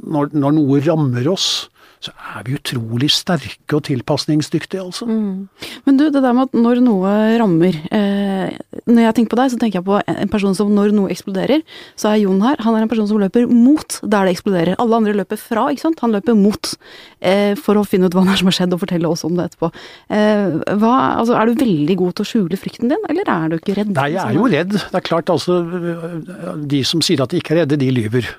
Når, 0.00 0.34
når 0.36 0.56
noe 0.56 0.80
rammer 0.84 1.30
oss, 1.32 1.70
så 2.00 2.12
er 2.16 2.44
vi 2.46 2.54
utrolig 2.56 3.10
sterke 3.12 3.76
og 3.76 3.82
tilpasningsdyktige, 3.84 4.80
altså. 4.80 5.04
Mm. 5.04 5.50
Men 5.84 5.98
du, 5.98 6.06
det 6.08 6.22
der 6.24 6.32
med 6.32 6.48
at 6.48 6.56
når 6.56 6.80
noe 6.80 7.10
rammer 7.40 7.76
eh, 7.92 8.56
Når 8.88 9.02
jeg 9.04 9.16
tenker 9.18 9.34
på 9.34 9.38
deg, 9.40 9.52
så 9.52 9.58
tenker 9.60 9.80
jeg 9.80 9.86
på 9.86 9.98
en 10.00 10.32
person 10.32 10.56
som 10.56 10.72
når 10.72 10.94
noe 10.96 11.12
eksploderer, 11.12 11.60
så 12.00 12.14
er 12.14 12.22
Jon 12.22 12.40
her. 12.40 12.56
Han 12.64 12.78
er 12.78 12.86
en 12.86 12.90
person 12.90 13.08
som 13.10 13.20
løper 13.20 13.44
mot 13.52 13.98
der 14.00 14.24
det 14.24 14.34
eksploderer. 14.38 14.80
Alle 14.80 14.96
andre 14.96 15.14
løper 15.20 15.40
fra, 15.40 15.68
ikke 15.68 15.84
sant. 15.84 16.00
Han 16.00 16.16
løper 16.16 16.38
mot 16.40 16.72
eh, 17.20 17.52
for 17.60 17.76
å 17.76 17.84
finne 17.84 18.08
ut 18.08 18.16
hva 18.16 18.24
er 18.24 18.40
som 18.40 18.48
har 18.48 18.56
skjedd, 18.62 18.76
og 18.76 18.84
fortelle 18.86 19.12
oss 19.12 19.26
om 19.28 19.36
det 19.36 19.50
etterpå. 19.50 19.72
Eh, 20.08 20.58
hva, 20.80 20.96
altså, 21.20 21.36
er 21.36 21.50
du 21.50 21.64
veldig 21.66 22.00
god 22.00 22.16
til 22.16 22.24
å 22.24 22.30
skjule 22.32 22.60
frykten 22.64 22.94
din, 22.94 23.08
eller 23.12 23.28
er 23.28 23.50
du 23.52 23.60
ikke 23.60 23.76
redd? 23.82 23.92
Nei, 23.98 24.12
jeg 24.16 24.24
er 24.24 24.40
jo 24.40 24.48
redd. 24.48 24.78
Det 24.80 25.02
er 25.02 25.10
klart, 25.12 25.32
altså. 25.32 25.60
De 26.64 26.86
som 26.88 27.04
sier 27.04 27.20
at 27.20 27.34
de 27.34 27.44
ikke 27.44 27.58
er 27.58 27.66
redde, 27.66 27.80
de 27.80 27.92
lyver. 27.92 28.32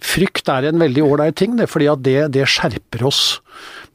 Frykt 0.00 0.48
er 0.48 0.68
en 0.68 0.80
veldig 0.80 1.04
ålreit 1.04 1.36
ting, 1.36 1.58
det, 1.58 1.68
fordi 1.70 1.90
det, 2.06 2.16
det, 2.36 2.46
skjerper 2.48 3.04
oss. 3.06 3.40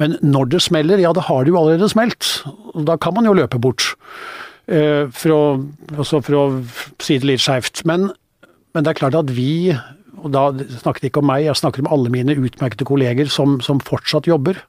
Men 0.01 0.17
når 0.21 0.51
det 0.53 0.63
smeller, 0.67 1.01
ja 1.01 1.13
da 1.15 1.23
har 1.25 1.43
det 1.43 1.53
jo 1.53 1.59
allerede 1.59 1.89
smelt. 1.91 2.29
Da 2.87 2.97
kan 3.01 3.15
man 3.17 3.25
jo 3.25 3.35
løpe 3.37 3.61
bort. 3.61 3.95
Eh, 4.65 5.05
for, 5.13 5.33
å, 5.33 5.41
altså 5.95 6.21
for, 6.25 6.37
å, 6.37 6.45
si 7.01 7.17
det 7.21 7.29
litt 7.29 7.43
skjevt. 7.43 7.83
Men, 7.89 8.11
men, 8.73 8.85
det 8.85 8.93
er 8.93 9.01
klart 9.01 9.17
at 9.17 9.33
vi, 9.33 9.73
og 10.21 10.31
da 10.35 10.47
snakker 10.53 11.05
jeg 11.05 11.13
ikke 11.13 11.25
om 11.25 11.29
meg, 11.31 11.47
jeg 11.47 11.61
snakker 11.61 11.85
om 11.85 11.91
alle 11.93 12.13
mine 12.13 12.37
utmerkede 12.37 12.87
kolleger 12.87 13.29
som, 13.31 13.59
som 13.65 13.81
fortsatt 13.83 14.29
jobber 14.29 14.61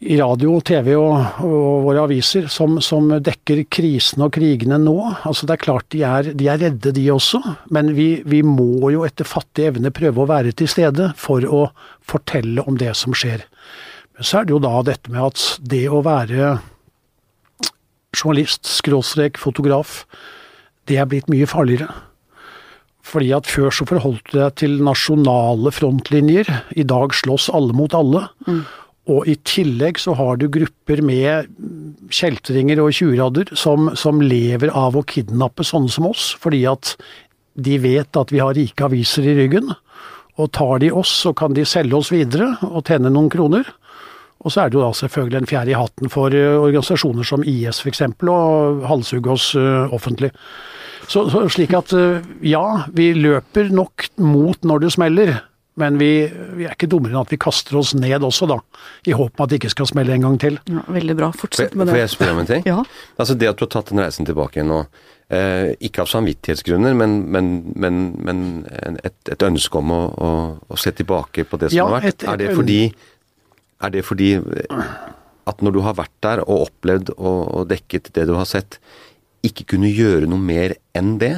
i 0.00 0.16
radio, 0.20 0.58
TV 0.60 0.90
og, 0.98 1.40
og 1.46 1.86
våre 1.86 2.02
aviser 2.04 2.50
som, 2.52 2.76
som, 2.84 3.08
dekker 3.24 3.62
krisene 3.72 4.26
og 4.26 4.34
krigene 4.36 4.78
nå. 4.82 4.96
Altså 5.28 5.48
Det 5.48 5.56
er 5.56 5.62
klart 5.62 5.88
de 5.94 6.02
er, 6.04 6.30
de 6.36 6.48
er 6.52 6.60
redde 6.60 6.92
de 6.96 7.06
også, 7.12 7.40
men 7.72 7.94
vi, 7.96 8.08
vi, 8.28 8.42
må 8.44 8.90
jo 8.92 9.06
etter 9.08 9.28
fattig 9.28 9.70
evne 9.70 9.94
prøve 9.94 10.22
å 10.22 10.28
være 10.30 10.52
til 10.56 10.70
stede 10.70 11.10
for 11.20 11.46
å 11.48 11.66
fortelle 12.04 12.64
om 12.68 12.76
det 12.80 12.92
som 12.98 13.16
skjer. 13.16 13.46
Men 14.16 14.28
så 14.28 14.40
er 14.40 14.48
det 14.48 14.56
jo 14.56 14.64
da 14.64 14.74
dette 14.84 15.12
med 15.12 15.22
at 15.30 15.44
det 15.64 15.86
å 15.88 16.04
være 16.04 16.56
journalist, 18.16 18.68
skråstrek, 18.68 19.40
fotograf, 19.40 20.04
det 20.88 21.00
er 21.00 21.08
blitt 21.08 21.28
mye 21.32 21.48
farligere. 21.48 21.88
Fordi 23.06 23.30
at 23.36 23.46
før 23.46 23.70
så 23.74 23.86
forholdt 23.86 24.32
du 24.32 24.40
deg 24.40 24.56
til 24.58 24.80
nasjonale 24.82 25.70
frontlinjer, 25.74 26.48
i 26.74 26.84
dag 26.88 27.14
slåss 27.14 27.48
alle 27.54 27.76
mot 27.76 27.94
alle. 27.94 28.24
Mm. 28.48 28.64
Og 29.06 29.28
i 29.30 29.36
tillegg 29.46 30.00
så 30.02 30.16
har 30.18 30.38
du 30.40 30.48
grupper 30.50 31.02
med 31.06 31.50
kjeltringer 32.10 32.80
og 32.82 32.94
tjuvradder 32.96 33.52
som, 33.54 33.92
som, 33.94 34.22
lever 34.22 34.72
av 34.74 34.98
å 34.98 35.04
kidnappe 35.06 35.66
sånne 35.66 35.92
som 35.94 36.08
oss, 36.10 36.32
fordi 36.42 36.64
at 36.66 36.96
de 37.54 37.78
vet 37.80 38.18
at 38.18 38.34
vi 38.34 38.42
har 38.42 38.56
rike 38.58 38.88
aviser 38.88 39.28
i 39.30 39.36
ryggen. 39.38 39.70
Og 40.36 40.50
tar 40.52 40.82
de 40.82 40.90
oss, 40.92 41.12
så 41.22 41.32
kan 41.36 41.54
de 41.56 41.64
selge 41.64 41.96
oss 41.96 42.10
videre 42.12 42.56
og 42.66 42.82
tjene 42.84 43.12
noen 43.12 43.30
kroner. 43.32 43.70
Og 44.44 44.52
så 44.52 44.62
er 44.62 44.70
det 44.70 44.76
jo 44.76 44.84
da 44.84 44.92
selvfølgelig 44.94 45.40
en 45.40 45.48
fjær 45.48 45.70
i 45.70 45.78
hatten 45.78 46.12
for 46.12 46.34
eh, 46.36 46.58
organisasjoner 46.60 47.26
som 47.26 47.44
IS 47.46 47.80
f.eks., 47.82 48.02
og 48.28 48.84
halshugge 48.90 49.32
oss 49.32 49.48
uh, 49.56 49.88
offentlig. 49.94 50.30
Så, 51.08 51.24
så, 51.32 51.46
slik 51.50 51.72
at 51.74 51.94
uh, 51.96 52.20
ja, 52.44 52.86
vi 52.94 53.12
løper 53.16 53.72
nok 53.74 54.10
mot 54.20 54.66
når 54.66 54.84
det 54.84 54.92
smeller. 54.94 55.32
Men 55.76 55.98
vi, 56.00 56.10
vi, 56.56 56.64
er 56.64 56.72
ikke 56.72 56.88
dummere 56.88 57.12
enn 57.12 57.20
at 57.20 57.32
vi 57.34 57.36
kaster 57.40 57.76
oss 57.76 57.92
ned 57.96 58.24
også, 58.24 58.48
da. 58.48 58.56
I 59.04 59.12
håp 59.16 59.34
om 59.36 59.44
at 59.44 59.50
det 59.52 59.58
ikke 59.60 59.74
skal 59.74 59.88
smelle 59.90 60.14
en 60.14 60.24
gang 60.24 60.38
til. 60.40 60.56
Ja, 60.72 60.84
veldig 60.96 61.16
bra. 61.18 61.28
Fortsett 61.36 61.74
med 61.76 61.90
det. 61.90 61.92
Får 61.92 62.00
jeg 62.00 62.12
spørre 62.14 62.36
om 62.36 62.40
en 62.40 62.48
ting? 62.48 62.64
ja. 62.72 62.78
Altså 63.20 63.36
Det 63.36 63.50
at 63.50 63.58
du 63.60 63.66
har 63.66 63.72
tatt 63.74 63.92
den 63.92 64.00
reisen 64.00 64.28
tilbake 64.28 64.64
nå, 64.64 64.78
eh, 65.36 65.74
ikke 65.84 66.06
av 66.06 66.08
samvittighetsgrunner, 66.14 66.96
men, 66.96 67.18
men, 67.32 67.50
men, 67.76 68.00
men 68.24 68.40
et, 69.02 69.18
et, 69.28 69.44
ønske 69.50 69.82
om 69.82 69.92
å, 69.92 70.00
å, 70.16 70.30
å, 70.64 70.78
se 70.80 70.94
tilbake 70.96 71.44
på 71.44 71.60
det 71.60 71.70
som 71.74 71.82
ja, 71.82 71.90
har 71.90 71.98
vært. 71.98 72.08
Et, 72.14 72.24
et, 72.24 72.30
er, 72.32 72.40
det 72.40 72.56
fordi, 72.56 72.80
er 73.84 73.94
det 73.98 74.04
fordi 74.08 74.30
at 75.46 75.60
når 75.62 75.76
du 75.76 75.82
har 75.84 75.98
vært 76.00 76.14
der 76.24 76.44
og 76.46 76.70
opplevd 76.70 77.12
og, 77.18 77.42
og 77.52 77.68
dekket 77.74 78.14
det 78.16 78.24
du 78.30 78.32
har 78.38 78.48
sett, 78.48 78.80
ikke 79.46 79.68
kunne 79.76 79.92
gjøre 79.92 80.24
noe 80.30 80.40
mer 80.40 80.78
enn 80.96 81.18
det? 81.20 81.34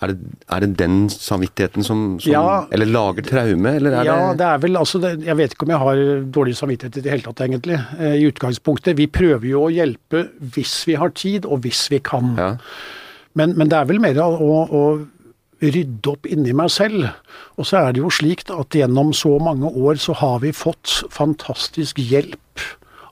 Er 0.00 0.14
det, 0.14 0.30
er 0.48 0.64
det, 0.64 0.70
den 0.80 0.94
samvittigheten 1.12 1.84
som, 1.84 2.04
som 2.24 2.32
ja, 2.32 2.44
Eller 2.72 2.88
lager 2.88 3.26
traume, 3.26 3.74
eller 3.76 3.98
er 3.98 4.08
ja, 4.08 4.14
det 4.14 4.22
Ja, 4.22 4.32
det 4.38 4.46
er 4.46 4.62
vel 4.62 4.80
altså 4.80 5.00
det, 5.02 5.10
Jeg 5.26 5.36
vet 5.36 5.52
ikke 5.52 5.66
om 5.66 5.74
jeg 5.74 5.82
har 5.82 6.00
dårlig 6.36 6.56
samvittighet 6.56 6.96
i 6.96 7.04
det 7.04 7.12
hele 7.12 7.26
tatt, 7.26 7.42
egentlig. 7.44 7.76
Eh, 7.98 8.16
I 8.22 8.30
utgangspunktet. 8.30 8.96
Vi 8.96 9.10
prøver 9.12 9.46
jo 9.50 9.66
å 9.66 9.74
hjelpe 9.74 10.24
hvis 10.56 10.78
vi 10.88 10.96
har 11.00 11.12
tid, 11.12 11.44
og 11.44 11.66
hvis 11.66 11.84
vi 11.92 12.00
kan. 12.04 12.32
Ja. 12.40 12.50
Men, 13.36 13.54
men, 13.58 13.68
det 13.68 13.76
er 13.78 13.90
vel 13.90 14.00
mer 14.02 14.18
å, 14.24 14.30
å, 14.64 14.82
rydde 15.60 16.08
opp 16.14 16.24
inni 16.32 16.54
meg 16.56 16.72
selv. 16.72 17.10
Og 17.60 17.68
så 17.68 17.82
er 17.82 17.92
det 17.92 18.00
jo 18.00 18.08
slik 18.12 18.46
at 18.48 18.74
gjennom 18.74 19.12
så 19.16 19.36
mange 19.42 19.68
år 19.68 20.00
så 20.00 20.16
har 20.16 20.40
vi 20.40 20.54
fått 20.56 21.02
fantastisk 21.12 22.00
hjelp 22.00 22.64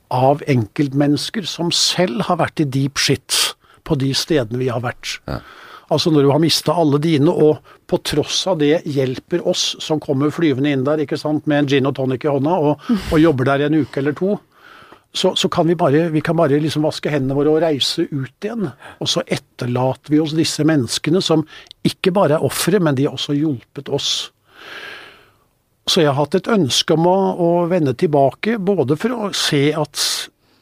av 0.09 0.41
enkeltmennesker 0.49 1.45
som 1.45 1.69
selv 1.75 2.25
har 2.31 2.41
vært 2.41 2.65
i 2.65 2.69
deep 2.79 2.97
shit 2.97 3.37
på 3.85 3.97
de 4.01 4.15
stedene 4.17 4.65
vi 4.65 4.73
har 4.73 4.81
vært. 4.85 5.19
Ja. 5.29 5.43
Altså 5.89 6.13
når 6.13 6.27
du 6.27 6.31
har 6.35 6.43
mista 6.43 6.75
alle 6.77 7.01
dine, 7.01 7.33
og 7.33 7.63
på 7.89 8.01
tross 8.05 8.43
av 8.51 8.59
det 8.61 8.83
hjelper 8.85 9.47
oss 9.49 9.71
som 9.81 10.01
kommer 10.03 10.33
flyvende 10.35 10.75
inn 10.75 10.85
der 10.85 11.01
ikke 11.05 11.17
sant, 11.21 11.47
med 11.49 11.63
en 11.63 11.71
gin 11.73 11.89
og 11.89 11.97
tonic 11.97 12.27
i 12.27 12.33
hånda, 12.33 12.59
og, 12.61 12.85
og 13.13 13.23
jobber 13.23 13.49
der 13.49 13.67
en 13.69 13.81
uke 13.81 14.03
eller 14.03 14.17
to, 14.19 14.37
så, 15.13 15.33
så 15.35 15.49
kan 15.49 15.67
vi 15.67 15.75
bare, 15.75 16.09
vi 16.13 16.21
kan 16.21 16.37
bare 16.37 16.61
liksom 16.61 16.85
vaske 16.85 17.11
hendene 17.11 17.37
våre 17.39 17.55
og 17.55 17.63
reise 17.65 18.05
ut 18.11 18.45
igjen. 18.45 18.69
Og 19.01 19.09
så 19.09 19.23
etterlater 19.25 20.13
vi 20.13 20.21
oss 20.21 20.37
disse 20.37 20.67
menneskene 20.69 21.23
som 21.25 21.47
ikke 21.89 22.13
bare 22.15 22.37
er 22.37 22.45
ofre, 22.45 22.81
men 22.83 22.99
de 22.99 23.09
har 23.09 23.17
også 23.17 23.37
hjulpet 23.39 23.89
oss. 23.89 24.29
Så 25.89 26.05
jeg 26.05 26.13
har 26.13 26.19
hatt 26.21 26.37
et 26.37 26.51
ønske 26.53 26.93
om 26.93 27.09
å, 27.09 27.17
å 27.41 27.51
vende 27.71 27.97
tilbake, 27.97 28.59
både 28.61 28.99
for 29.01 29.17
å 29.17 29.31
se 29.33 29.71
at 29.73 30.05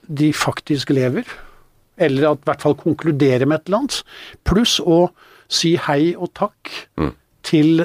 de 0.06 0.30
faktisk 0.30 0.94
lever, 0.94 1.26
eller 1.98 2.30
at 2.32 2.42
i 2.42 2.48
hvert 2.50 2.62
fall 2.64 2.76
konkludere 2.80 3.46
med 3.48 3.60
et 3.60 3.68
eller 3.70 3.78
annet, 3.84 4.00
pluss 4.44 4.78
å 4.80 5.06
si 5.48 5.76
hei 5.86 6.14
og 6.16 6.32
takk 6.34 6.72
til 7.46 7.84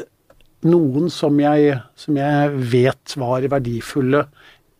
noen 0.65 1.09
som 1.13 1.37
jeg, 1.41 1.75
som 1.97 2.17
jeg 2.17 2.55
vet 2.71 3.15
var 3.17 3.45
verdifulle 3.49 4.25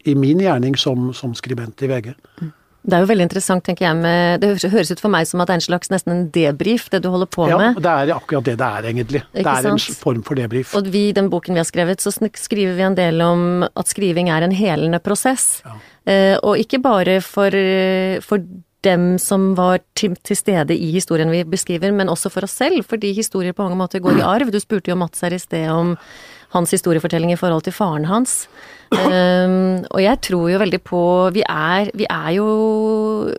i 0.09 0.15
min 0.17 0.41
gjerning 0.41 0.75
som, 0.77 1.11
som 1.13 1.33
skribent 1.37 1.81
i 1.85 1.89
VG. 1.89 2.11
Det 2.81 2.95
er 2.97 3.03
jo 3.03 3.09
veldig 3.11 3.25
interessant, 3.27 3.61
tenker 3.61 3.85
jeg, 3.85 3.97
med 4.01 4.41
Det 4.41 4.71
høres- 4.71 4.89
ut 4.89 5.01
for 5.03 5.13
meg 5.13 5.27
som 5.29 5.41
at 5.43 5.49
det 5.51 5.53
er 5.53 5.59
en 5.59 5.65
slags 5.67 5.91
nesten 5.93 6.13
en 6.15 6.23
debrief, 6.33 6.87
det 6.89 7.03
du 7.03 7.11
holder 7.13 7.29
på 7.29 7.45
Ja, 7.51 7.59
med. 7.61 7.77
det 7.77 7.91
er 7.91 8.13
akkurat 8.15 8.47
det 8.47 8.55
det 8.57 8.65
er, 8.65 8.87
egentlig. 8.89 9.21
Det 9.35 9.45
er 9.45 9.67
er 9.67 9.69
en 9.69 9.77
form 10.01 10.23
for 10.25 10.33
debrief. 10.39 10.73
Og 10.75 10.89
vi, 10.89 11.03
i 11.09 11.13
den 11.13 11.29
boken 11.29 11.53
vi 11.53 11.61
har 11.61 11.69
skrevet, 11.69 12.01
så 12.01 12.09
skriver 12.33 12.73
vi 12.79 12.81
en 12.87 12.97
del 12.97 13.21
om 13.21 13.61
at 13.69 13.85
skriving 13.93 14.29
er 14.33 14.41
en 14.47 14.51
helende 14.57 14.97
prosess. 14.99 15.61
Eh, 16.09 16.37
og 16.41 16.57
ikke 16.57 16.81
bare 16.81 17.19
for, 17.21 17.53
eh, 17.53 18.17
for 18.25 18.41
dem 18.85 19.17
som 19.21 19.51
var 19.57 19.81
til, 19.97 20.15
til 20.25 20.37
stede 20.37 20.75
i 20.75 20.89
historien 20.93 21.31
vi 21.31 21.43
beskriver, 21.45 21.93
men 21.93 22.09
også 22.09 22.31
for 22.33 22.47
oss 22.47 22.57
selv, 22.61 22.83
fordi 22.87 23.13
historier 23.13 23.53
på 23.53 23.63
mange 23.67 23.77
måter 23.79 24.01
går 24.01 24.19
i 24.19 24.25
arv. 24.25 24.51
Du 24.51 24.59
spurte 24.59 24.91
jo 24.91 24.97
Mats 24.97 25.21
her 25.21 25.35
i 25.35 25.41
sted 25.41 25.69
om 25.69 25.95
hans 26.55 26.73
historiefortelling 26.75 27.31
i 27.33 27.39
forhold 27.39 27.65
til 27.67 27.75
faren 27.75 28.07
hans. 28.09 28.45
Um, 28.91 29.85
og 29.87 30.01
jeg 30.03 30.19
tror 30.27 30.49
jo 30.51 30.57
veldig 30.59 30.79
på 30.83 31.01
Vi 31.31 31.45
er, 31.47 31.87
vi 31.95 32.03
er 32.11 32.31
jo 32.35 32.47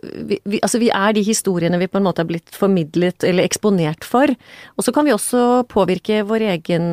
vi, 0.01 0.39
vi, 0.49 0.57
Altså, 0.65 0.79
vi 0.81 0.87
er 0.89 1.13
de 1.13 1.21
historiene 1.21 1.77
vi 1.77 1.87
på 1.91 1.99
en 1.99 2.07
måte 2.07 2.23
har 2.23 2.29
blitt 2.31 2.55
formidlet 2.57 3.21
eller 3.27 3.45
eksponert 3.45 4.07
for. 4.07 4.33
Og 4.77 4.85
så 4.85 4.93
kan 4.95 5.05
vi 5.05 5.13
også 5.13 5.61
påvirke 5.69 6.23
vår 6.25 6.47
egen, 6.55 6.87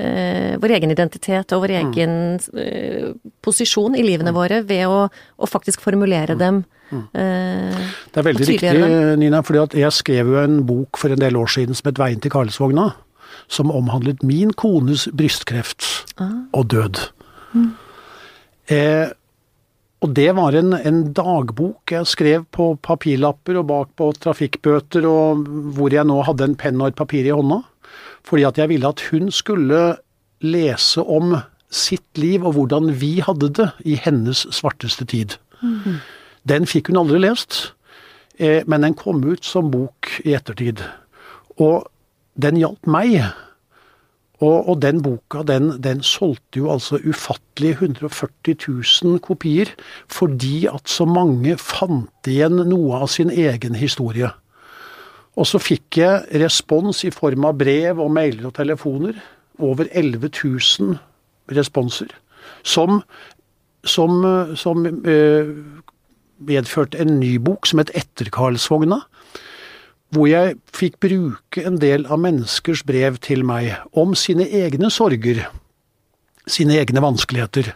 uh, 0.00 0.54
vår 0.62 0.76
egen 0.78 0.96
identitet 0.96 1.52
og 1.52 1.66
vår 1.66 1.76
egen 1.82 2.16
uh, 2.56 3.12
posisjon 3.44 3.98
i 4.00 4.06
livene 4.06 4.32
våre 4.36 4.62
ved 4.64 4.86
å, 4.88 5.04
å 5.12 5.50
faktisk 5.50 5.84
formulere 5.84 6.38
dem. 6.40 6.64
Mm. 6.86 7.06
Det 7.10 8.20
er 8.20 8.24
veldig 8.28 8.46
riktig, 8.46 8.72
Nina, 9.18 9.40
fordi 9.42 9.58
at 9.58 9.72
jeg 9.74 9.94
skrev 9.96 10.28
jo 10.30 10.36
en 10.38 10.60
bok 10.68 11.00
for 11.00 11.10
en 11.10 11.18
del 11.18 11.34
år 11.34 11.50
siden 11.50 11.74
som 11.74 11.88
het 11.90 11.98
Veien 11.98 12.20
til 12.22 12.30
Karlsvogna, 12.30 12.92
som 13.48 13.70
omhandlet 13.70 14.24
min 14.26 14.52
kones 14.52 15.06
brystkreft 15.14 15.86
og 16.52 16.66
død. 16.72 17.00
Eh, 18.72 19.08
og 20.04 20.12
det 20.14 20.28
var 20.36 20.56
en, 20.58 20.74
en 20.76 21.00
dagbok 21.16 21.94
jeg 21.94 22.08
skrev 22.10 22.44
på 22.52 22.74
papirlapper 22.84 23.60
og 23.62 23.68
bak 23.70 23.92
på 23.98 24.10
trafikkbøter, 24.20 25.06
og 25.08 25.46
hvor 25.76 25.94
jeg 25.94 26.06
nå 26.06 26.20
hadde 26.26 26.50
en 26.50 26.58
penn 26.58 26.82
og 26.82 26.92
et 26.92 26.98
papir 26.98 27.26
i 27.26 27.34
hånda. 27.34 27.62
Fordi 28.26 28.44
at 28.48 28.58
jeg 28.60 28.70
ville 28.74 28.90
at 28.90 29.06
hun 29.10 29.30
skulle 29.32 29.96
lese 30.44 31.00
om 31.00 31.38
sitt 31.72 32.20
liv 32.20 32.44
og 32.46 32.58
hvordan 32.58 32.92
vi 33.00 33.16
hadde 33.24 33.50
det 33.56 33.70
i 33.88 33.96
hennes 33.98 34.44
svarteste 34.54 35.06
tid. 35.08 35.38
Den 36.46 36.68
fikk 36.68 36.92
hun 36.92 37.00
aldri 37.00 37.22
lest, 37.24 37.72
eh, 38.38 38.62
men 38.66 38.84
den 38.84 38.94
kom 38.94 39.24
ut 39.24 39.44
som 39.44 39.72
bok 39.72 40.20
i 40.24 40.36
ettertid. 40.36 40.84
Og 41.56 41.88
den 42.40 42.60
hjalp 42.60 42.88
meg. 42.88 43.18
Og, 44.36 44.68
og 44.68 44.80
den 44.82 45.00
boka, 45.00 45.40
den, 45.48 45.70
den 45.80 46.02
solgte 46.04 46.60
jo 46.60 46.68
altså 46.74 46.98
ufattelige 47.00 47.78
140 47.78 48.56
000 48.68 49.20
kopier, 49.24 49.70
fordi 50.12 50.66
at 50.68 50.92
så 50.92 51.06
mange 51.08 51.56
fant 51.56 52.28
igjen 52.28 52.60
noe 52.68 53.00
av 53.00 53.08
sin 53.14 53.32
egen 53.32 53.78
historie. 53.80 54.28
Og 55.36 55.48
så 55.48 55.60
fikk 55.60 56.00
jeg 56.00 56.42
respons 56.42 57.02
i 57.08 57.12
form 57.12 57.48
av 57.48 57.56
brev 57.60 58.00
og 58.00 58.12
mailer 58.12 58.48
og 58.48 58.54
telefoner. 58.56 59.16
Over 59.56 59.88
11 59.88 60.28
000 60.28 60.96
responser. 61.56 62.12
Som, 62.64 63.00
som, 63.84 64.20
som 64.56 64.84
øh, 64.84 65.52
medførte 66.44 67.00
en 67.00 67.18
ny 67.20 67.36
bok 67.40 67.68
som 67.68 67.80
het 67.80 67.92
Etter 67.96 68.28
Karlsvogna. 68.32 69.02
Hvor 70.16 70.30
jeg 70.30 70.56
fikk 70.72 70.96
bruke 71.02 71.62
en 71.68 71.76
del 71.82 72.06
av 72.08 72.22
menneskers 72.24 72.82
brev 72.88 73.18
til 73.20 73.44
meg 73.44 73.74
om 73.92 74.14
sine 74.16 74.46
egne 74.48 74.88
sorger. 74.92 75.42
Sine 76.48 76.78
egne 76.80 77.02
vanskeligheter. 77.04 77.74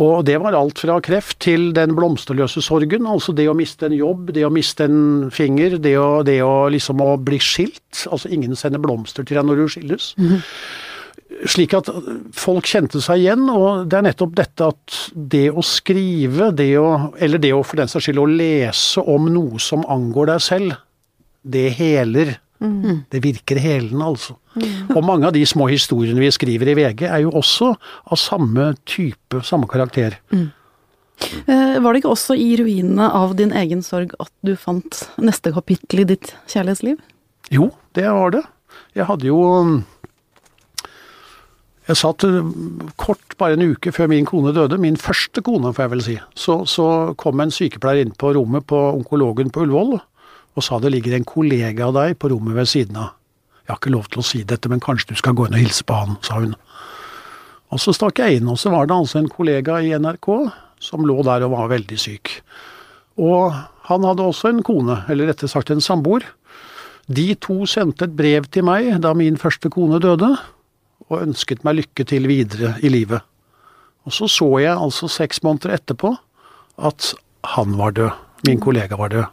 Og 0.00 0.22
det 0.24 0.38
var 0.40 0.56
alt 0.56 0.80
fra 0.80 0.96
kreft 1.04 1.38
til 1.44 1.70
den 1.76 1.92
blomsterløse 1.96 2.62
sorgen, 2.64 3.04
altså 3.08 3.34
det 3.36 3.44
å 3.50 3.56
miste 3.56 3.88
en 3.88 3.96
jobb, 3.96 4.30
det 4.32 4.46
å 4.46 4.52
miste 4.52 4.86
en 4.88 5.28
finger, 5.32 5.76
det 5.84 5.98
å, 6.00 6.22
det 6.24 6.38
å 6.44 6.70
liksom 6.72 7.02
å 7.04 7.18
bli 7.20 7.40
skilt. 7.42 8.06
Altså 8.08 8.30
ingen 8.32 8.56
sender 8.56 8.80
blomster 8.80 9.26
til 9.28 9.36
deg 9.36 9.48
når 9.48 9.60
du 9.60 9.66
skilles. 9.74 10.08
Slik 11.48 11.74
at 11.76 11.90
folk 12.36 12.68
kjente 12.68 13.02
seg 13.04 13.20
igjen, 13.24 13.44
og 13.52 13.84
det 13.90 13.98
er 13.98 14.06
nettopp 14.08 14.32
dette 14.38 14.70
at 14.72 14.96
det 15.12 15.50
å 15.50 15.64
skrive, 15.66 16.50
det 16.56 16.70
å, 16.80 17.12
eller 17.20 17.42
det 17.42 17.52
å 17.56 17.60
for 17.66 17.82
den 17.82 17.92
saks 17.92 18.08
skyld 18.08 18.22
å 18.22 18.30
lese 18.30 19.04
om 19.04 19.28
noe 19.32 19.60
som 19.60 19.84
angår 19.92 20.32
deg 20.32 20.44
selv, 20.44 20.80
det 21.42 21.68
heler. 21.78 22.36
Det 23.10 23.18
virker 23.24 23.58
helende, 23.58 24.06
altså. 24.06 24.36
Og 24.94 25.02
mange 25.02 25.26
av 25.26 25.34
de 25.34 25.42
små 25.48 25.66
historiene 25.66 26.22
vi 26.22 26.30
skriver 26.30 26.70
i 26.70 26.76
VG, 26.78 27.06
er 27.08 27.24
jo 27.24 27.32
også 27.40 27.72
av 27.74 28.20
samme 28.20 28.72
type, 28.86 29.42
samme 29.42 29.66
karakter. 29.70 30.20
Mm. 30.30 30.50
Var 31.46 31.88
det 31.88 32.02
ikke 32.02 32.12
også 32.12 32.36
i 32.38 32.52
ruinene 32.58 33.08
av 33.14 33.34
din 33.38 33.52
egen 33.56 33.82
sorg 33.86 34.14
at 34.22 34.30
du 34.46 34.54
fant 34.58 35.04
neste 35.22 35.52
kapittel 35.54 36.02
i 36.02 36.08
ditt 36.14 36.34
kjærlighetsliv? 36.50 37.00
Jo, 37.52 37.70
det 37.98 38.06
var 38.08 38.34
det. 38.34 38.44
Jeg 38.96 39.08
hadde 39.08 39.28
jo 39.28 39.40
Jeg 41.88 41.98
satt 41.98 42.22
eh, 42.24 42.44
kort, 42.96 43.34
bare 43.42 43.56
en 43.56 43.72
uke 43.74 43.90
før 43.92 44.06
min 44.08 44.24
kone 44.24 44.52
døde, 44.54 44.78
min 44.78 44.96
første 44.96 45.42
kone, 45.42 45.72
får 45.74 45.82
jeg 45.82 45.90
vel 45.90 46.02
si. 46.06 46.14
Så, 46.38 46.60
så 46.70 46.86
kom 47.18 47.42
en 47.42 47.50
sykepleier 47.50 48.06
inn 48.06 48.14
på 48.14 48.30
rommet 48.36 48.68
på 48.70 48.78
onkologen 48.92 49.50
på 49.50 49.64
Ullevål 49.64 49.98
og 50.52 50.64
sa 50.64 50.78
det 50.82 50.92
ligger 50.92 51.16
en 51.16 51.28
kollega 51.28 51.88
av 51.88 51.96
deg 51.96 52.18
på 52.20 52.30
rommet 52.32 52.56
ved 52.58 52.68
siden 52.68 52.98
av. 53.00 53.14
Jeg 53.62 53.72
har 53.72 53.78
ikke 53.80 53.94
lov 53.94 54.08
til 54.10 54.20
å 54.20 54.26
si 54.26 54.42
dette, 54.44 54.68
men 54.68 54.82
kanskje 54.82 55.14
du 55.14 55.20
skal 55.20 55.36
gå 55.38 55.46
inn 55.46 55.56
og 55.56 55.62
hilse 55.62 55.86
på 55.86 55.96
han, 55.96 56.18
sa 56.26 56.40
hun. 56.42 56.56
Og 57.72 57.80
så 57.80 57.94
stakk 57.96 58.20
jeg 58.20 58.40
inn, 58.40 58.50
og 58.50 58.58
så 58.60 58.72
var 58.72 58.88
det 58.88 58.96
altså 58.96 59.20
en 59.20 59.30
kollega 59.32 59.78
i 59.80 59.94
NRK 59.96 60.28
som 60.82 61.06
lå 61.06 61.16
der 61.24 61.46
og 61.46 61.54
var 61.54 61.70
veldig 61.72 61.98
syk. 62.00 62.34
Og 63.22 63.54
han 63.88 64.06
hadde 64.06 64.26
også 64.26 64.50
en 64.50 64.62
kone, 64.66 64.98
eller 65.12 65.30
rettere 65.30 65.50
sagt 65.52 65.70
en 65.72 65.84
samboer. 65.84 66.26
De 67.06 67.32
to 67.40 67.62
sendte 67.70 68.06
et 68.08 68.16
brev 68.18 68.48
til 68.52 68.66
meg 68.66 68.90
da 69.04 69.14
min 69.16 69.38
første 69.40 69.70
kone 69.72 70.02
døde, 70.02 70.34
og 71.08 71.22
ønsket 71.22 71.64
meg 71.66 71.80
lykke 71.80 72.06
til 72.08 72.28
videre 72.30 72.74
i 72.82 72.90
livet. 72.92 73.22
Og 74.06 74.14
så 74.16 74.28
så 74.30 74.48
jeg 74.62 74.74
altså 74.74 75.08
seks 75.10 75.42
måneder 75.46 75.76
etterpå 75.76 76.12
at 76.82 77.12
han 77.54 77.76
var 77.78 77.94
død, 77.94 78.10
min 78.48 78.60
kollega 78.62 78.98
var 78.98 79.12
død. 79.12 79.28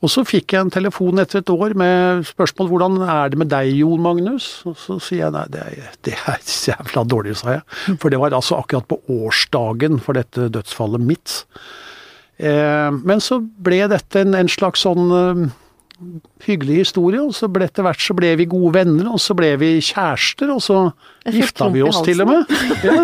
Og 0.00 0.08
så 0.08 0.24
fikk 0.24 0.54
jeg 0.54 0.64
en 0.64 0.72
telefon 0.72 1.20
etter 1.20 1.42
et 1.42 1.52
år 1.52 1.74
med 1.76 2.24
spørsmål 2.28 2.70
hvordan 2.70 2.98
er 3.04 3.32
det 3.32 3.40
med 3.42 3.50
deg, 3.52 3.74
Jon 3.82 4.00
Magnus? 4.00 4.48
Og 4.68 4.78
så 4.80 4.96
sier 5.02 5.26
jeg 5.26 5.34
nei, 5.34 5.44
det 5.52 5.64
er, 5.66 5.90
det 6.08 6.16
er 6.16 6.40
jævla 6.70 7.04
dårlig, 7.04 7.36
sa 7.40 7.58
jeg. 7.58 7.64
For 8.00 8.12
det 8.12 8.20
var 8.22 8.36
altså 8.36 8.60
akkurat 8.62 8.88
på 8.88 9.00
årsdagen 9.12 10.00
for 10.00 10.16
dette 10.16 10.48
dødsfallet 10.56 11.04
mitt. 11.04 11.36
Eh, 12.40 12.88
men 12.96 13.20
så 13.20 13.42
ble 13.44 13.82
dette 13.92 14.24
en, 14.24 14.38
en 14.38 14.48
slags 14.48 14.86
sånn 14.86 15.12
eh, 15.12 15.44
hyggelig 16.44 16.76
historie, 16.80 17.20
og 17.22 17.34
så 17.36 17.48
ble 17.52 17.66
etter 17.68 17.84
hvert 17.84 18.00
så 18.02 18.14
ble 18.16 18.32
vi 18.40 18.46
gode 18.50 18.72
venner, 18.78 19.08
og 19.12 19.20
så 19.22 19.34
ble 19.36 19.50
vi 19.60 19.70
kjærester, 19.84 20.50
og 20.54 20.62
så 20.64 20.78
gifta 21.28 21.68
vi 21.72 21.82
oss 21.84 22.00
til 22.06 22.22
og 22.24 22.30
med. 22.30 22.54
Ja. 22.86 22.96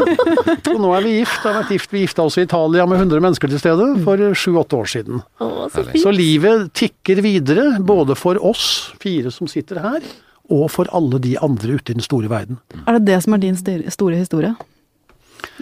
Og 0.73 0.79
nå 0.83 0.93
er 0.97 1.05
vi 1.05 1.17
gift. 1.19 1.41
Har 1.45 1.59
vært 1.61 1.73
gift. 1.77 1.93
Vi 1.93 2.05
gifta 2.05 2.25
oss 2.27 2.39
i 2.41 2.47
Italia 2.47 2.87
med 2.89 3.03
100 3.03 3.23
mennesker 3.25 3.53
til 3.53 3.61
stede 3.63 3.89
for 4.07 4.23
sju-åtte 4.37 4.79
år 4.79 4.93
siden. 4.93 5.25
Å, 5.43 5.51
så 5.73 5.85
Så 5.93 6.14
livet 6.14 6.70
tikker 6.77 7.20
videre, 7.25 7.68
både 7.85 8.16
for 8.18 8.41
oss 8.41 8.93
fire 9.03 9.33
som 9.35 9.51
sitter 9.51 9.83
her, 9.85 10.07
og 10.53 10.68
for 10.70 10.89
alle 10.95 11.20
de 11.23 11.35
andre 11.43 11.77
ute 11.79 11.93
i 11.93 11.99
den 11.99 12.05
store 12.05 12.31
verden. 12.33 12.61
Er 12.87 12.99
det 12.99 13.07
det 13.11 13.20
som 13.25 13.37
er 13.37 13.43
din 13.43 13.59
store 13.59 14.20
historie? 14.20 14.55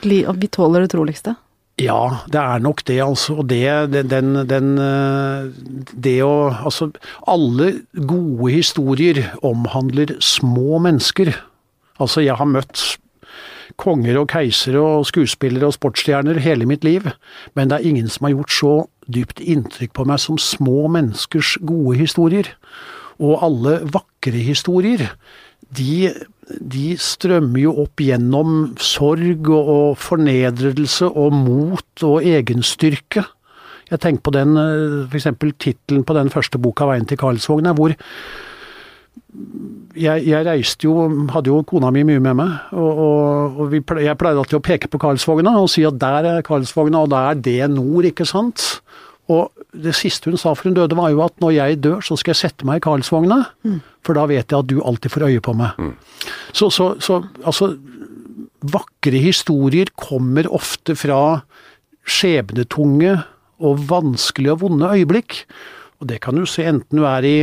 Vi 0.04 0.48
tåler 0.52 0.84
det 0.84 0.92
troligste? 0.94 1.36
Ja, 1.80 2.22
det 2.30 2.38
er 2.38 2.60
nok 2.62 2.84
det, 2.86 3.00
altså. 3.02 3.40
Og 3.42 3.48
det, 3.50 3.66
den, 4.10 4.34
den, 4.46 4.78
eh, 4.78 5.50
Det 5.90 6.20
å 6.22 6.54
Altså, 6.54 6.92
alle 7.26 7.82
gode 7.94 8.52
historier 8.52 9.34
omhandler 9.42 10.14
små 10.20 10.78
mennesker. 10.78 11.34
Altså, 11.98 12.22
jeg 12.22 12.38
har 12.38 12.46
møtt 12.46 12.98
konger 13.80 14.20
og 14.20 14.28
keisere 14.30 14.78
og 14.78 15.06
skuespillere 15.08 15.66
og 15.66 15.74
sportsstjerner 15.74 16.38
hele 16.38 16.66
mitt 16.68 16.84
liv, 16.86 17.08
men 17.54 17.70
det 17.70 17.80
er 17.80 17.88
ingen 17.88 18.08
som 18.08 18.28
har 18.28 18.36
gjort 18.36 18.54
så 18.54 18.74
dypt 19.10 19.40
inntrykk 19.40 19.92
på 19.96 20.06
meg 20.06 20.22
som 20.22 20.38
små 20.38 20.86
menneskers 20.94 21.56
gode 21.66 21.98
historier. 21.98 22.52
Og 23.18 23.42
alle 23.42 23.80
vakre 23.94 24.38
historier, 24.46 25.08
de, 25.74 26.12
de 26.48 26.94
strømmer 27.00 27.62
jo 27.62 27.74
opp 27.84 28.02
gjennom 28.04 28.74
sorg 28.82 29.48
og, 29.52 29.94
fornedrelse 30.00 31.08
og 31.08 31.36
mot 31.36 32.04
og 32.06 32.26
egenstyrke. 32.26 33.24
Jeg 33.90 34.00
tenker 34.00 34.24
på 34.24 34.32
den, 34.34 34.56
f.eks. 35.12 35.28
tittelen 35.60 36.04
på 36.04 36.16
den 36.16 36.32
første 36.32 36.58
boka, 36.58 36.88
'Veien 36.88 37.06
til 37.08 37.20
Karlsvogn', 37.20 37.72
hvor 37.76 37.94
jeg, 39.94 40.26
jeg, 40.26 40.46
reiste 40.46 40.86
jo, 40.86 41.08
hadde 41.30 41.50
jo 41.50 41.62
kona 41.66 41.90
mi 41.94 42.04
mye 42.06 42.22
med 42.22 42.36
meg, 42.38 42.54
og, 42.74 42.98
og, 43.04 43.58
og 43.60 43.70
vi, 43.72 43.80
jeg 44.04 44.18
pleide 44.18 44.40
alltid 44.42 44.58
å 44.58 44.64
peke 44.64 44.90
på 44.90 45.00
Karlsvogna 45.02 45.56
og 45.60 45.68
si 45.70 45.84
at 45.86 45.98
der 46.00 46.28
er 46.30 46.46
Karlsvogna, 46.46 47.04
og 47.04 47.12
der 47.12 47.30
er 47.32 47.42
det 47.46 47.70
nord, 47.74 48.08
ikke 48.10 48.26
sant. 48.28 48.80
Og 49.30 49.50
det 49.74 49.94
siste 49.98 50.30
hun 50.30 50.40
sa 50.40 50.54
før 50.54 50.70
hun 50.70 50.78
døde, 50.78 50.96
var 50.98 51.10
jo 51.12 51.22
at 51.24 51.36
når 51.42 51.54
jeg 51.56 51.80
dør, 51.84 52.00
så 52.04 52.16
skal 52.20 52.34
jeg 52.34 52.42
sette 52.44 52.66
meg 52.68 52.80
i 52.80 52.84
Karlsvogna, 52.84 53.40
mm. 53.66 53.78
for 54.06 54.18
da 54.18 54.26
vet 54.30 54.46
jeg 54.46 54.58
at 54.58 54.70
du 54.70 54.78
alltid 54.82 55.14
får 55.14 55.26
øye 55.28 55.42
på 55.44 55.54
meg. 55.58 55.78
Mm. 55.78 55.94
Så, 56.52 56.70
så, 56.74 56.94
så, 57.02 57.22
altså 57.44 57.74
Vakre 58.64 59.20
historier 59.20 59.90
kommer 60.00 60.46
ofte 60.48 60.94
fra 60.96 61.42
skjebnetunge 62.08 63.18
og 63.60 63.82
vanskelige 63.90 64.54
og 64.54 64.62
vonde 64.62 64.88
øyeblikk. 64.88 65.42
Og 66.00 66.08
det 66.08 66.22
kan 66.24 66.38
du 66.38 66.46
se 66.48 66.64
enten 66.70 67.02
du 67.02 67.04
er 67.04 67.26
i 67.28 67.36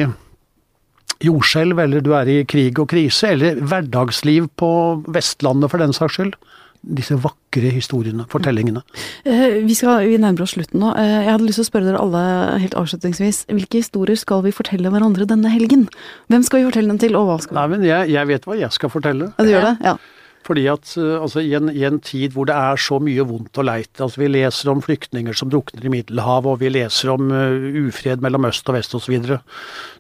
jordskjelv, 1.22 1.78
eller 1.84 2.02
du 2.02 2.12
er 2.18 2.30
i 2.30 2.40
krig 2.50 2.80
og 2.82 2.90
krise, 2.90 3.36
eller 3.36 3.62
hverdagsliv 3.62 4.50
på 4.58 4.72
Vestlandet 5.14 5.70
for 5.70 5.82
den 5.82 5.94
saks 5.94 6.18
skyld. 6.18 6.34
Disse 6.82 7.14
vakre 7.22 7.70
historiene, 7.76 8.26
fortellingene. 8.32 8.82
Eh, 9.22 9.60
vi, 9.62 9.76
skal, 9.78 10.08
vi 10.10 10.18
nærmer 10.22 10.48
oss 10.48 10.56
slutten 10.56 10.82
nå. 10.82 10.94
Eh, 10.98 11.18
jeg 11.28 11.30
hadde 11.30 11.46
lyst 11.46 11.62
til 11.62 11.68
å 11.68 11.70
spørre 11.70 11.90
dere 11.92 12.02
alle 12.02 12.24
helt 12.64 12.78
avslutningsvis. 12.80 13.44
Hvilke 13.52 13.84
historier 13.84 14.18
skal 14.18 14.42
vi 14.48 14.56
fortelle 14.56 14.90
hverandre 14.94 15.30
denne 15.30 15.52
helgen? 15.54 15.86
Hvem 16.34 16.48
skal 16.48 16.64
vi 16.64 16.72
fortelle 16.72 16.90
dem 16.90 17.02
til, 17.04 17.20
og 17.20 17.30
hva 17.30 17.38
skal 17.44 17.54
vi? 17.54 17.60
Nei, 17.60 17.68
men 17.76 17.86
jeg, 17.86 18.10
jeg 18.16 18.32
vet 18.34 18.50
hva 18.50 18.58
jeg 18.64 18.80
skal 18.80 18.94
fortelle. 18.94 19.30
Ja, 19.38 19.46
du 19.46 19.54
gjør 19.54 19.70
det? 19.70 19.76
Ja. 19.92 20.00
Fordi 20.48 20.64
at 20.72 20.96
eh, 20.98 21.22
altså, 21.22 21.42
i, 21.44 21.54
en, 21.58 21.70
i, 21.70 21.84
en, 21.88 22.00
tid 22.02 22.34
hvor 22.36 22.48
det 22.50 22.56
er 22.58 22.80
så 22.82 22.98
mye 23.04 23.26
vondt 23.28 23.60
og 23.62 23.68
leit 23.68 24.02
altså 24.02 24.24
Vi 24.24 24.30
leser 24.32 24.72
om 24.74 24.82
flyktninger 24.84 25.38
som 25.38 25.52
drukner 25.54 25.86
i 25.86 25.94
Middelhavet, 25.94 26.50
og 26.56 26.64
vi 26.64 26.72
leser 26.74 27.14
om 27.14 27.30
uh, 27.30 27.70
ufred 27.86 28.24
mellom 28.26 28.50
øst 28.50 28.70
og 28.70 28.78
vest 28.78 28.96
osv. 28.98 29.06
Så, 29.06 29.14
videre, 29.14 29.40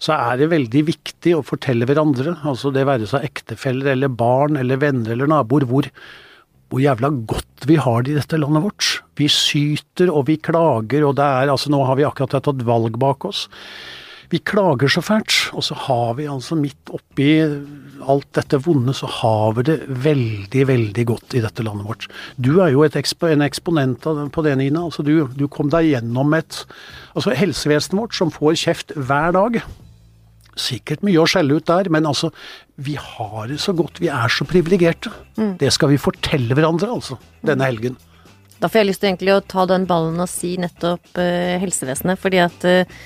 så 0.01 0.17
er 0.17 0.41
det 0.41 0.51
veldig 0.51 0.83
viktig 0.87 1.35
å 1.37 1.45
fortelle 1.45 1.87
hverandre, 1.89 2.35
altså 2.47 2.71
det 2.73 2.87
være 2.87 3.09
seg 3.09 3.25
ektefeller 3.27 3.93
eller 3.93 4.11
barn 4.13 4.59
eller 4.61 4.79
venner 4.81 5.13
eller 5.13 5.29
naboer, 5.29 5.65
hvor, 5.69 5.89
hvor 6.71 6.79
jævla 6.79 7.11
godt 7.27 7.67
vi 7.67 7.75
har 7.75 8.05
det 8.05 8.13
i 8.13 8.17
dette 8.17 8.39
landet 8.39 8.63
vårt. 8.63 8.91
Vi 9.19 9.27
syter 9.29 10.09
og 10.09 10.29
vi 10.29 10.39
klager, 10.39 11.03
og 11.05 11.17
det 11.19 11.25
er 11.25 11.51
altså 11.51 11.71
Nå 11.71 11.83
har 11.85 11.99
vi 11.99 12.07
akkurat 12.07 12.31
tatt 12.37 12.47
et 12.55 12.63
valg 12.67 12.95
bak 12.99 13.27
oss. 13.27 13.49
Vi 14.31 14.39
klager 14.47 14.87
så 14.87 15.03
fælt, 15.03 15.51
og 15.51 15.65
så 15.67 15.75
har 15.75 16.13
vi 16.15 16.29
altså 16.31 16.55
midt 16.55 16.93
oppi 16.95 17.33
alt 18.07 18.29
dette 18.37 18.61
vonde, 18.63 18.93
så 18.95 19.09
har 19.19 19.57
vi 19.57 19.65
det 19.67 19.77
veldig, 19.91 20.63
veldig 20.69 21.05
godt 21.09 21.35
i 21.35 21.43
dette 21.43 21.65
landet 21.67 21.89
vårt. 21.89 22.07
Du 22.39 22.53
er 22.63 22.71
jo 22.71 22.85
ekspo, 22.87 23.27
en 23.27 23.43
eksponent 23.43 24.07
på 24.07 24.45
det, 24.47 24.55
Nina. 24.57 24.85
Altså 24.87 25.03
du, 25.03 25.27
du 25.35 25.49
kom 25.51 25.69
deg 25.73 25.91
gjennom 25.91 26.31
et 26.39 26.63
altså 27.11 27.35
helsevesenet 27.35 27.99
vårt 27.99 28.15
som 28.15 28.31
får 28.31 28.55
kjeft 28.63 28.95
hver 28.95 29.35
dag. 29.35 29.59
Sikkert 30.59 31.03
mye 31.07 31.21
å 31.21 31.27
skjelle 31.29 31.55
ut 31.57 31.67
der, 31.69 31.87
men 31.93 32.07
altså, 32.09 32.31
vi 32.75 32.97
har 32.99 33.47
det 33.51 33.59
så 33.63 33.73
godt. 33.77 34.01
Vi 34.03 34.09
er 34.11 34.31
så 34.33 34.47
privilegerte. 34.47 35.13
Mm. 35.39 35.55
Det 35.61 35.71
skal 35.73 35.93
vi 35.93 35.99
fortelle 36.01 36.57
hverandre, 36.57 36.89
altså, 36.91 37.19
denne 37.45 37.69
helgen. 37.69 37.97
Da 38.61 38.69
får 38.69 38.81
jeg 38.81 38.89
lyst 38.91 39.01
til 39.01 39.09
egentlig 39.13 39.33
å 39.33 39.41
ta 39.41 39.65
den 39.69 39.87
ballen 39.89 40.21
og 40.21 40.29
si 40.29 40.53
nettopp 40.61 41.15
uh, 41.17 41.57
helsevesenet, 41.63 42.19
fordi 42.21 42.43
at 42.43 42.67
uh, 42.67 43.01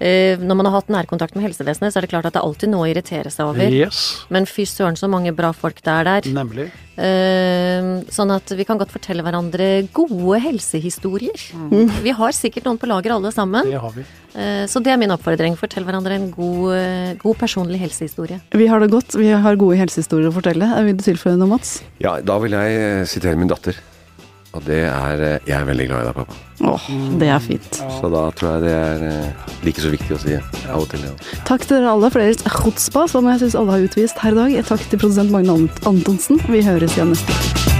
når 0.00 0.58
man 0.58 0.68
har 0.68 0.78
hatt 0.78 0.90
nærkontakt 0.92 1.36
med 1.36 1.46
helsevesenet, 1.46 1.92
så 1.92 2.00
er 2.00 2.06
det 2.06 2.12
klart 2.12 2.26
at 2.28 2.34
det 2.34 2.40
er 2.42 2.48
alltid 2.48 2.72
noe 2.72 2.86
å 2.86 2.90
irritere 2.90 3.30
seg 3.32 3.52
over. 3.52 3.70
Yes. 3.70 4.00
Men 4.34 4.48
fy 4.48 4.66
søren 4.68 4.98
så 4.98 5.08
mange 5.10 5.32
bra 5.36 5.52
folk 5.56 5.80
det 5.84 5.92
er 5.92 6.08
der. 6.08 6.28
Nemlig. 6.34 6.68
Eh, 6.94 7.86
sånn 8.14 8.30
at 8.30 8.52
vi 8.54 8.66
kan 8.66 8.78
godt 8.78 8.92
fortelle 8.94 9.24
hverandre 9.26 9.86
gode 9.94 10.38
helsehistorier. 10.44 11.46
Mm. 11.54 11.90
Vi 12.04 12.14
har 12.14 12.36
sikkert 12.36 12.68
noen 12.68 12.78
på 12.78 12.90
lager 12.90 13.16
alle 13.16 13.32
sammen. 13.34 13.66
Det 13.66 13.80
har 13.82 13.96
vi. 13.96 14.04
Eh, 14.34 14.66
så 14.70 14.82
det 14.82 14.94
er 14.94 15.00
min 15.00 15.14
oppfordring. 15.14 15.58
Fortell 15.58 15.86
hverandre 15.86 16.18
en 16.18 16.28
god, 16.34 17.18
god, 17.22 17.40
personlig 17.40 17.82
helsehistorie. 17.82 18.40
Vi 18.54 18.68
har 18.70 18.82
det 18.82 18.92
godt. 18.94 19.18
Vi 19.18 19.30
har 19.30 19.58
gode 19.60 19.80
helsehistorier 19.80 20.30
å 20.30 20.36
fortelle. 20.36 20.70
Vil 20.86 21.00
du 21.00 21.06
tilføye 21.06 21.38
noe, 21.38 21.56
Mats? 21.56 21.80
Ja, 22.02 22.18
da 22.22 22.38
vil 22.42 22.54
jeg 22.54 23.10
sitere 23.10 23.38
min 23.40 23.50
datter. 23.50 23.78
Og 24.54 24.62
det 24.66 24.84
er 24.86 25.22
eh, 25.26 25.38
Jeg 25.48 25.56
er 25.58 25.66
veldig 25.68 25.86
glad 25.90 26.04
i 26.04 26.08
deg, 26.08 26.18
pappa. 26.20 26.40
Åh, 26.70 26.86
det 27.20 27.28
er 27.34 27.42
fint. 27.42 27.80
Så 27.98 28.10
da 28.12 28.24
tror 28.38 28.54
jeg 28.54 28.64
det 28.64 28.74
er 28.78 29.04
eh, 29.10 29.52
like 29.66 29.82
så 29.82 29.92
viktig 29.92 30.14
å 30.14 30.20
si 30.22 30.38
av 30.38 30.78
og 30.78 30.88
til. 30.92 31.04
Ja. 31.08 31.14
Takk 31.48 31.66
til 31.66 31.80
dere 31.80 31.94
alle 31.96 32.12
for 32.14 32.22
deres 32.22 32.44
chutzpah, 32.46 33.10
som 33.10 33.28
jeg 33.32 33.42
syns 33.42 33.58
alle 33.58 33.76
har 33.76 33.86
utvist 33.90 34.22
her 34.22 34.36
i 34.36 34.42
dag. 34.42 34.58
Takk 34.70 34.88
til 34.90 35.02
produsent 35.02 35.34
Magne 35.34 35.58
Antonsen. 35.90 36.42
Vi 36.48 36.62
høres 36.66 36.94
igjen 36.96 37.14
neste 37.16 37.34
uke. 37.34 37.73